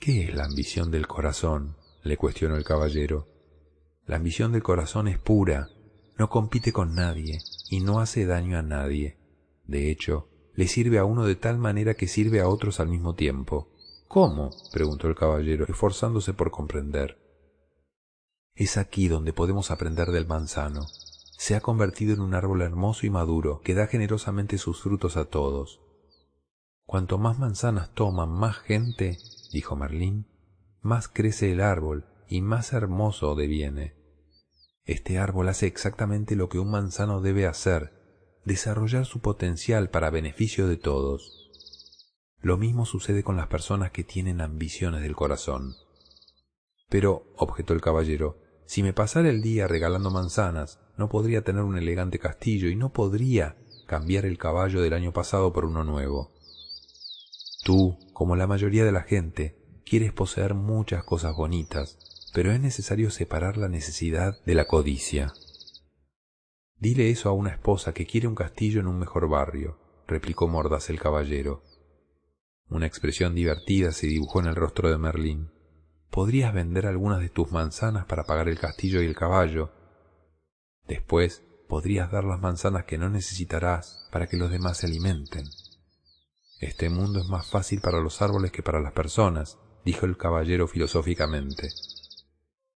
¿Qué 0.00 0.24
es 0.24 0.34
la 0.34 0.44
ambición 0.44 0.90
del 0.90 1.06
corazón? 1.06 1.76
le 2.02 2.16
cuestionó 2.16 2.56
el 2.56 2.64
caballero. 2.64 3.28
La 4.06 4.16
ambición 4.16 4.50
del 4.50 4.64
corazón 4.64 5.06
es 5.06 5.18
pura, 5.18 5.68
no 6.18 6.28
compite 6.28 6.72
con 6.72 6.94
nadie 6.94 7.38
y 7.70 7.80
no 7.80 8.00
hace 8.00 8.26
daño 8.26 8.58
a 8.58 8.62
nadie. 8.62 9.18
De 9.64 9.90
hecho, 9.90 10.28
le 10.54 10.66
sirve 10.66 10.98
a 10.98 11.04
uno 11.04 11.24
de 11.24 11.36
tal 11.36 11.58
manera 11.58 11.94
que 11.94 12.08
sirve 12.08 12.40
a 12.40 12.48
otros 12.48 12.80
al 12.80 12.88
mismo 12.88 13.14
tiempo. 13.14 13.71
¿Cómo? 14.12 14.50
preguntó 14.70 15.08
el 15.08 15.14
caballero, 15.14 15.64
esforzándose 15.66 16.34
por 16.34 16.50
comprender. 16.50 17.16
Es 18.54 18.76
aquí 18.76 19.08
donde 19.08 19.32
podemos 19.32 19.70
aprender 19.70 20.08
del 20.10 20.26
manzano. 20.26 20.86
Se 21.38 21.54
ha 21.54 21.62
convertido 21.62 22.12
en 22.12 22.20
un 22.20 22.34
árbol 22.34 22.60
hermoso 22.60 23.06
y 23.06 23.10
maduro 23.10 23.62
que 23.62 23.72
da 23.72 23.86
generosamente 23.86 24.58
sus 24.58 24.82
frutos 24.82 25.16
a 25.16 25.24
todos. 25.24 25.80
Cuanto 26.84 27.16
más 27.16 27.38
manzanas 27.38 27.94
toman 27.94 28.28
más 28.28 28.58
gente, 28.58 29.16
dijo 29.50 29.76
Merlín, 29.76 30.26
más 30.82 31.08
crece 31.08 31.50
el 31.50 31.62
árbol 31.62 32.04
y 32.28 32.42
más 32.42 32.74
hermoso 32.74 33.34
deviene. 33.34 33.94
Este 34.84 35.18
árbol 35.18 35.48
hace 35.48 35.66
exactamente 35.66 36.36
lo 36.36 36.50
que 36.50 36.58
un 36.58 36.70
manzano 36.70 37.22
debe 37.22 37.46
hacer, 37.46 38.42
desarrollar 38.44 39.06
su 39.06 39.20
potencial 39.20 39.88
para 39.88 40.10
beneficio 40.10 40.68
de 40.68 40.76
todos. 40.76 41.41
Lo 42.42 42.58
mismo 42.58 42.86
sucede 42.86 43.22
con 43.22 43.36
las 43.36 43.46
personas 43.46 43.92
que 43.92 44.04
tienen 44.04 44.40
ambiciones 44.40 45.02
del 45.02 45.14
corazón. 45.14 45.76
Pero, 46.88 47.32
objetó 47.36 47.72
el 47.72 47.80
caballero, 47.80 48.38
si 48.66 48.82
me 48.82 48.92
pasara 48.92 49.30
el 49.30 49.42
día 49.42 49.68
regalando 49.68 50.10
manzanas, 50.10 50.80
no 50.96 51.08
podría 51.08 51.42
tener 51.42 51.62
un 51.62 51.78
elegante 51.78 52.18
castillo 52.18 52.68
y 52.68 52.76
no 52.76 52.92
podría 52.92 53.56
cambiar 53.86 54.26
el 54.26 54.38
caballo 54.38 54.82
del 54.82 54.92
año 54.92 55.12
pasado 55.12 55.52
por 55.52 55.64
uno 55.64 55.84
nuevo. 55.84 56.32
Tú, 57.64 57.96
como 58.12 58.34
la 58.34 58.46
mayoría 58.48 58.84
de 58.84 58.92
la 58.92 59.02
gente, 59.02 59.56
quieres 59.84 60.12
poseer 60.12 60.54
muchas 60.54 61.04
cosas 61.04 61.36
bonitas, 61.36 61.98
pero 62.34 62.50
es 62.50 62.60
necesario 62.60 63.10
separar 63.10 63.56
la 63.56 63.68
necesidad 63.68 64.42
de 64.44 64.54
la 64.54 64.64
codicia. 64.64 65.32
Dile 66.78 67.10
eso 67.10 67.28
a 67.28 67.32
una 67.32 67.50
esposa 67.50 67.94
que 67.94 68.06
quiere 68.06 68.26
un 68.26 68.34
castillo 68.34 68.80
en 68.80 68.88
un 68.88 68.98
mejor 68.98 69.28
barrio, 69.28 69.78
replicó 70.08 70.48
mordaz 70.48 70.90
el 70.90 70.98
caballero. 70.98 71.62
Una 72.72 72.86
expresión 72.86 73.34
divertida 73.34 73.92
se 73.92 74.06
dibujó 74.06 74.40
en 74.40 74.46
el 74.46 74.56
rostro 74.56 74.90
de 74.90 74.96
Merlín. 74.96 75.50
Podrías 76.10 76.54
vender 76.54 76.86
algunas 76.86 77.20
de 77.20 77.28
tus 77.28 77.52
manzanas 77.52 78.06
para 78.06 78.24
pagar 78.24 78.48
el 78.48 78.58
castillo 78.58 79.02
y 79.02 79.06
el 79.06 79.14
caballo. 79.14 79.70
Después 80.88 81.42
podrías 81.68 82.10
dar 82.10 82.24
las 82.24 82.40
manzanas 82.40 82.84
que 82.84 82.98
no 82.98 83.10
necesitarás 83.10 84.08
para 84.10 84.26
que 84.26 84.36
los 84.36 84.50
demás 84.50 84.78
se 84.78 84.86
alimenten. 84.86 85.44
Este 86.60 86.88
mundo 86.88 87.20
es 87.20 87.28
más 87.28 87.46
fácil 87.46 87.80
para 87.80 88.00
los 88.00 88.22
árboles 88.22 88.52
que 88.52 88.62
para 88.62 88.80
las 88.80 88.92
personas, 88.92 89.58
dijo 89.84 90.06
el 90.06 90.16
caballero 90.16 90.66
filosóficamente. 90.66 91.68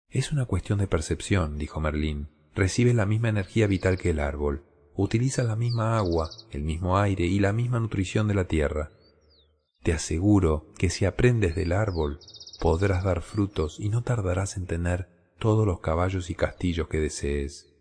Es 0.09 0.31
una 0.31 0.45
cuestión 0.45 0.79
de 0.79 0.87
percepción, 0.87 1.57
dijo 1.57 1.79
Merlín 1.79 2.35
recibe 2.55 2.93
la 2.93 3.05
misma 3.05 3.29
energía 3.29 3.67
vital 3.67 3.97
que 3.97 4.11
el 4.11 4.19
árbol, 4.19 4.63
utiliza 4.95 5.43
la 5.43 5.55
misma 5.55 5.97
agua, 5.97 6.29
el 6.51 6.63
mismo 6.63 6.97
aire 6.97 7.25
y 7.25 7.39
la 7.39 7.51
misma 7.51 7.79
nutrición 7.79 8.27
de 8.27 8.33
la 8.33 8.45
tierra. 8.45 8.91
Te 9.85 9.93
aseguro 9.93 10.65
que 10.79 10.89
si 10.89 11.05
aprendes 11.05 11.53
del 11.53 11.71
árbol, 11.71 12.19
podrás 12.59 13.03
dar 13.03 13.21
frutos 13.21 13.79
y 13.79 13.89
no 13.89 14.01
tardarás 14.01 14.57
en 14.57 14.65
tener 14.65 15.07
todos 15.37 15.67
los 15.67 15.79
caballos 15.79 16.31
y 16.31 16.33
castillos 16.33 16.87
que 16.87 16.99
desees. 16.99 17.71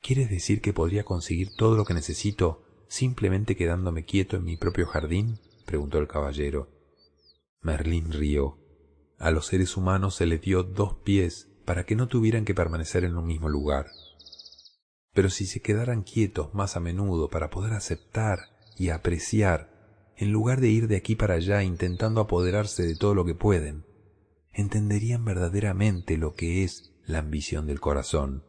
¿Quieres 0.00 0.30
decir 0.30 0.62
que 0.62 0.72
podría 0.72 1.04
conseguir 1.04 1.54
todo 1.56 1.76
lo 1.76 1.84
que 1.84 1.92
necesito 1.92 2.64
simplemente 2.88 3.54
quedándome 3.54 4.06
quieto 4.06 4.38
en 4.38 4.44
mi 4.44 4.56
propio 4.56 4.86
jardín? 4.86 5.40
preguntó 5.66 5.98
el 5.98 6.08
caballero. 6.08 6.70
Merlín 7.60 8.10
rió. 8.10 8.56
A 9.18 9.30
los 9.30 9.48
seres 9.48 9.76
humanos 9.76 10.14
se 10.14 10.24
les 10.24 10.40
dio 10.40 10.62
dos 10.62 10.94
pies 11.04 11.50
para 11.66 11.84
que 11.84 11.96
no 11.96 12.08
tuvieran 12.08 12.46
que 12.46 12.54
permanecer 12.54 13.04
en 13.04 13.18
un 13.18 13.26
mismo 13.26 13.50
lugar. 13.50 13.88
Pero 15.12 15.28
si 15.28 15.44
se 15.44 15.60
quedaran 15.60 16.02
quietos 16.02 16.54
más 16.54 16.78
a 16.78 16.80
menudo 16.80 17.28
para 17.28 17.50
poder 17.50 17.74
aceptar 17.74 18.38
y 18.78 18.88
apreciar, 18.88 19.73
en 20.16 20.32
lugar 20.32 20.60
de 20.60 20.68
ir 20.68 20.88
de 20.88 20.96
aquí 20.96 21.16
para 21.16 21.34
allá 21.34 21.62
intentando 21.62 22.20
apoderarse 22.20 22.84
de 22.84 22.96
todo 22.96 23.14
lo 23.14 23.24
que 23.24 23.34
pueden, 23.34 23.84
entenderían 24.52 25.24
verdaderamente 25.24 26.16
lo 26.16 26.34
que 26.34 26.64
es 26.64 26.92
la 27.06 27.18
ambición 27.18 27.66
del 27.66 27.80
corazón. 27.80 28.44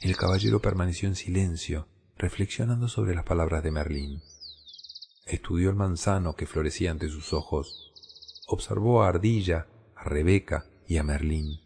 El 0.00 0.16
caballero 0.16 0.60
permaneció 0.60 1.08
en 1.08 1.16
silencio, 1.16 1.88
reflexionando 2.16 2.88
sobre 2.88 3.14
las 3.14 3.24
palabras 3.24 3.62
de 3.62 3.70
Merlín. 3.70 4.22
Estudió 5.26 5.70
el 5.70 5.76
manzano 5.76 6.34
que 6.34 6.46
florecía 6.46 6.90
ante 6.90 7.08
sus 7.08 7.32
ojos, 7.32 7.92
observó 8.46 9.02
a 9.02 9.08
Ardilla, 9.08 9.66
a 9.94 10.04
Rebeca, 10.04 10.66
y 10.86 10.98
a 10.98 11.02
Merlín. 11.02 11.60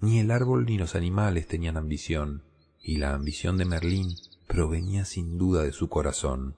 Ni 0.00 0.20
el 0.20 0.30
árbol 0.30 0.66
ni 0.66 0.78
los 0.78 0.94
animales 0.94 1.48
tenían 1.48 1.76
ambición, 1.76 2.44
y 2.80 2.98
la 2.98 3.14
ambición 3.14 3.58
de 3.58 3.64
Merlín 3.64 4.14
provenía 4.46 5.04
sin 5.04 5.36
duda 5.36 5.62
de 5.64 5.72
su 5.72 5.88
corazón. 5.88 6.56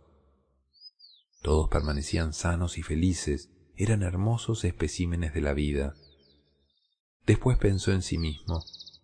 Todos 1.43 1.69
permanecían 1.69 2.33
sanos 2.33 2.77
y 2.79 2.83
felices, 2.83 3.51
eran 3.77 4.03
hermosos 4.03 4.65
especímenes 4.65 5.33
de 5.33 5.41
la 5.41 5.55
vida. 5.55 5.95
Después 7.27 7.57
pensó 7.57 7.93
en 7.93 8.03
sí 8.03 8.19
mismo, 8.19 8.63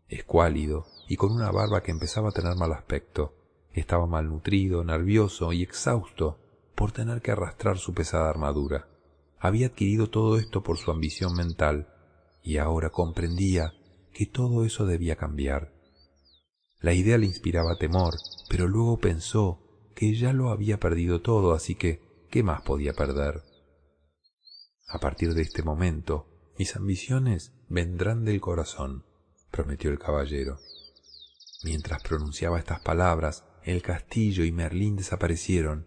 escuálido 0.08 0.86
y 1.08 1.16
con 1.16 1.32
una 1.32 1.50
barba 1.50 1.82
que 1.82 1.92
empezaba 1.92 2.28
a 2.28 2.32
tener 2.32 2.56
mal 2.56 2.72
aspecto. 2.72 3.34
Estaba 3.72 4.06
malnutrido, 4.06 4.84
nervioso 4.84 5.52
y 5.52 5.62
exhausto 5.62 6.38
por 6.74 6.92
tener 6.92 7.22
que 7.22 7.30
arrastrar 7.30 7.78
su 7.78 7.94
pesada 7.94 8.28
armadura. 8.28 8.88
Había 9.38 9.68
adquirido 9.68 10.10
todo 10.10 10.38
esto 10.38 10.62
por 10.62 10.76
su 10.78 10.90
ambición 10.90 11.34
mental, 11.34 11.88
y 12.42 12.58
ahora 12.58 12.90
comprendía 12.90 13.72
que 14.12 14.26
todo 14.26 14.64
eso 14.64 14.86
debía 14.86 15.16
cambiar. 15.16 15.72
La 16.80 16.92
idea 16.92 17.18
le 17.18 17.26
inspiraba 17.26 17.76
temor, 17.76 18.14
pero 18.48 18.68
luego 18.68 18.98
pensó 18.98 19.90
que 19.94 20.14
ya 20.14 20.32
lo 20.32 20.50
había 20.50 20.78
perdido 20.78 21.22
todo, 21.22 21.52
así 21.52 21.74
que, 21.74 22.05
¿qué 22.30 22.42
más 22.42 22.62
podía 22.62 22.92
perder? 22.92 23.42
A 24.88 24.98
partir 24.98 25.34
de 25.34 25.42
este 25.42 25.62
momento, 25.62 26.26
mis 26.58 26.76
ambiciones 26.76 27.52
vendrán 27.68 28.24
del 28.24 28.40
corazón, 28.40 29.04
prometió 29.50 29.90
el 29.90 29.98
caballero. 29.98 30.58
Mientras 31.64 32.02
pronunciaba 32.02 32.58
estas 32.58 32.80
palabras, 32.80 33.44
el 33.64 33.82
castillo 33.82 34.44
y 34.44 34.52
Merlín 34.52 34.96
desaparecieron, 34.96 35.86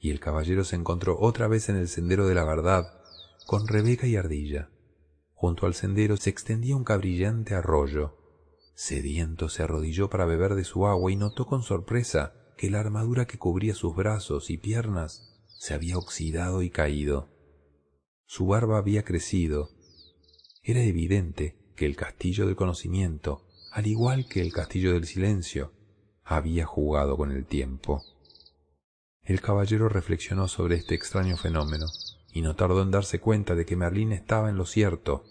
y 0.00 0.10
el 0.10 0.20
caballero 0.20 0.64
se 0.64 0.76
encontró 0.76 1.18
otra 1.20 1.48
vez 1.48 1.68
en 1.68 1.76
el 1.76 1.88
sendero 1.88 2.26
de 2.26 2.34
la 2.34 2.44
verdad, 2.44 3.00
con 3.46 3.66
Rebeca 3.68 4.06
y 4.06 4.16
Ardilla. 4.16 4.70
Junto 5.34 5.66
al 5.66 5.74
sendero 5.74 6.16
se 6.16 6.30
extendía 6.30 6.76
un 6.76 6.84
cabrillante 6.84 7.54
arroyo. 7.54 8.16
Sediento 8.74 9.48
se 9.48 9.62
arrodilló 9.62 10.08
para 10.08 10.24
beber 10.24 10.54
de 10.54 10.64
su 10.64 10.86
agua 10.86 11.12
y 11.12 11.16
notó 11.16 11.46
con 11.46 11.62
sorpresa 11.62 12.34
que 12.56 12.70
la 12.70 12.80
armadura 12.80 13.26
que 13.26 13.38
cubría 13.38 13.74
sus 13.74 13.94
brazos 13.94 14.50
y 14.50 14.56
piernas 14.56 15.27
se 15.58 15.74
había 15.74 15.98
oxidado 15.98 16.62
y 16.62 16.70
caído. 16.70 17.28
Su 18.26 18.46
barba 18.46 18.78
había 18.78 19.04
crecido. 19.04 19.70
Era 20.62 20.82
evidente 20.82 21.56
que 21.74 21.84
el 21.84 21.96
castillo 21.96 22.46
del 22.46 22.56
conocimiento, 22.56 23.44
al 23.72 23.86
igual 23.86 24.28
que 24.28 24.40
el 24.40 24.52
castillo 24.52 24.92
del 24.92 25.06
silencio, 25.06 25.72
había 26.24 26.64
jugado 26.64 27.16
con 27.16 27.32
el 27.32 27.44
tiempo. 27.44 28.02
El 29.22 29.40
caballero 29.40 29.88
reflexionó 29.88 30.46
sobre 30.46 30.76
este 30.76 30.94
extraño 30.94 31.36
fenómeno 31.36 31.86
y 32.32 32.42
no 32.42 32.54
tardó 32.54 32.82
en 32.82 32.90
darse 32.90 33.18
cuenta 33.18 33.54
de 33.54 33.66
que 33.66 33.76
Merlín 33.76 34.12
estaba 34.12 34.50
en 34.50 34.56
lo 34.56 34.64
cierto. 34.64 35.24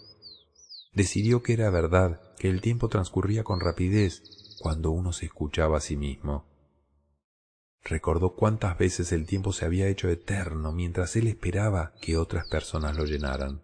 Decidió 0.93 1.41
que 1.41 1.53
era 1.53 1.69
verdad 1.69 2.21
que 2.37 2.49
el 2.49 2.59
tiempo 2.59 2.89
transcurría 2.89 3.43
con 3.43 3.59
rapidez 3.59 4.23
cuando 4.59 4.91
uno 4.91 5.13
se 5.13 5.25
escuchaba 5.25 5.77
a 5.77 5.81
sí 5.81 5.95
mismo. 5.95 6.56
Recordó 7.89 8.35
cuántas 8.35 8.77
veces 8.77 9.13
el 9.13 9.25
tiempo 9.25 9.53
se 9.53 9.63
había 9.63 9.87
hecho 9.87 10.09
eterno 10.09 10.73
mientras 10.73 11.15
él 11.15 11.27
esperaba 11.27 11.93
que 12.01 12.17
otras 12.17 12.45
personas 12.47 12.97
lo 12.97 13.05
llenaran. 13.05 13.61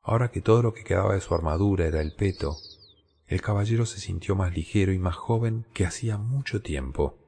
Ahora 0.00 0.30
que 0.30 0.40
todo 0.40 0.62
lo 0.62 0.72
que 0.72 0.84
quedaba 0.84 1.14
de 1.14 1.20
su 1.20 1.34
armadura 1.34 1.86
era 1.86 2.00
el 2.00 2.14
peto, 2.14 2.56
el 3.26 3.42
caballero 3.42 3.84
se 3.84 3.98
sintió 3.98 4.36
más 4.36 4.54
ligero 4.54 4.92
y 4.92 4.98
más 4.98 5.16
joven 5.16 5.66
que 5.74 5.86
hacía 5.86 6.18
mucho 6.18 6.62
tiempo. 6.62 7.18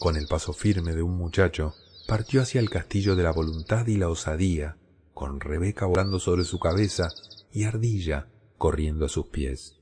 Con 0.00 0.16
el 0.16 0.26
paso 0.26 0.52
firme 0.52 0.92
de 0.92 1.02
un 1.02 1.16
muchacho, 1.16 1.74
partió 2.08 2.42
hacia 2.42 2.60
el 2.60 2.68
castillo 2.68 3.14
de 3.14 3.22
la 3.22 3.30
voluntad 3.30 3.86
y 3.86 3.96
la 3.96 4.08
osadía, 4.08 4.76
con 5.14 5.38
Rebeca 5.38 5.86
volando 5.86 6.18
sobre 6.18 6.44
su 6.44 6.58
cabeza 6.58 7.10
y 7.52 7.62
Ardilla 7.62 8.26
corriendo 8.58 9.06
a 9.06 9.08
sus 9.08 9.26
pies. 9.26 9.79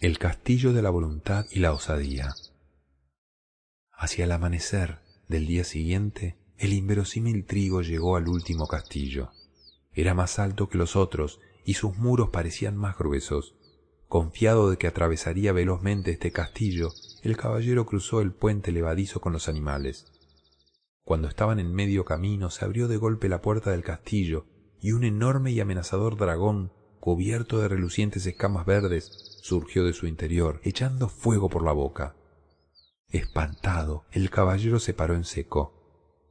El 0.00 0.20
castillo 0.20 0.72
de 0.72 0.80
la 0.80 0.90
voluntad 0.90 1.46
y 1.50 1.58
la 1.58 1.72
osadía. 1.72 2.32
Hacia 3.90 4.26
el 4.26 4.30
amanecer 4.30 5.00
del 5.26 5.48
día 5.48 5.64
siguiente, 5.64 6.38
el 6.56 6.72
inverosímil 6.72 7.44
trigo 7.44 7.82
llegó 7.82 8.14
al 8.14 8.28
último 8.28 8.68
castillo. 8.68 9.32
Era 9.92 10.14
más 10.14 10.38
alto 10.38 10.68
que 10.68 10.78
los 10.78 10.94
otros 10.94 11.40
y 11.64 11.74
sus 11.74 11.96
muros 11.96 12.28
parecían 12.30 12.76
más 12.76 12.96
gruesos. 12.96 13.56
Confiado 14.06 14.70
de 14.70 14.76
que 14.76 14.86
atravesaría 14.86 15.52
velozmente 15.52 16.12
este 16.12 16.30
castillo, 16.30 16.92
el 17.24 17.36
caballero 17.36 17.84
cruzó 17.84 18.20
el 18.20 18.30
puente 18.30 18.70
levadizo 18.70 19.20
con 19.20 19.32
los 19.32 19.48
animales. 19.48 20.06
Cuando 21.02 21.26
estaban 21.26 21.58
en 21.58 21.74
medio 21.74 22.04
camino 22.04 22.50
se 22.50 22.64
abrió 22.64 22.86
de 22.86 22.98
golpe 22.98 23.28
la 23.28 23.42
puerta 23.42 23.72
del 23.72 23.82
castillo 23.82 24.46
y 24.80 24.92
un 24.92 25.02
enorme 25.02 25.50
y 25.50 25.58
amenazador 25.58 26.16
dragón, 26.16 26.72
cubierto 27.00 27.58
de 27.58 27.68
relucientes 27.68 28.26
escamas 28.26 28.66
verdes, 28.66 29.38
surgió 29.42 29.84
de 29.84 29.92
su 29.92 30.06
interior, 30.06 30.60
echando 30.64 31.08
fuego 31.08 31.48
por 31.48 31.64
la 31.64 31.72
boca. 31.72 32.14
Espantado, 33.08 34.04
el 34.12 34.30
caballero 34.30 34.78
se 34.78 34.92
paró 34.92 35.14
en 35.14 35.24
seco. 35.24 35.72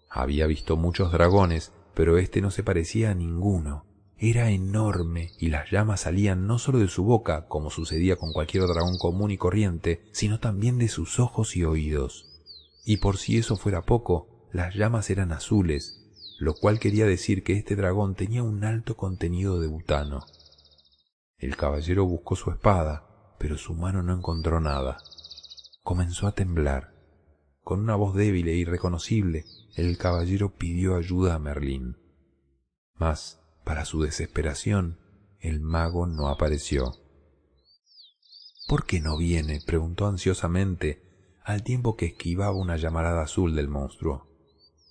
Había 0.09 0.45
visto 0.47 0.77
muchos 0.77 1.11
dragones, 1.11 1.71
pero 1.93 2.17
éste 2.17 2.41
no 2.41 2.51
se 2.51 2.63
parecía 2.63 3.11
a 3.11 3.15
ninguno. 3.15 3.85
Era 4.19 4.49
enorme 4.49 5.31
y 5.39 5.49
las 5.49 5.69
llamas 5.71 6.01
salían 6.01 6.47
no 6.47 6.59
solo 6.59 6.79
de 6.79 6.87
su 6.87 7.03
boca, 7.03 7.47
como 7.47 7.69
sucedía 7.69 8.15
con 8.15 8.33
cualquier 8.33 8.67
dragón 8.67 8.97
común 8.97 9.31
y 9.31 9.37
corriente, 9.37 10.03
sino 10.11 10.39
también 10.39 10.77
de 10.77 10.87
sus 10.87 11.19
ojos 11.19 11.55
y 11.55 11.63
oídos. 11.63 12.25
Y 12.85 12.97
por 12.97 13.17
si 13.17 13.37
eso 13.37 13.57
fuera 13.57 13.83
poco, 13.83 14.47
las 14.51 14.75
llamas 14.75 15.09
eran 15.09 15.31
azules, 15.31 16.03
lo 16.39 16.55
cual 16.55 16.79
quería 16.79 17.05
decir 17.05 17.43
que 17.43 17.53
este 17.53 17.75
dragón 17.75 18.15
tenía 18.15 18.43
un 18.43 18.63
alto 18.63 18.95
contenido 18.95 19.59
de 19.59 19.67
butano. 19.67 20.25
El 21.39 21.55
caballero 21.55 22.05
buscó 22.05 22.35
su 22.35 22.49
espada, 22.49 23.35
pero 23.37 23.57
su 23.57 23.75
mano 23.75 24.01
no 24.01 24.13
encontró 24.13 24.59
nada. 24.59 24.97
Comenzó 25.83 26.25
a 26.25 26.31
temblar. 26.31 26.95
Con 27.63 27.79
una 27.79 27.95
voz 27.95 28.15
débil 28.15 28.47
e 28.47 28.55
irreconocible, 28.55 29.45
el 29.75 29.97
caballero 29.99 30.55
pidió 30.55 30.95
ayuda 30.95 31.35
a 31.35 31.39
Merlín. 31.39 31.97
Mas, 32.95 33.39
para 33.63 33.85
su 33.85 34.01
desesperación, 34.01 34.99
el 35.39 35.59
mago 35.59 36.07
no 36.07 36.29
apareció. 36.29 36.95
¿Por 38.67 38.85
qué 38.85 38.99
no 38.99 39.15
viene? 39.15 39.61
preguntó 39.65 40.07
ansiosamente, 40.07 41.03
al 41.43 41.61
tiempo 41.61 41.95
que 41.95 42.07
esquivaba 42.07 42.55
una 42.55 42.77
llamarada 42.77 43.21
azul 43.21 43.55
del 43.55 43.67
monstruo. 43.67 44.27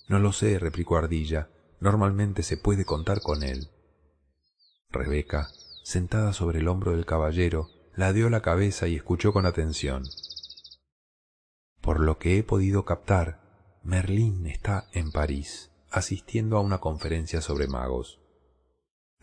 No 0.08 0.20
lo 0.20 0.32
sé, 0.32 0.60
replicó 0.60 0.96
Ardilla. 0.96 1.50
Normalmente 1.80 2.44
se 2.44 2.56
puede 2.56 2.84
contar 2.84 3.20
con 3.20 3.42
él. 3.42 3.68
Rebeca, 4.90 5.48
sentada 5.86 6.32
sobre 6.32 6.58
el 6.58 6.66
hombro 6.66 6.90
del 6.90 7.06
caballero, 7.06 7.70
ladeó 7.94 8.28
la 8.28 8.42
cabeza 8.42 8.88
y 8.88 8.96
escuchó 8.96 9.32
con 9.32 9.46
atención. 9.46 10.02
Por 11.80 12.00
lo 12.00 12.18
que 12.18 12.38
he 12.38 12.42
podido 12.42 12.84
captar, 12.84 13.78
Merlín 13.84 14.48
está 14.48 14.88
en 14.92 15.12
París, 15.12 15.70
asistiendo 15.88 16.56
a 16.56 16.60
una 16.60 16.78
conferencia 16.78 17.40
sobre 17.40 17.68
magos. 17.68 18.18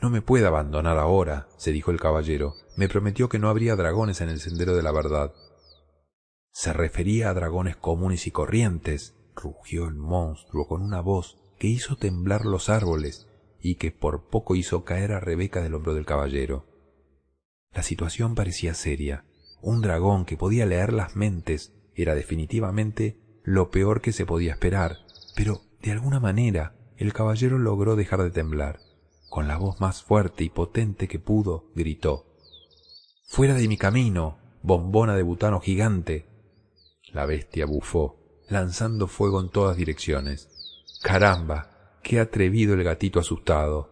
No 0.02 0.10
me 0.10 0.22
puede 0.22 0.48
abandonar 0.48 1.00
ahora, 1.00 1.50
se 1.58 1.74
dijo 1.74 1.92
el 1.92 2.00
caballero. 2.00 2.54
Me 2.78 2.88
prometió 2.88 3.28
que 3.28 3.40
no 3.40 3.50
habría 3.50 3.76
dragones 3.76 4.22
en 4.22 4.30
el 4.30 4.40
sendero 4.40 4.74
de 4.74 4.84
la 4.84 4.94
verdad. 4.94 5.34
Se 6.54 6.72
refería 6.72 7.30
a 7.30 7.34
dragones 7.34 7.76
comunes 7.76 8.26
y 8.26 8.32
corrientes, 8.32 9.16
rugió 9.36 9.90
el 9.90 9.96
monstruo 9.96 10.66
con 10.70 10.82
una 10.82 11.02
voz 11.02 11.38
que 11.60 11.68
hizo 11.68 11.98
temblar 11.98 12.46
los 12.46 12.70
árboles 12.70 13.28
y 13.64 13.76
que 13.76 13.92
por 13.92 14.28
poco 14.28 14.56
hizo 14.56 14.84
caer 14.84 15.14
a 15.14 15.22
Rebeca 15.22 15.62
del 15.64 15.74
hombro 15.74 15.96
del 15.96 16.06
caballero. 16.06 16.68
La 17.72 17.82
situación 17.82 18.36
parecía 18.36 18.74
seria. 18.74 19.26
Un 19.62 19.82
dragón 19.82 20.26
que 20.26 20.36
podía 20.36 20.66
leer 20.66 20.92
las 20.92 21.16
mentes 21.16 21.74
era 21.96 22.14
definitivamente 22.14 23.18
lo 23.44 23.72
peor 23.72 24.02
que 24.02 24.12
se 24.12 24.26
podía 24.26 24.52
esperar, 24.52 24.98
pero 25.36 25.62
de 25.82 25.92
alguna 25.92 26.20
manera 26.20 26.76
el 26.98 27.14
caballero 27.14 27.58
logró 27.58 27.96
dejar 27.96 28.22
de 28.22 28.32
temblar 28.32 28.82
con 29.30 29.48
la 29.48 29.58
voz 29.58 29.80
más 29.80 30.04
fuerte 30.04 30.44
y 30.44 30.50
potente 30.50 31.08
que 31.08 31.18
pudo, 31.18 31.72
gritó 31.74 32.28
Fuera 33.26 33.56
de 33.56 33.68
mi 33.68 33.78
camino, 33.78 34.38
bombona 34.62 35.16
de 35.16 35.24
butano 35.24 35.60
gigante. 35.60 36.28
La 37.12 37.26
bestia 37.26 37.66
bufó, 37.66 38.44
lanzando 38.48 39.08
fuego 39.08 39.42
en 39.42 39.50
todas 39.50 39.76
direcciones. 39.76 40.50
Caramba, 41.02 41.73
qué 42.04 42.20
atrevido 42.20 42.74
el 42.74 42.84
gatito 42.84 43.20
asustado. 43.20 43.92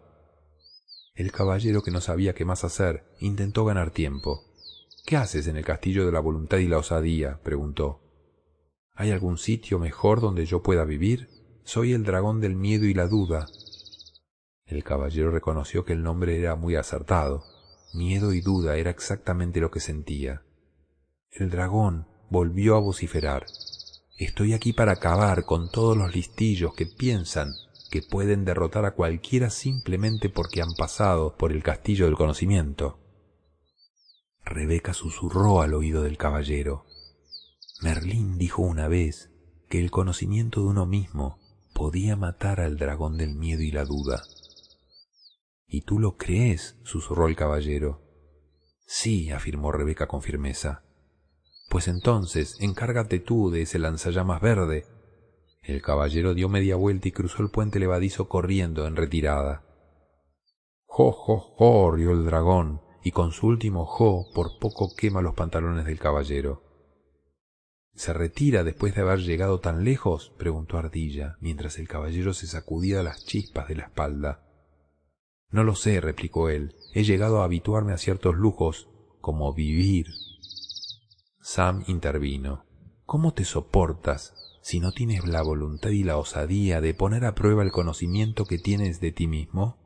El 1.16 1.32
caballero, 1.32 1.82
que 1.82 1.92
no 1.92 2.02
sabía 2.02 2.34
qué 2.34 2.46
más 2.46 2.64
hacer, 2.64 3.06
intentó 3.20 3.66
ganar 3.66 3.92
tiempo. 3.92 4.44
¿Qué 5.06 5.18
haces 5.18 5.48
en 5.48 5.58
el 5.58 5.66
castillo 5.66 6.06
de 6.06 6.12
la 6.12 6.20
voluntad 6.20 6.58
y 6.58 6.68
la 6.68 6.78
osadía? 6.78 7.40
preguntó. 7.44 8.02
¿Hay 8.94 9.12
algún 9.12 9.38
sitio 9.38 9.80
mejor 9.80 10.22
donde 10.22 10.46
yo 10.46 10.62
pueda 10.62 10.86
vivir? 10.86 11.30
Soy 11.64 11.94
el 11.94 12.04
dragón 12.04 12.40
del 12.40 12.56
miedo 12.56 12.86
y 12.86 12.94
la 12.94 13.08
duda, 13.08 13.48
el 14.72 14.86
caballero 14.86 15.32
reconoció 15.32 15.84
que 15.84 15.92
el 15.92 16.02
nombre 16.02 16.40
era 16.40 16.56
muy 16.56 16.78
acertado. 16.78 17.44
Miedo 17.94 18.32
y 18.32 18.40
duda 18.40 18.78
era 18.78 18.90
exactamente 18.90 19.60
lo 19.60 19.70
que 19.70 19.82
sentía. 19.82 20.44
El 21.30 21.50
dragón 21.50 22.08
volvió 22.30 22.78
a 22.78 22.80
vociferar. 22.80 23.46
Estoy 24.18 24.54
aquí 24.54 24.72
para 24.72 24.94
acabar 24.94 25.44
con 25.44 25.70
todos 25.70 25.98
los 25.98 26.16
listillos 26.16 26.74
que 26.74 26.86
piensan 26.86 27.52
que 27.92 28.02
pueden 28.02 28.46
derrotar 28.46 28.86
a 28.86 28.96
cualquiera 28.96 29.50
simplemente 29.50 30.30
porque 30.30 30.62
han 30.62 30.74
pasado 30.76 31.36
por 31.36 31.52
el 31.52 31.62
castillo 31.62 32.06
del 32.06 32.16
conocimiento. 32.16 32.98
Rebeca 34.46 34.94
susurró 34.94 35.62
al 35.62 35.74
oído 35.74 36.02
del 36.02 36.18
caballero. 36.18 36.86
Merlín 37.82 38.38
dijo 38.38 38.62
una 38.62 38.88
vez 38.88 39.30
que 39.70 39.80
el 39.80 39.92
conocimiento 39.92 40.62
de 40.62 40.68
uno 40.68 40.86
mismo 40.86 41.38
podía 41.74 42.16
matar 42.16 42.62
al 42.62 42.78
dragón 42.78 43.18
del 43.18 43.36
miedo 43.36 43.62
y 43.62 43.72
la 43.72 43.84
duda. 43.84 44.24
¿Y 45.68 45.82
tú 45.82 46.00
lo 46.00 46.16
crees? 46.16 46.78
susurró 46.84 47.28
el 47.28 47.36
caballero. 47.36 48.02
Sí, 48.86 49.32
afirmó 49.32 49.72
Rebeca 49.74 50.08
con 50.08 50.22
firmeza. 50.22 50.84
Pues 51.70 51.90
entonces, 51.90 52.56
encárgate 52.62 53.20
tú 53.20 53.50
de 53.52 53.64
ese 53.64 53.80
lanzallamas 53.80 54.42
verde. 54.42 54.86
El 55.62 55.82
caballero 55.84 56.34
dio 56.34 56.50
media 56.50 56.76
vuelta 56.76 57.08
y 57.08 57.12
cruzó 57.12 57.44
el 57.44 57.52
puente 57.52 57.80
levadizo 57.80 58.28
corriendo 58.28 58.88
en 58.88 58.96
retirada. 58.96 59.64
Jo, 60.86 61.12
jo, 61.12 61.38
jo, 61.38 61.92
rió 61.92 62.12
el 62.12 62.26
dragón, 62.26 62.82
y 63.04 63.12
con 63.12 63.32
su 63.32 63.48
último 63.48 63.86
jo 63.86 64.26
por 64.34 64.58
poco 64.58 64.96
quema 64.96 65.22
los 65.22 65.36
pantalones 65.36 65.86
del 65.86 66.00
caballero. 66.00 66.64
¿Se 67.94 68.12
retira 68.12 68.64
después 68.64 68.96
de 68.96 69.02
haber 69.02 69.20
llegado 69.20 69.60
tan 69.60 69.84
lejos? 69.84 70.34
preguntó 70.38 70.78
Ardilla, 70.78 71.38
mientras 71.42 71.78
el 71.78 71.88
caballero 71.88 72.34
se 72.34 72.48
sacudía 72.48 73.04
las 73.04 73.24
chispas 73.24 73.68
de 73.68 73.76
la 73.76 73.84
espalda. 73.84 74.48
No 75.52 75.64
lo 75.64 75.76
sé, 75.76 76.02
replicó 76.02 76.50
él. 76.50 76.76
He 76.94 77.04
llegado 77.04 77.42
a 77.42 77.44
habituarme 77.44 77.94
a 77.94 77.98
ciertos 77.98 78.36
lujos, 78.36 78.88
como 79.20 79.54
vivir. 79.54 80.08
Sam 81.40 81.84
intervino. 81.88 82.66
¿Cómo 83.06 83.34
te 83.34 83.44
soportas 83.44 84.41
si 84.62 84.80
no 84.80 84.92
tienes 84.92 85.28
la 85.28 85.42
voluntad 85.42 85.90
y 85.90 86.04
la 86.04 86.18
osadía 86.18 86.82
de 86.82 86.94
poner 86.94 87.26
a 87.26 87.36
prueba 87.36 87.64
el 87.64 87.72
conocimiento 87.72 88.46
que 88.46 88.58
tienes 88.58 89.00
de 89.00 89.12
ti 89.12 89.28
mismo? 89.28 89.78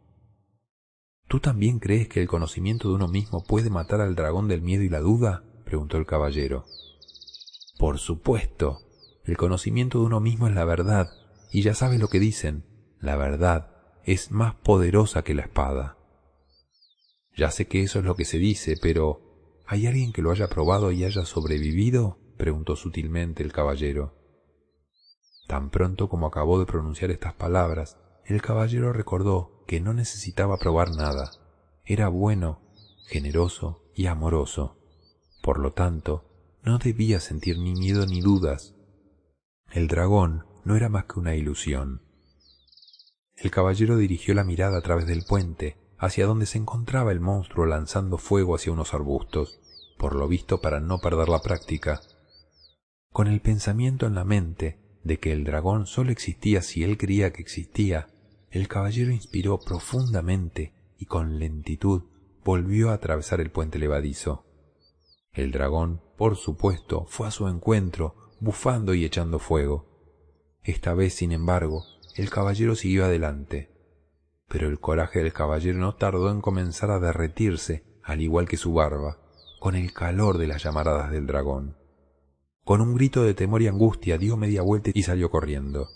¿Tú 1.28 1.40
también 1.40 1.80
crees 1.80 2.08
que 2.08 2.22
el 2.22 2.28
conocimiento 2.28 2.90
de 2.90 2.96
uno 2.96 3.08
mismo 3.08 3.44
puede 3.44 3.70
matar 3.70 4.02
al 4.02 4.16
dragón 4.16 4.48
del 4.48 4.62
miedo 4.62 4.84
y 4.84 4.90
la 4.90 5.00
duda? 5.00 5.44
preguntó 5.64 5.98
el 5.98 6.06
caballero. 6.06 6.66
Por 7.78 7.98
supuesto. 7.98 8.82
El 9.24 9.38
conocimiento 9.38 10.00
de 10.00 10.06
uno 10.06 10.20
mismo 10.20 10.48
es 10.48 10.54
la 10.54 10.66
verdad, 10.66 11.10
y 11.52 11.64
ya 11.64 11.74
sabes 11.74 12.00
lo 12.00 12.10
que 12.10 12.20
dicen. 12.20 12.64
La 13.00 13.16
verdad 13.16 13.72
es 14.04 14.30
más 14.30 14.54
poderosa 14.54 15.24
que 15.24 15.34
la 15.34 15.42
espada. 15.42 15.98
Ya 17.36 17.50
sé 17.50 17.68
que 17.68 17.82
eso 17.82 18.00
es 18.00 18.06
lo 18.06 18.16
que 18.16 18.24
se 18.24 18.38
dice, 18.38 18.78
pero 18.80 19.64
¿hay 19.66 19.88
alguien 19.88 20.14
que 20.14 20.22
lo 20.22 20.32
haya 20.32 20.48
probado 20.48 20.92
y 20.92 21.04
haya 21.04 21.26
sobrevivido? 21.26 22.20
preguntó 22.38 22.76
sutilmente 22.76 23.42
el 23.42 23.52
caballero. 23.52 24.25
Tan 25.48 25.70
pronto 25.70 26.10
como 26.10 26.28
acabó 26.28 26.60
de 26.60 26.66
pronunciar 26.66 27.12
estas 27.12 27.34
palabras, 27.34 27.98
el 28.26 28.42
caballero 28.42 28.94
recordó 28.94 29.64
que 29.68 29.80
no 29.80 29.94
necesitaba 29.94 30.58
probar 30.58 30.92
nada. 30.92 31.32
Era 31.84 32.08
bueno, 32.08 32.62
generoso 33.08 33.84
y 33.94 34.08
amoroso. 34.08 34.78
Por 35.42 35.60
lo 35.60 35.74
tanto, 35.74 36.26
no 36.64 36.80
debía 36.80 37.20
sentir 37.20 37.60
ni 37.60 37.74
miedo 37.74 38.08
ni 38.08 38.22
dudas. 38.22 38.74
El 39.72 39.88
dragón 39.88 40.46
no 40.64 40.76
era 40.76 40.90
más 40.90 41.06
que 41.06 41.20
una 41.20 41.36
ilusión. 41.36 42.02
El 43.36 43.52
caballero 43.52 43.98
dirigió 43.98 44.34
la 44.34 44.44
mirada 44.44 44.80
a 44.80 44.82
través 44.82 45.06
del 45.06 45.24
puente 45.24 45.78
hacia 45.98 46.26
donde 46.26 46.46
se 46.46 46.58
encontraba 46.58 47.12
el 47.12 47.20
monstruo 47.20 47.66
lanzando 47.66 48.18
fuego 48.18 48.56
hacia 48.56 48.72
unos 48.72 48.94
arbustos, 48.94 49.60
por 49.98 50.16
lo 50.16 50.28
visto 50.28 50.62
para 50.62 50.80
no 50.80 51.00
perder 51.00 51.30
la 51.30 51.42
práctica. 51.42 52.02
Con 53.12 53.28
el 53.28 53.42
pensamiento 53.42 54.08
en 54.08 54.16
la 54.16 54.26
mente 54.26 54.80
de 55.06 55.20
que 55.20 55.32
el 55.32 55.44
dragón 55.44 55.86
solo 55.86 56.12
existía 56.12 56.62
si 56.62 56.84
él 56.84 56.98
creía 56.98 57.32
que 57.32 57.42
existía, 57.42 58.08
el 58.50 58.68
caballero 58.68 59.12
inspiró 59.12 59.60
profundamente 59.60 60.74
y 60.98 61.06
con 61.06 61.38
lentitud 61.38 62.04
volvió 62.44 62.90
a 62.90 62.96
atravesar 62.96 63.40
el 63.40 63.52
puente 63.52 63.78
levadizo. 63.78 64.46
El 65.32 65.52
dragón, 65.52 66.02
por 66.18 66.36
supuesto, 66.38 67.06
fue 67.08 67.28
a 67.28 67.32
su 67.32 67.48
encuentro, 67.48 68.16
bufando 68.40 68.96
y 68.96 69.06
echando 69.06 69.38
fuego. 69.38 69.86
Esta 70.64 70.96
vez, 70.96 71.14
sin 71.14 71.32
embargo, 71.32 71.86
el 72.16 72.32
caballero 72.32 72.74
siguió 72.76 73.06
adelante. 73.06 73.70
Pero 74.48 74.68
el 74.68 74.80
coraje 74.80 75.20
del 75.20 75.34
caballero 75.34 75.78
no 75.78 75.96
tardó 75.96 76.32
en 76.32 76.42
comenzar 76.42 76.90
a 76.90 77.00
derretirse, 77.00 77.84
al 78.02 78.22
igual 78.22 78.48
que 78.48 78.58
su 78.58 78.74
barba, 78.74 79.20
con 79.60 79.76
el 79.76 79.94
calor 79.94 80.40
de 80.40 80.48
las 80.48 80.64
llamaradas 80.64 81.12
del 81.12 81.28
dragón. 81.28 81.78
Con 82.66 82.82
un 82.82 82.96
grito 82.96 83.22
de 83.22 83.36
temor 83.36 83.62
y 83.62 83.68
angustia 83.68 84.18
dio 84.18 84.38
media 84.38 84.64
vuelta 84.64 84.90
y 84.92 85.04
salió 85.04 85.30
corriendo. 85.30 85.88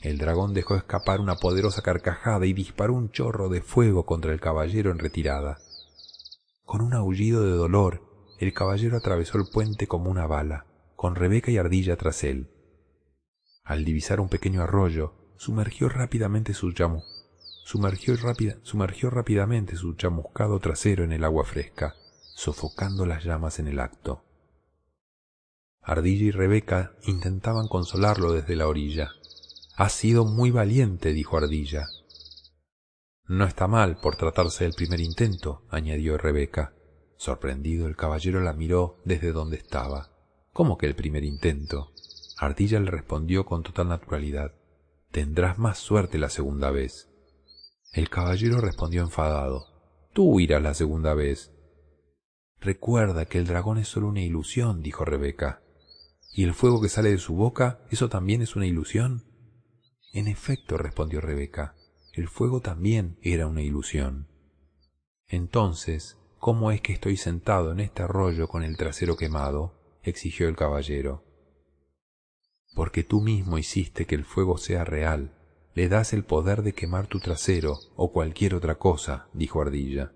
El 0.00 0.16
dragón 0.16 0.54
dejó 0.54 0.76
escapar 0.76 1.20
una 1.20 1.34
poderosa 1.34 1.82
carcajada 1.82 2.46
y 2.46 2.52
disparó 2.52 2.94
un 2.94 3.10
chorro 3.10 3.48
de 3.48 3.62
fuego 3.62 4.06
contra 4.06 4.32
el 4.32 4.40
caballero 4.40 4.92
en 4.92 5.00
retirada. 5.00 5.58
Con 6.64 6.82
un 6.82 6.94
aullido 6.94 7.42
de 7.42 7.50
dolor, 7.50 8.02
el 8.38 8.54
caballero 8.54 8.96
atravesó 8.96 9.38
el 9.38 9.46
puente 9.52 9.88
como 9.88 10.08
una 10.08 10.28
bala, 10.28 10.66
con 10.94 11.16
Rebeca 11.16 11.50
y 11.50 11.58
Ardilla 11.58 11.96
tras 11.96 12.22
él. 12.22 12.48
Al 13.64 13.84
divisar 13.84 14.20
un 14.20 14.28
pequeño 14.28 14.62
arroyo, 14.62 15.14
sumergió 15.36 15.88
rápidamente 15.88 16.54
su 16.54 16.72
sumergió, 17.64 18.14
sumergió 18.62 19.10
rápidamente 19.10 19.74
su 19.74 19.94
chamuscado 19.94 20.60
trasero 20.60 21.02
en 21.02 21.10
el 21.10 21.24
agua 21.24 21.44
fresca, 21.44 21.96
sofocando 22.36 23.04
las 23.04 23.24
llamas 23.24 23.58
en 23.58 23.66
el 23.66 23.80
acto. 23.80 24.22
Ardilla 25.84 26.24
y 26.24 26.30
Rebeca 26.30 26.92
intentaban 27.02 27.68
consolarlo 27.68 28.32
desde 28.32 28.56
la 28.56 28.66
orilla, 28.66 29.10
Has 29.76 29.92
sido 29.92 30.24
muy 30.24 30.52
valiente, 30.52 31.12
dijo 31.12 31.36
Ardilla. 31.36 31.88
No 33.26 33.44
está 33.44 33.66
mal 33.66 33.96
por 33.96 34.14
tratarse 34.14 34.62
del 34.62 34.72
primer 34.72 35.00
intento, 35.00 35.64
añadió 35.68 36.16
Rebeca. 36.16 36.74
Sorprendido, 37.16 37.88
el 37.88 37.96
caballero 37.96 38.40
la 38.40 38.52
miró 38.52 39.00
desde 39.04 39.32
donde 39.32 39.56
estaba. 39.56 40.10
¿Cómo 40.52 40.78
que 40.78 40.86
el 40.86 40.94
primer 40.94 41.24
intento? 41.24 41.92
Ardilla 42.38 42.78
le 42.78 42.92
respondió 42.92 43.46
con 43.46 43.64
total 43.64 43.88
naturalidad. 43.88 44.54
Tendrás 45.10 45.58
más 45.58 45.78
suerte 45.78 46.18
la 46.18 46.28
segunda 46.28 46.70
vez. 46.70 47.10
El 47.92 48.10
caballero 48.10 48.60
respondió 48.60 49.02
enfadado. 49.02 49.66
Tú 50.12 50.38
irás 50.38 50.62
la 50.62 50.74
segunda 50.74 51.14
vez. 51.14 51.52
Recuerda 52.60 53.24
que 53.24 53.38
el 53.38 53.46
dragón 53.48 53.78
es 53.78 53.88
solo 53.88 54.06
una 54.06 54.20
ilusión, 54.20 54.82
dijo 54.82 55.04
Rebeca. 55.04 55.63
¿Y 56.36 56.42
el 56.42 56.52
fuego 56.52 56.82
que 56.82 56.88
sale 56.88 57.10
de 57.10 57.18
su 57.18 57.36
boca, 57.36 57.78
eso 57.90 58.08
también 58.08 58.42
es 58.42 58.56
una 58.56 58.66
ilusión? 58.66 59.24
En 60.12 60.26
efecto, 60.26 60.76
respondió 60.76 61.20
Rebeca, 61.20 61.76
el 62.12 62.28
fuego 62.28 62.60
también 62.60 63.18
era 63.22 63.46
una 63.46 63.62
ilusión. 63.62 64.26
Entonces, 65.28 66.18
¿cómo 66.40 66.72
es 66.72 66.80
que 66.80 66.92
estoy 66.92 67.16
sentado 67.16 67.70
en 67.70 67.78
este 67.78 68.02
arroyo 68.02 68.48
con 68.48 68.64
el 68.64 68.76
trasero 68.76 69.16
quemado? 69.16 69.80
exigió 70.02 70.48
el 70.48 70.56
caballero. 70.56 71.24
Porque 72.74 73.04
tú 73.04 73.20
mismo 73.20 73.56
hiciste 73.56 74.04
que 74.04 74.16
el 74.16 74.24
fuego 74.24 74.58
sea 74.58 74.84
real, 74.84 75.38
le 75.74 75.88
das 75.88 76.12
el 76.12 76.24
poder 76.24 76.62
de 76.62 76.72
quemar 76.72 77.06
tu 77.06 77.20
trasero 77.20 77.78
o 77.94 78.12
cualquier 78.12 78.54
otra 78.54 78.74
cosa, 78.74 79.28
dijo 79.32 79.62
Ardilla. 79.62 80.12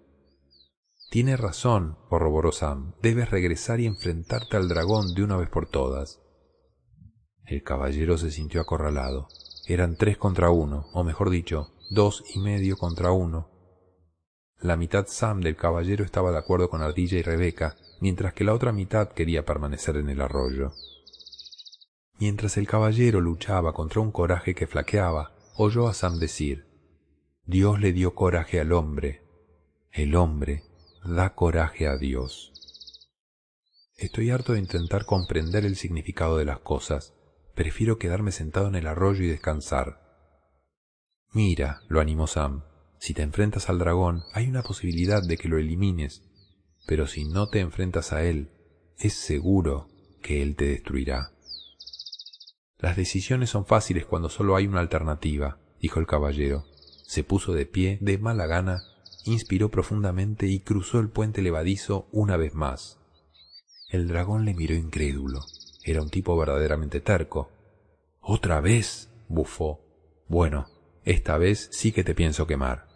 Tienes 1.10 1.40
razón, 1.40 1.96
corroboró 2.10 2.52
Sam, 2.52 2.92
debes 3.00 3.30
regresar 3.30 3.80
y 3.80 3.86
enfrentarte 3.86 4.58
al 4.58 4.68
dragón 4.68 5.14
de 5.14 5.22
una 5.22 5.38
vez 5.38 5.48
por 5.48 5.66
todas. 5.66 6.20
El 7.46 7.62
caballero 7.62 8.18
se 8.18 8.30
sintió 8.30 8.60
acorralado. 8.60 9.28
Eran 9.66 9.96
tres 9.96 10.18
contra 10.18 10.50
uno, 10.50 10.86
o 10.92 11.04
mejor 11.04 11.30
dicho, 11.30 11.72
dos 11.88 12.24
y 12.34 12.40
medio 12.40 12.76
contra 12.76 13.10
uno. 13.10 13.48
La 14.60 14.76
mitad 14.76 15.06
Sam 15.08 15.40
del 15.40 15.56
caballero 15.56 16.04
estaba 16.04 16.30
de 16.30 16.38
acuerdo 16.38 16.68
con 16.68 16.82
Ardilla 16.82 17.16
y 17.16 17.22
Rebeca, 17.22 17.76
mientras 18.02 18.34
que 18.34 18.44
la 18.44 18.52
otra 18.52 18.72
mitad 18.72 19.08
quería 19.08 19.46
permanecer 19.46 19.96
en 19.96 20.10
el 20.10 20.20
arroyo. 20.20 20.72
Mientras 22.18 22.58
el 22.58 22.66
caballero 22.66 23.22
luchaba 23.22 23.72
contra 23.72 24.02
un 24.02 24.12
coraje 24.12 24.54
que 24.54 24.66
flaqueaba, 24.66 25.32
oyó 25.56 25.88
a 25.88 25.94
Sam 25.94 26.18
decir, 26.18 26.66
Dios 27.46 27.80
le 27.80 27.92
dio 27.92 28.14
coraje 28.14 28.60
al 28.60 28.72
hombre, 28.72 29.22
el 29.90 30.14
hombre 30.14 30.67
da 31.04 31.34
coraje 31.34 31.86
a 31.86 31.96
Dios. 31.96 32.52
Estoy 33.96 34.30
harto 34.30 34.52
de 34.52 34.60
intentar 34.60 35.04
comprender 35.04 35.64
el 35.64 35.76
significado 35.76 36.36
de 36.36 36.44
las 36.44 36.60
cosas, 36.60 37.14
Prefiero 37.58 37.98
quedarme 37.98 38.30
sentado 38.30 38.68
en 38.68 38.76
el 38.76 38.86
arroyo 38.86 39.24
y 39.24 39.26
descansar. 39.26 40.00
Mira, 41.32 41.80
lo 41.88 41.98
animó 41.98 42.28
Sam, 42.28 42.62
si 43.00 43.14
te 43.14 43.22
enfrentas 43.22 43.68
al 43.68 43.80
dragón 43.80 44.22
hay 44.32 44.46
una 44.46 44.62
posibilidad 44.62 45.24
de 45.24 45.36
que 45.36 45.48
lo 45.48 45.58
elimines, 45.58 46.22
pero 46.86 47.08
si 47.08 47.24
no 47.24 47.48
te 47.48 47.58
enfrentas 47.58 48.12
a 48.12 48.22
él, 48.22 48.52
es 48.96 49.14
seguro 49.14 49.88
que 50.22 50.40
él 50.40 50.54
te 50.54 50.66
destruirá. 50.66 51.32
Las 52.78 52.96
decisiones 52.96 53.50
son 53.50 53.66
fáciles 53.66 54.06
cuando 54.06 54.28
solo 54.28 54.54
hay 54.54 54.68
una 54.68 54.78
alternativa, 54.78 55.58
dijo 55.80 55.98
el 55.98 56.06
caballero. 56.06 56.64
Se 57.08 57.24
puso 57.24 57.54
de 57.54 57.66
pie, 57.66 57.98
de 58.00 58.18
mala 58.18 58.46
gana, 58.46 58.84
inspiró 59.32 59.70
profundamente 59.70 60.46
y 60.46 60.60
cruzó 60.60 61.00
el 61.00 61.08
puente 61.08 61.42
levadizo 61.42 62.06
una 62.12 62.36
vez 62.36 62.54
más. 62.54 62.98
El 63.90 64.08
dragón 64.08 64.44
le 64.44 64.54
miró 64.54 64.74
incrédulo. 64.74 65.40
Era 65.84 66.02
un 66.02 66.10
tipo 66.10 66.36
verdaderamente 66.36 67.00
terco. 67.00 67.50
¿Otra 68.20 68.60
vez? 68.60 69.10
bufó. 69.28 69.80
Bueno, 70.28 70.66
esta 71.04 71.38
vez 71.38 71.68
sí 71.72 71.92
que 71.92 72.04
te 72.04 72.14
pienso 72.14 72.46
quemar. 72.46 72.88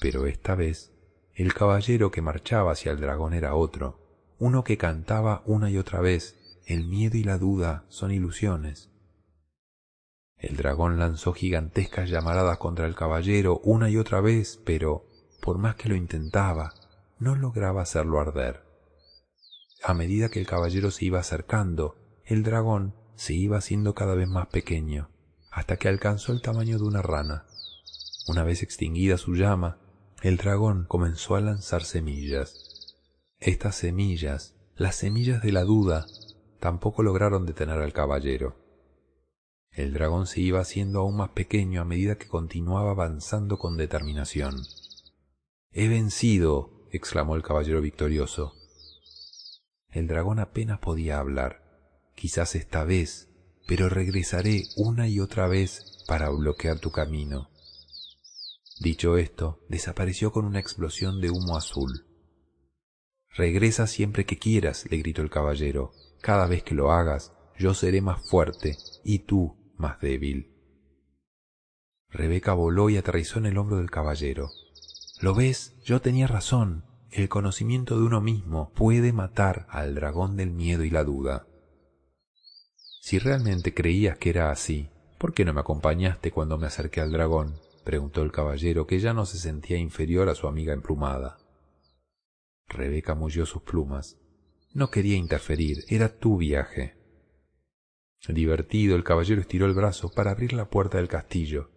Pero 0.00 0.26
esta 0.26 0.54
vez 0.54 0.92
el 1.38 1.54
caballero 1.54 2.10
que 2.10 2.20
marchaba 2.20 2.72
hacia 2.72 2.90
el 2.90 2.98
dragón 2.98 3.32
era 3.32 3.54
otro, 3.54 4.00
uno 4.40 4.64
que 4.64 4.76
cantaba 4.76 5.42
una 5.46 5.70
y 5.70 5.78
otra 5.78 6.00
vez, 6.00 6.60
el 6.66 6.84
miedo 6.84 7.16
y 7.16 7.22
la 7.22 7.38
duda 7.38 7.84
son 7.88 8.10
ilusiones. 8.10 8.90
El 10.36 10.56
dragón 10.56 10.98
lanzó 10.98 11.32
gigantescas 11.32 12.10
llamaradas 12.10 12.58
contra 12.58 12.86
el 12.86 12.96
caballero 12.96 13.60
una 13.62 13.88
y 13.88 13.96
otra 13.96 14.20
vez, 14.20 14.60
pero, 14.64 15.06
por 15.40 15.58
más 15.58 15.76
que 15.76 15.88
lo 15.88 15.96
intentaba, 15.96 16.74
no 17.18 17.34
lograba 17.36 17.82
hacerlo 17.82 18.20
arder. 18.20 18.62
A 19.82 19.94
medida 19.94 20.28
que 20.28 20.40
el 20.40 20.46
caballero 20.46 20.90
se 20.90 21.04
iba 21.04 21.20
acercando, 21.20 21.96
el 22.24 22.42
dragón 22.42 22.94
se 23.14 23.34
iba 23.34 23.58
haciendo 23.58 23.94
cada 23.94 24.14
vez 24.14 24.28
más 24.28 24.48
pequeño, 24.48 25.10
hasta 25.50 25.76
que 25.76 25.88
alcanzó 25.88 26.32
el 26.32 26.42
tamaño 26.42 26.78
de 26.78 26.84
una 26.84 27.02
rana. 27.02 27.46
Una 28.26 28.44
vez 28.44 28.62
extinguida 28.62 29.16
su 29.16 29.34
llama, 29.34 29.78
el 30.22 30.36
dragón 30.36 30.84
comenzó 30.86 31.36
a 31.36 31.40
lanzar 31.40 31.84
semillas. 31.84 32.96
Estas 33.38 33.76
semillas, 33.76 34.56
las 34.76 34.96
semillas 34.96 35.42
de 35.42 35.52
la 35.52 35.64
duda, 35.64 36.06
tampoco 36.60 37.02
lograron 37.02 37.46
detener 37.46 37.80
al 37.80 37.92
caballero. 37.92 38.56
El 39.70 39.92
dragón 39.92 40.26
se 40.26 40.40
iba 40.40 40.60
haciendo 40.60 41.00
aún 41.00 41.16
más 41.16 41.30
pequeño 41.30 41.80
a 41.80 41.84
medida 41.84 42.18
que 42.18 42.26
continuaba 42.26 42.90
avanzando 42.90 43.58
con 43.58 43.76
determinación. 43.76 44.56
He 45.72 45.88
vencido, 45.88 46.86
exclamó 46.90 47.36
el 47.36 47.42
caballero 47.42 47.80
victorioso. 47.80 48.54
El 49.90 50.06
dragón 50.06 50.38
apenas 50.38 50.78
podía 50.78 51.18
hablar. 51.18 52.10
Quizás 52.14 52.54
esta 52.54 52.84
vez, 52.84 53.28
pero 53.66 53.88
regresaré 53.88 54.64
una 54.76 55.08
y 55.08 55.20
otra 55.20 55.46
vez 55.46 56.04
para 56.06 56.30
bloquear 56.30 56.78
tu 56.78 56.90
camino. 56.90 57.50
Dicho 58.80 59.16
esto, 59.18 59.64
desapareció 59.68 60.32
con 60.32 60.44
una 60.44 60.60
explosión 60.60 61.20
de 61.20 61.30
humo 61.30 61.56
azul. 61.56 62.06
Regresa 63.30 63.86
siempre 63.86 64.24
que 64.24 64.38
quieras, 64.38 64.86
le 64.90 64.96
gritó 64.98 65.22
el 65.22 65.30
caballero. 65.30 65.92
Cada 66.20 66.46
vez 66.46 66.62
que 66.62 66.74
lo 66.74 66.92
hagas, 66.92 67.32
yo 67.58 67.74
seré 67.74 68.00
más 68.00 68.28
fuerte 68.28 68.76
y 69.04 69.20
tú 69.20 69.56
más 69.76 70.00
débil. 70.00 70.54
Rebeca 72.08 72.54
voló 72.54 72.88
y 72.88 72.96
aterrizó 72.96 73.38
en 73.38 73.46
el 73.46 73.58
hombro 73.58 73.76
del 73.76 73.90
caballero. 73.90 74.50
¿Lo 75.20 75.34
ves? 75.34 75.74
Yo 75.84 76.00
tenía 76.00 76.26
razón 76.26 76.84
el 77.10 77.28
conocimiento 77.28 77.98
de 77.98 78.04
uno 78.04 78.20
mismo 78.20 78.70
puede 78.74 79.12
matar 79.12 79.66
al 79.70 79.94
dragón 79.94 80.36
del 80.36 80.50
miedo 80.50 80.84
y 80.84 80.90
la 80.90 81.04
duda. 81.04 81.46
Si 83.00 83.18
realmente 83.18 83.72
creías 83.72 84.18
que 84.18 84.30
era 84.30 84.50
así, 84.50 84.90
¿por 85.16 85.32
qué 85.32 85.44
no 85.44 85.54
me 85.54 85.60
acompañaste 85.60 86.30
cuando 86.30 86.58
me 86.58 86.66
acerqué 86.66 87.00
al 87.00 87.12
dragón? 87.12 87.54
preguntó 87.84 88.22
el 88.22 88.32
caballero, 88.32 88.86
que 88.86 89.00
ya 89.00 89.14
no 89.14 89.24
se 89.24 89.38
sentía 89.38 89.78
inferior 89.78 90.28
a 90.28 90.34
su 90.34 90.46
amiga 90.46 90.74
emplumada. 90.74 91.38
Rebeca 92.68 93.14
mulló 93.14 93.46
sus 93.46 93.62
plumas. 93.62 94.18
No 94.74 94.90
quería 94.90 95.16
interferir, 95.16 95.84
era 95.88 96.18
tu 96.18 96.36
viaje. 96.36 96.96
Divertido, 98.28 98.94
el 98.94 99.04
caballero 99.04 99.40
estiró 99.40 99.64
el 99.64 99.72
brazo 99.72 100.10
para 100.10 100.32
abrir 100.32 100.52
la 100.52 100.68
puerta 100.68 100.98
del 100.98 101.08
castillo, 101.08 101.70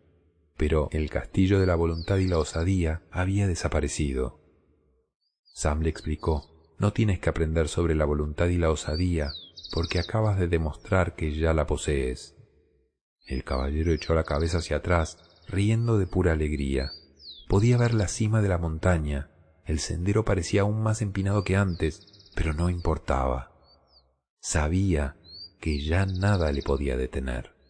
pero 0.62 0.90
el 0.92 1.10
castillo 1.10 1.60
de 1.60 1.66
la 1.66 1.74
voluntad 1.74 2.18
y 2.18 2.28
la 2.28 2.38
osadía 2.38 3.02
había 3.10 3.48
desaparecido. 3.48 4.40
Sam 5.56 5.82
le 5.82 5.90
explicó, 5.90 6.76
no 6.78 6.94
tienes 6.94 7.18
que 7.20 7.32
aprender 7.32 7.68
sobre 7.68 7.96
la 7.96 8.06
voluntad 8.06 8.46
y 8.46 8.60
la 8.60 8.70
osadía, 8.70 9.32
porque 9.74 9.98
acabas 9.98 10.38
de 10.38 10.48
demostrar 10.48 11.16
que 11.16 11.36
ya 11.36 11.56
la 11.56 11.66
posees. 11.66 12.36
El 13.26 13.44
caballero 13.44 13.92
echó 13.92 14.14
la 14.14 14.24
cabeza 14.24 14.60
hacia 14.60 14.78
atrás, 14.78 15.18
riendo 15.48 15.98
de 15.98 16.06
pura 16.06 16.34
alegría. 16.34 16.92
Podía 17.48 17.78
ver 17.78 17.96
la 17.96 18.08
cima 18.08 18.44
de 18.44 18.50
la 18.50 18.60
montaña, 18.60 19.32
el 19.66 19.80
sendero 19.80 20.26
parecía 20.26 20.62
aún 20.62 20.84
más 20.84 21.02
empinado 21.02 21.44
que 21.44 21.56
antes, 21.56 22.30
pero 22.36 22.54
no 22.54 22.70
importaba. 22.70 23.52
Sabía 24.40 25.16
que 25.60 25.84
ya 25.84 26.06
nada 26.06 26.52
le 26.52 26.62
podía 26.62 26.98
detener. 26.98 27.61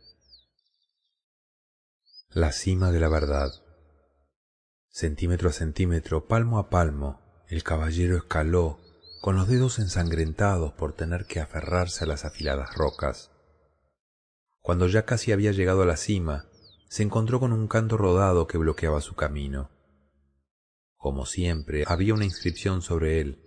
La 2.34 2.54
cima 2.54 2.94
de 2.94 3.02
la 3.02 3.10
verdad. 3.10 3.52
Centímetro 4.88 5.50
a 5.50 5.52
centímetro, 5.52 6.28
palmo 6.28 6.60
a 6.60 6.70
palmo, 6.70 7.20
el 7.50 7.62
caballero 7.62 8.16
escaló, 8.16 8.80
con 9.22 9.36
los 9.36 9.50
dedos 9.50 9.80
ensangrentados 9.80 10.72
por 10.72 10.94
tener 10.94 11.26
que 11.26 11.42
aferrarse 11.42 12.06
a 12.06 12.08
las 12.08 12.24
afiladas 12.24 12.74
rocas. 12.74 13.32
Cuando 14.62 14.88
ya 14.88 15.04
casi 15.04 15.34
había 15.34 15.52
llegado 15.52 15.82
a 15.82 15.86
la 15.86 15.98
cima, 15.98 16.46
se 16.88 17.04
encontró 17.04 17.42
con 17.42 17.52
un 17.52 17.68
canto 17.68 17.98
rodado 17.98 18.48
que 18.48 18.58
bloqueaba 18.58 19.02
su 19.02 19.14
camino. 19.14 19.70
Como 20.96 21.26
siempre, 21.26 21.84
había 21.86 22.14
una 22.14 22.24
inscripción 22.24 22.82
sobre 22.82 23.20
él. 23.20 23.44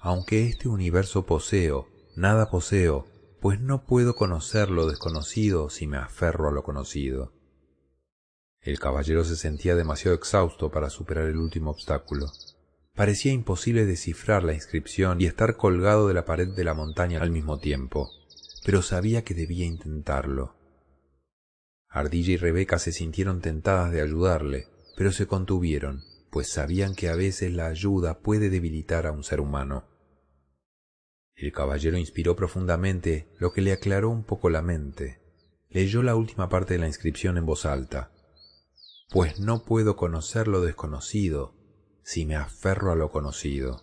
Aunque 0.00 0.46
este 0.46 0.68
universo 0.68 1.26
poseo, 1.26 1.88
nada 2.16 2.48
poseo, 2.48 3.06
pues 3.42 3.60
no 3.60 3.84
puedo 3.84 4.16
conocer 4.16 4.70
lo 4.70 4.86
desconocido 4.86 5.68
si 5.68 5.86
me 5.86 5.98
aferro 5.98 6.48
a 6.48 6.52
lo 6.52 6.62
conocido. 6.62 7.37
El 8.68 8.78
caballero 8.78 9.24
se 9.24 9.34
sentía 9.34 9.74
demasiado 9.74 10.14
exhausto 10.14 10.70
para 10.70 10.90
superar 10.90 11.26
el 11.26 11.38
último 11.38 11.70
obstáculo. 11.70 12.30
Parecía 12.94 13.32
imposible 13.32 13.86
descifrar 13.86 14.44
la 14.44 14.52
inscripción 14.52 15.22
y 15.22 15.24
estar 15.24 15.56
colgado 15.56 16.06
de 16.06 16.12
la 16.12 16.26
pared 16.26 16.48
de 16.48 16.64
la 16.64 16.74
montaña 16.74 17.22
al 17.22 17.30
mismo 17.30 17.58
tiempo, 17.60 18.10
pero 18.66 18.82
sabía 18.82 19.24
que 19.24 19.32
debía 19.32 19.64
intentarlo. 19.64 20.54
Ardilla 21.88 22.34
y 22.34 22.36
Rebeca 22.36 22.78
se 22.78 22.92
sintieron 22.92 23.40
tentadas 23.40 23.90
de 23.90 24.02
ayudarle, 24.02 24.66
pero 24.98 25.12
se 25.12 25.26
contuvieron, 25.26 26.04
pues 26.30 26.50
sabían 26.50 26.94
que 26.94 27.08
a 27.08 27.16
veces 27.16 27.54
la 27.54 27.68
ayuda 27.68 28.18
puede 28.18 28.50
debilitar 28.50 29.06
a 29.06 29.12
un 29.12 29.24
ser 29.24 29.40
humano. 29.40 29.86
El 31.36 31.52
caballero 31.52 31.96
inspiró 31.96 32.36
profundamente, 32.36 33.30
lo 33.38 33.50
que 33.50 33.62
le 33.62 33.72
aclaró 33.72 34.10
un 34.10 34.24
poco 34.24 34.50
la 34.50 34.60
mente. 34.60 35.22
Leyó 35.70 36.02
la 36.02 36.16
última 36.16 36.50
parte 36.50 36.74
de 36.74 36.80
la 36.80 36.86
inscripción 36.86 37.38
en 37.38 37.46
voz 37.46 37.64
alta. 37.64 38.12
Pues 39.10 39.40
no 39.40 39.64
puedo 39.64 39.96
conocer 39.96 40.48
lo 40.48 40.60
desconocido 40.60 41.54
si 42.02 42.26
me 42.26 42.36
aferro 42.36 42.92
a 42.92 42.96
lo 42.96 43.10
conocido. 43.10 43.82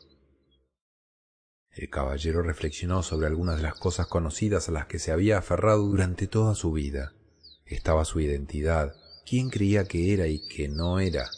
El 1.71 1.89
caballero 1.89 2.41
reflexionó 2.41 3.03
sobre 3.03 3.28
algunas 3.28 3.57
de 3.57 3.63
las 3.63 3.76
cosas 3.76 4.07
conocidas 4.07 4.69
a 4.69 4.71
las 4.71 4.86
que 4.86 4.99
se 4.99 5.11
había 5.11 5.38
aferrado 5.38 5.84
durante 5.84 6.28
toda 6.28 6.55
su 6.55 6.71
vida 6.71 7.13
estaba 7.65 8.05
su 8.05 8.19
identidad, 8.19 8.95
quién 9.26 9.49
creía 9.49 9.86
que 9.86 10.13
era 10.13 10.28
y 10.28 10.47
que 10.47 10.67
no 10.67 10.99
era. 10.99 11.30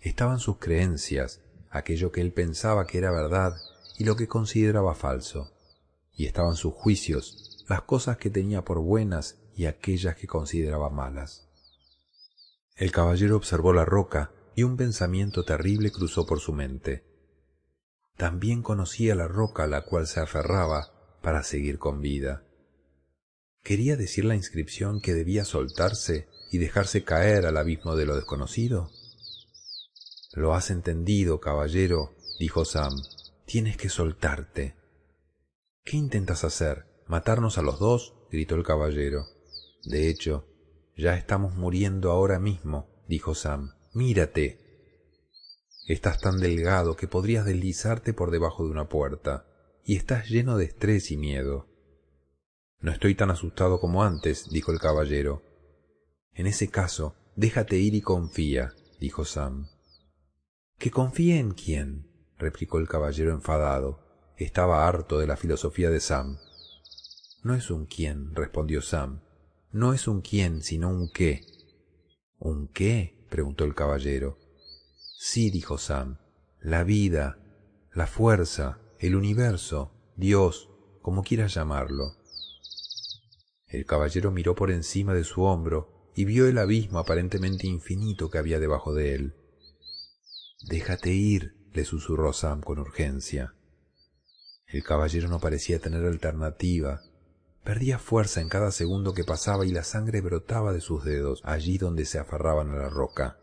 Estaban 0.00 0.38
sus 0.38 0.58
creencias, 0.58 1.40
aquello 1.70 2.12
que 2.12 2.22
él 2.22 2.32
pensaba 2.32 2.86
que 2.86 2.98
era 2.98 3.10
verdad 3.10 3.56
y 3.98 4.04
lo 4.04 4.16
que 4.16 4.26
consideraba 4.26 4.94
falso. 4.94 5.52
Y 6.14 6.24
estaban 6.24 6.56
sus 6.56 6.72
juicios, 6.72 7.64
las 7.68 7.82
cosas 7.82 8.16
que 8.16 8.30
tenía 8.30 8.64
por 8.64 8.78
buenas 8.78 9.36
y 9.54 9.66
aquellas 9.66 10.16
que 10.16 10.26
consideraba 10.26 10.88
malas. 10.88 11.45
El 12.76 12.92
caballero 12.92 13.36
observó 13.36 13.72
la 13.72 13.86
roca 13.86 14.32
y 14.54 14.62
un 14.62 14.76
pensamiento 14.76 15.44
terrible 15.44 15.90
cruzó 15.90 16.26
por 16.26 16.40
su 16.40 16.52
mente. 16.52 17.04
También 18.16 18.62
conocía 18.62 19.14
la 19.14 19.28
roca 19.28 19.64
a 19.64 19.66
la 19.66 19.84
cual 19.86 20.06
se 20.06 20.20
aferraba 20.20 21.18
para 21.22 21.42
seguir 21.42 21.78
con 21.78 22.02
vida. 22.02 22.44
¿Quería 23.62 23.96
decir 23.96 24.26
la 24.26 24.36
inscripción 24.36 25.00
que 25.00 25.14
debía 25.14 25.44
soltarse 25.44 26.28
y 26.52 26.58
dejarse 26.58 27.02
caer 27.02 27.46
al 27.46 27.56
abismo 27.56 27.96
de 27.96 28.06
lo 28.06 28.14
desconocido? 28.14 28.90
Lo 30.34 30.54
has 30.54 30.70
entendido, 30.70 31.40
caballero, 31.40 32.14
dijo 32.38 32.66
Sam. 32.66 32.92
Tienes 33.46 33.78
que 33.78 33.88
soltarte. 33.88 34.76
¿Qué 35.82 35.96
intentas 35.96 36.44
hacer? 36.44 36.86
¿Matarnos 37.06 37.56
a 37.56 37.62
los 37.62 37.78
dos? 37.78 38.14
gritó 38.30 38.54
el 38.54 38.64
caballero. 38.64 39.24
De 39.84 40.08
hecho, 40.08 40.46
ya 40.96 41.16
estamos 41.16 41.54
muriendo 41.54 42.10
ahora 42.10 42.38
mismo, 42.38 42.88
dijo 43.06 43.34
Sam. 43.34 43.74
Mírate. 43.92 44.58
Estás 45.86 46.20
tan 46.20 46.40
delgado 46.40 46.96
que 46.96 47.06
podrías 47.06 47.44
deslizarte 47.44 48.12
por 48.12 48.30
debajo 48.30 48.64
de 48.64 48.70
una 48.70 48.88
puerta, 48.88 49.46
y 49.84 49.96
estás 49.96 50.28
lleno 50.28 50.56
de 50.56 50.64
estrés 50.64 51.10
y 51.10 51.16
miedo. 51.16 51.68
No 52.80 52.90
estoy 52.90 53.14
tan 53.14 53.30
asustado 53.30 53.78
como 53.78 54.02
antes, 54.02 54.48
dijo 54.50 54.72
el 54.72 54.80
caballero. 54.80 55.42
En 56.32 56.46
ese 56.46 56.68
caso, 56.68 57.14
déjate 57.36 57.76
ir 57.76 57.94
y 57.94 58.00
confía, 58.00 58.74
dijo 58.98 59.24
Sam. 59.24 59.68
¿Que 60.78 60.90
confíe 60.90 61.38
en 61.38 61.52
quién? 61.52 62.10
replicó 62.38 62.78
el 62.78 62.88
caballero 62.88 63.32
enfadado. 63.32 64.00
Estaba 64.36 64.86
harto 64.86 65.18
de 65.18 65.26
la 65.26 65.36
filosofía 65.36 65.90
de 65.90 66.00
Sam. 66.00 66.38
No 67.42 67.54
es 67.54 67.70
un 67.70 67.86
quién, 67.86 68.34
respondió 68.34 68.82
Sam. 68.82 69.20
No 69.76 69.92
es 69.92 70.08
un 70.08 70.22
quién, 70.22 70.62
sino 70.62 70.88
un 70.88 71.10
qué. 71.10 71.44
¿Un 72.38 72.66
qué? 72.68 73.26
preguntó 73.28 73.64
el 73.64 73.74
caballero. 73.74 74.38
Sí, 75.18 75.50
dijo 75.50 75.76
Sam. 75.76 76.16
La 76.62 76.82
vida, 76.82 77.38
la 77.92 78.06
fuerza, 78.06 78.80
el 78.98 79.14
universo, 79.14 79.92
Dios, 80.16 80.70
como 81.02 81.22
quieras 81.22 81.52
llamarlo. 81.52 82.16
El 83.68 83.84
caballero 83.84 84.30
miró 84.30 84.54
por 84.54 84.70
encima 84.70 85.12
de 85.12 85.24
su 85.24 85.42
hombro 85.42 86.10
y 86.14 86.24
vio 86.24 86.46
el 86.46 86.56
abismo 86.56 86.98
aparentemente 86.98 87.66
infinito 87.66 88.30
que 88.30 88.38
había 88.38 88.58
debajo 88.58 88.94
de 88.94 89.14
él. 89.14 89.34
Déjate 90.66 91.12
ir, 91.12 91.54
le 91.74 91.84
susurró 91.84 92.32
Sam 92.32 92.62
con 92.62 92.78
urgencia. 92.78 93.54
El 94.68 94.82
caballero 94.82 95.28
no 95.28 95.38
parecía 95.38 95.80
tener 95.80 96.02
alternativa. 96.06 97.02
Perdía 97.66 97.98
fuerza 97.98 98.40
en 98.40 98.48
cada 98.48 98.70
segundo 98.70 99.12
que 99.12 99.24
pasaba 99.24 99.66
y 99.66 99.72
la 99.72 99.82
sangre 99.82 100.20
brotaba 100.20 100.72
de 100.72 100.80
sus 100.80 101.02
dedos 101.02 101.40
allí 101.42 101.78
donde 101.78 102.04
se 102.04 102.20
aferraban 102.20 102.70
a 102.70 102.76
la 102.76 102.88
roca. 102.88 103.40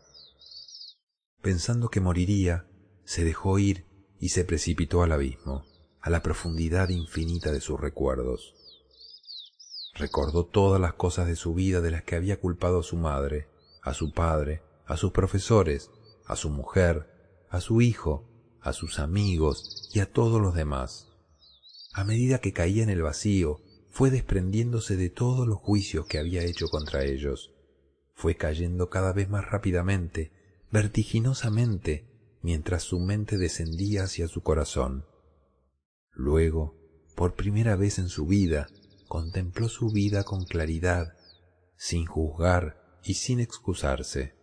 Pensando 1.42 1.90
que 1.90 2.00
moriría, 2.00 2.66
se 3.04 3.22
dejó 3.22 3.58
ir 3.58 3.84
y 4.18 4.30
se 4.30 4.46
precipitó 4.46 5.02
al 5.02 5.12
abismo, 5.12 5.66
a 6.00 6.08
la 6.08 6.22
profundidad 6.22 6.88
infinita 6.88 7.52
de 7.52 7.60
sus 7.60 7.78
recuerdos. 7.78 8.54
Recordó 9.92 10.46
todas 10.46 10.80
las 10.80 10.94
cosas 10.94 11.26
de 11.26 11.36
su 11.36 11.52
vida 11.52 11.82
de 11.82 11.90
las 11.90 12.02
que 12.02 12.16
había 12.16 12.40
culpado 12.40 12.80
a 12.80 12.82
su 12.82 12.96
madre, 12.96 13.50
a 13.82 13.92
su 13.92 14.12
padre, 14.12 14.62
a 14.86 14.96
sus 14.96 15.12
profesores, 15.12 15.90
a 16.24 16.34
su 16.36 16.48
mujer, 16.48 17.44
a 17.50 17.60
su 17.60 17.82
hijo, 17.82 18.24
a 18.62 18.72
sus 18.72 19.00
amigos 19.00 19.90
y 19.92 20.00
a 20.00 20.10
todos 20.10 20.40
los 20.40 20.54
demás. 20.54 21.08
A 21.92 22.04
medida 22.04 22.38
que 22.38 22.54
caía 22.54 22.82
en 22.82 22.88
el 22.88 23.02
vacío, 23.02 23.60
fue 23.94 24.10
desprendiéndose 24.10 24.96
de 24.96 25.08
todos 25.08 25.46
los 25.46 25.58
juicios 25.58 26.06
que 26.06 26.18
había 26.18 26.42
hecho 26.42 26.66
contra 26.66 27.04
ellos. 27.04 27.54
Fue 28.12 28.34
cayendo 28.34 28.90
cada 28.90 29.12
vez 29.12 29.28
más 29.28 29.48
rápidamente, 29.48 30.32
vertiginosamente, 30.72 32.04
mientras 32.42 32.82
su 32.82 32.98
mente 32.98 33.38
descendía 33.38 34.02
hacia 34.02 34.26
su 34.26 34.42
corazón. 34.42 35.06
Luego, 36.10 36.74
por 37.14 37.34
primera 37.34 37.76
vez 37.76 38.00
en 38.00 38.08
su 38.08 38.26
vida, 38.26 38.66
contempló 39.06 39.68
su 39.68 39.92
vida 39.92 40.24
con 40.24 40.44
claridad, 40.44 41.16
sin 41.76 42.04
juzgar 42.04 42.98
y 43.04 43.14
sin 43.14 43.38
excusarse. 43.38 44.34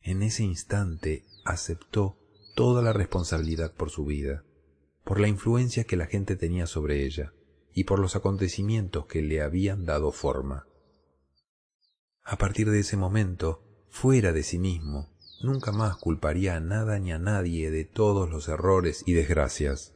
En 0.00 0.22
ese 0.22 0.42
instante 0.42 1.26
aceptó 1.44 2.16
toda 2.54 2.80
la 2.80 2.94
responsabilidad 2.94 3.74
por 3.74 3.90
su 3.90 4.06
vida, 4.06 4.42
por 5.04 5.20
la 5.20 5.28
influencia 5.28 5.84
que 5.84 5.98
la 5.98 6.06
gente 6.06 6.34
tenía 6.34 6.66
sobre 6.66 7.04
ella 7.04 7.34
y 7.74 7.84
por 7.84 7.98
los 7.98 8.16
acontecimientos 8.16 9.06
que 9.06 9.22
le 9.22 9.42
habían 9.42 9.84
dado 9.84 10.12
forma. 10.12 10.66
A 12.22 12.36
partir 12.36 12.70
de 12.70 12.80
ese 12.80 12.96
momento, 12.96 13.62
fuera 13.88 14.32
de 14.32 14.42
sí 14.42 14.58
mismo, 14.58 15.10
nunca 15.42 15.72
más 15.72 15.96
culparía 15.96 16.56
a 16.56 16.60
nada 16.60 16.98
ni 16.98 17.12
a 17.12 17.18
nadie 17.18 17.70
de 17.70 17.84
todos 17.84 18.30
los 18.30 18.48
errores 18.48 19.02
y 19.06 19.14
desgracias. 19.14 19.92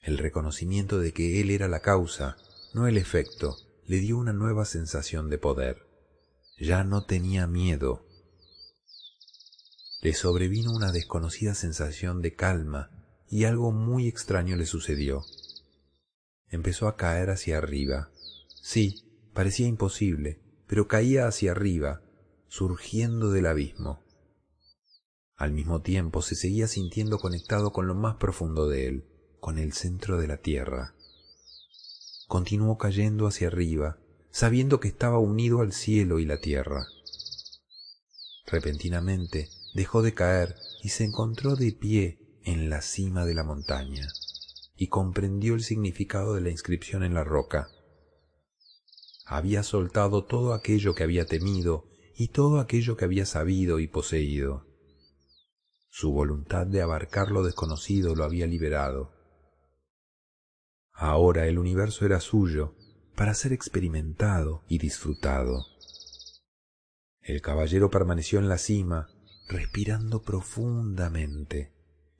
El 0.00 0.18
reconocimiento 0.18 0.98
de 0.98 1.12
que 1.12 1.40
él 1.40 1.50
era 1.50 1.68
la 1.68 1.80
causa 1.80 2.36
no 2.74 2.86
el 2.86 2.96
efecto, 2.96 3.56
le 3.86 3.98
dio 3.98 4.16
una 4.16 4.32
nueva 4.32 4.64
sensación 4.64 5.28
de 5.28 5.38
poder. 5.38 5.86
Ya 6.58 6.84
no 6.84 7.04
tenía 7.04 7.46
miedo. 7.46 8.06
Le 10.00 10.14
sobrevino 10.14 10.72
una 10.72 10.90
desconocida 10.90 11.54
sensación 11.54 12.22
de 12.22 12.34
calma 12.34 12.90
y 13.28 13.44
algo 13.44 13.72
muy 13.72 14.08
extraño 14.08 14.56
le 14.56 14.66
sucedió. 14.66 15.24
Empezó 16.52 16.86
a 16.86 16.96
caer 16.96 17.30
hacia 17.30 17.58
arriba. 17.58 18.10
Sí, 18.60 19.02
parecía 19.32 19.66
imposible, 19.66 20.38
pero 20.66 20.86
caía 20.86 21.26
hacia 21.26 21.50
arriba, 21.50 22.02
surgiendo 22.46 23.32
del 23.32 23.46
abismo. 23.46 24.04
Al 25.34 25.52
mismo 25.52 25.80
tiempo 25.80 26.22
se 26.22 26.36
seguía 26.36 26.68
sintiendo 26.68 27.18
conectado 27.18 27.72
con 27.72 27.88
lo 27.88 27.94
más 27.94 28.16
profundo 28.16 28.68
de 28.68 28.86
él, 28.86 29.04
con 29.40 29.58
el 29.58 29.72
centro 29.72 30.18
de 30.18 30.28
la 30.28 30.36
tierra. 30.36 30.94
Continuó 32.28 32.78
cayendo 32.78 33.26
hacia 33.26 33.48
arriba, 33.48 33.98
sabiendo 34.30 34.78
que 34.78 34.88
estaba 34.88 35.18
unido 35.18 35.60
al 35.62 35.72
cielo 35.72 36.20
y 36.20 36.26
la 36.26 36.38
tierra. 36.38 36.86
Repentinamente 38.46 39.48
dejó 39.74 40.02
de 40.02 40.12
caer 40.12 40.54
y 40.82 40.90
se 40.90 41.04
encontró 41.04 41.56
de 41.56 41.72
pie 41.72 42.18
en 42.44 42.68
la 42.68 42.82
cima 42.82 43.24
de 43.24 43.34
la 43.34 43.42
montaña 43.42 44.06
y 44.82 44.88
comprendió 44.88 45.54
el 45.54 45.62
significado 45.62 46.34
de 46.34 46.40
la 46.40 46.50
inscripción 46.50 47.04
en 47.04 47.14
la 47.14 47.22
roca. 47.22 47.68
Había 49.24 49.62
soltado 49.62 50.24
todo 50.24 50.54
aquello 50.54 50.96
que 50.96 51.04
había 51.04 51.24
temido 51.24 51.86
y 52.16 52.32
todo 52.32 52.58
aquello 52.58 52.96
que 52.96 53.04
había 53.04 53.24
sabido 53.24 53.78
y 53.78 53.86
poseído. 53.86 54.66
Su 55.88 56.10
voluntad 56.10 56.66
de 56.66 56.82
abarcar 56.82 57.30
lo 57.30 57.44
desconocido 57.44 58.16
lo 58.16 58.24
había 58.24 58.48
liberado. 58.48 59.12
Ahora 60.92 61.46
el 61.46 61.60
universo 61.60 62.04
era 62.04 62.18
suyo 62.18 62.74
para 63.14 63.34
ser 63.34 63.52
experimentado 63.52 64.64
y 64.66 64.78
disfrutado. 64.78 65.64
El 67.20 67.40
caballero 67.40 67.88
permaneció 67.88 68.40
en 68.40 68.48
la 68.48 68.58
cima, 68.58 69.10
respirando 69.48 70.22
profundamente, 70.22 71.71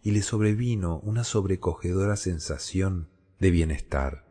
y 0.03 0.11
le 0.11 0.23
sobrevino 0.23 0.99
una 1.05 1.23
sobrecogedora 1.23 2.17
sensación 2.17 3.09
de 3.39 3.51
bienestar. 3.51 4.27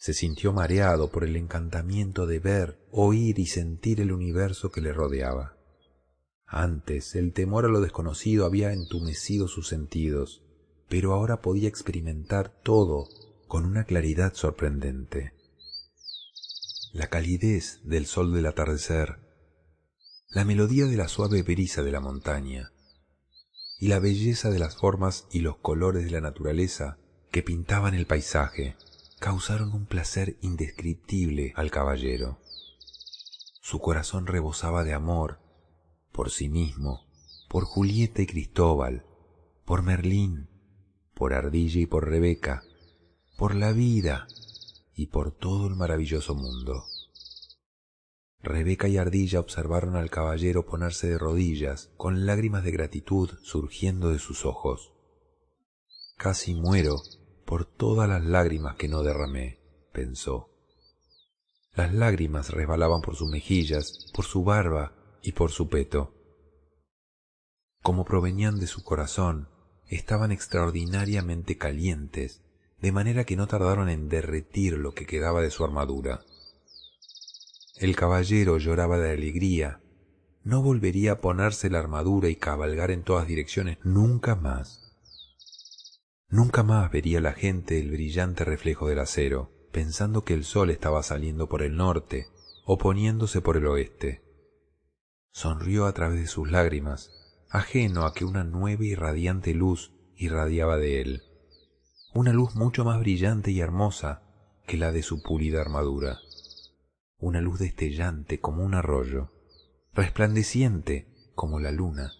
Se 0.00 0.14
sintió 0.14 0.52
mareado 0.52 1.10
por 1.10 1.24
el 1.24 1.36
encantamiento 1.36 2.26
de 2.26 2.38
ver, 2.38 2.78
oír 2.90 3.38
y 3.38 3.46
sentir 3.46 4.00
el 4.00 4.12
universo 4.12 4.70
que 4.70 4.80
le 4.80 4.92
rodeaba. 4.92 5.58
Antes 6.46 7.14
el 7.16 7.32
temor 7.32 7.66
a 7.66 7.68
lo 7.68 7.80
desconocido 7.80 8.46
había 8.46 8.72
entumecido 8.72 9.48
sus 9.48 9.68
sentidos, 9.68 10.42
pero 10.88 11.12
ahora 11.12 11.42
podía 11.42 11.68
experimentar 11.68 12.48
todo 12.62 13.08
con 13.48 13.66
una 13.66 13.84
claridad 13.84 14.34
sorprendente. 14.34 15.32
La 16.92 17.08
calidez 17.08 17.80
del 17.84 18.06
sol 18.06 18.32
del 18.32 18.46
atardecer, 18.46 19.18
la 20.30 20.44
melodía 20.44 20.86
de 20.86 20.96
la 20.96 21.08
suave 21.08 21.42
brisa 21.42 21.82
de 21.82 21.92
la 21.92 22.00
montaña 22.00 22.72
y 23.78 23.88
la 23.88 23.98
belleza 23.98 24.50
de 24.50 24.58
las 24.58 24.76
formas 24.76 25.26
y 25.30 25.40
los 25.40 25.56
colores 25.56 26.04
de 26.04 26.10
la 26.10 26.20
naturaleza 26.20 26.98
que 27.30 27.42
pintaban 27.42 27.94
el 27.94 28.06
paisaje 28.06 28.76
causaron 29.18 29.72
un 29.72 29.86
placer 29.86 30.36
indescriptible 30.40 31.52
al 31.56 31.70
caballero. 31.70 32.38
Su 33.60 33.80
corazón 33.80 34.26
rebosaba 34.26 34.84
de 34.84 34.94
amor 34.94 35.40
por 36.12 36.30
sí 36.30 36.48
mismo, 36.48 37.06
por 37.48 37.64
Julieta 37.64 38.22
y 38.22 38.26
Cristóbal, 38.26 39.04
por 39.64 39.82
Merlín, 39.82 40.48
por 41.14 41.34
Ardilla 41.34 41.80
y 41.80 41.86
por 41.86 42.08
Rebeca, 42.08 42.62
por 43.36 43.54
la 43.54 43.72
vida 43.72 44.26
y 44.94 45.08
por 45.08 45.32
todo 45.32 45.66
el 45.66 45.74
maravilloso 45.74 46.34
mundo. 46.34 46.86
Rebeca 48.46 48.86
y 48.86 48.96
Ardilla 48.96 49.40
observaron 49.40 49.96
al 49.96 50.08
caballero 50.08 50.64
ponerse 50.66 51.08
de 51.08 51.18
rodillas, 51.18 51.90
con 51.96 52.26
lágrimas 52.26 52.62
de 52.62 52.70
gratitud 52.70 53.28
surgiendo 53.42 54.10
de 54.10 54.20
sus 54.20 54.46
ojos. 54.46 54.92
Casi 56.16 56.54
muero 56.54 57.02
por 57.44 57.64
todas 57.64 58.08
las 58.08 58.24
lágrimas 58.24 58.76
que 58.76 58.86
no 58.86 59.02
derramé, 59.02 59.58
pensó. 59.92 60.48
Las 61.74 61.92
lágrimas 61.92 62.50
resbalaban 62.50 63.00
por 63.00 63.16
sus 63.16 63.28
mejillas, 63.28 64.12
por 64.14 64.24
su 64.24 64.44
barba 64.44 64.92
y 65.22 65.32
por 65.32 65.50
su 65.50 65.68
peto. 65.68 66.14
Como 67.82 68.04
provenían 68.04 68.60
de 68.60 68.68
su 68.68 68.84
corazón, 68.84 69.48
estaban 69.88 70.30
extraordinariamente 70.30 71.58
calientes, 71.58 72.42
de 72.80 72.92
manera 72.92 73.24
que 73.24 73.34
no 73.34 73.48
tardaron 73.48 73.88
en 73.88 74.08
derretir 74.08 74.74
lo 74.74 74.94
que 74.94 75.04
quedaba 75.04 75.42
de 75.42 75.50
su 75.50 75.64
armadura. 75.64 76.24
El 77.78 77.94
caballero 77.94 78.56
lloraba 78.56 78.96
de 78.96 79.10
alegría. 79.10 79.82
No 80.44 80.62
volvería 80.62 81.12
a 81.12 81.20
ponerse 81.20 81.68
la 81.68 81.78
armadura 81.78 82.30
y 82.30 82.36
cabalgar 82.36 82.90
en 82.90 83.02
todas 83.02 83.26
direcciones 83.26 83.76
nunca 83.84 84.34
más. 84.34 84.96
Nunca 86.30 86.62
más 86.62 86.90
vería 86.90 87.20
la 87.20 87.32
gente 87.32 87.78
el 87.78 87.90
brillante 87.90 88.44
reflejo 88.44 88.88
del 88.88 89.00
acero, 89.00 89.52
pensando 89.72 90.24
que 90.24 90.32
el 90.32 90.44
sol 90.44 90.70
estaba 90.70 91.02
saliendo 91.02 91.50
por 91.50 91.60
el 91.60 91.76
norte 91.76 92.28
o 92.64 92.78
poniéndose 92.78 93.42
por 93.42 93.58
el 93.58 93.66
oeste. 93.66 94.22
Sonrió 95.30 95.84
a 95.84 95.92
través 95.92 96.18
de 96.18 96.28
sus 96.28 96.50
lágrimas, 96.50 97.10
ajeno 97.50 98.06
a 98.06 98.14
que 98.14 98.24
una 98.24 98.42
nueva 98.42 98.84
y 98.86 98.94
radiante 98.94 99.52
luz 99.52 99.92
irradiaba 100.16 100.78
de 100.78 101.02
él, 101.02 101.22
una 102.14 102.32
luz 102.32 102.54
mucho 102.54 102.86
más 102.86 102.98
brillante 103.00 103.50
y 103.50 103.60
hermosa 103.60 104.22
que 104.66 104.78
la 104.78 104.92
de 104.92 105.02
su 105.02 105.22
pulida 105.22 105.60
armadura 105.60 106.20
una 107.18 107.40
luz 107.40 107.58
destellante 107.58 108.40
como 108.40 108.62
un 108.62 108.74
arroyo, 108.74 109.32
resplandeciente 109.92 111.06
como 111.34 111.60
la 111.60 111.72
luna, 111.72 112.12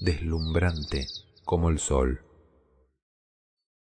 deslumbrante 0.00 1.06
como 1.44 1.68
el 1.68 1.78
sol. 1.78 2.24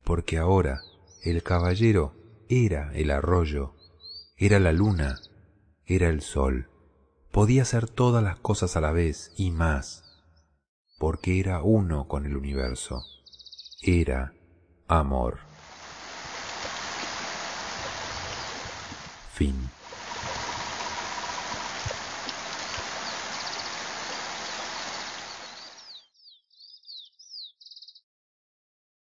Porque 0.04 0.38
ahora 0.38 0.82
el 1.24 1.44
caballero 1.44 2.14
era 2.50 2.94
el 2.94 3.12
arroyo, 3.12 3.76
era 4.38 4.60
la 4.60 4.72
luna, 4.72 5.20
era 5.86 6.10
el 6.10 6.22
sol, 6.22 6.70
podía 7.32 7.64
hacer 7.64 7.90
todas 7.90 8.24
las 8.24 8.38
cosas 8.38 8.78
a 8.78 8.82
la 8.82 8.92
vez 8.92 9.32
y 9.36 9.52
más, 9.52 10.04
porque 11.00 11.40
era 11.40 11.62
uno 11.62 12.08
con 12.08 12.26
el 12.26 12.38
universo, 12.38 13.04
era 13.82 14.34
amor. 14.88 15.40
Fin. 19.34 19.77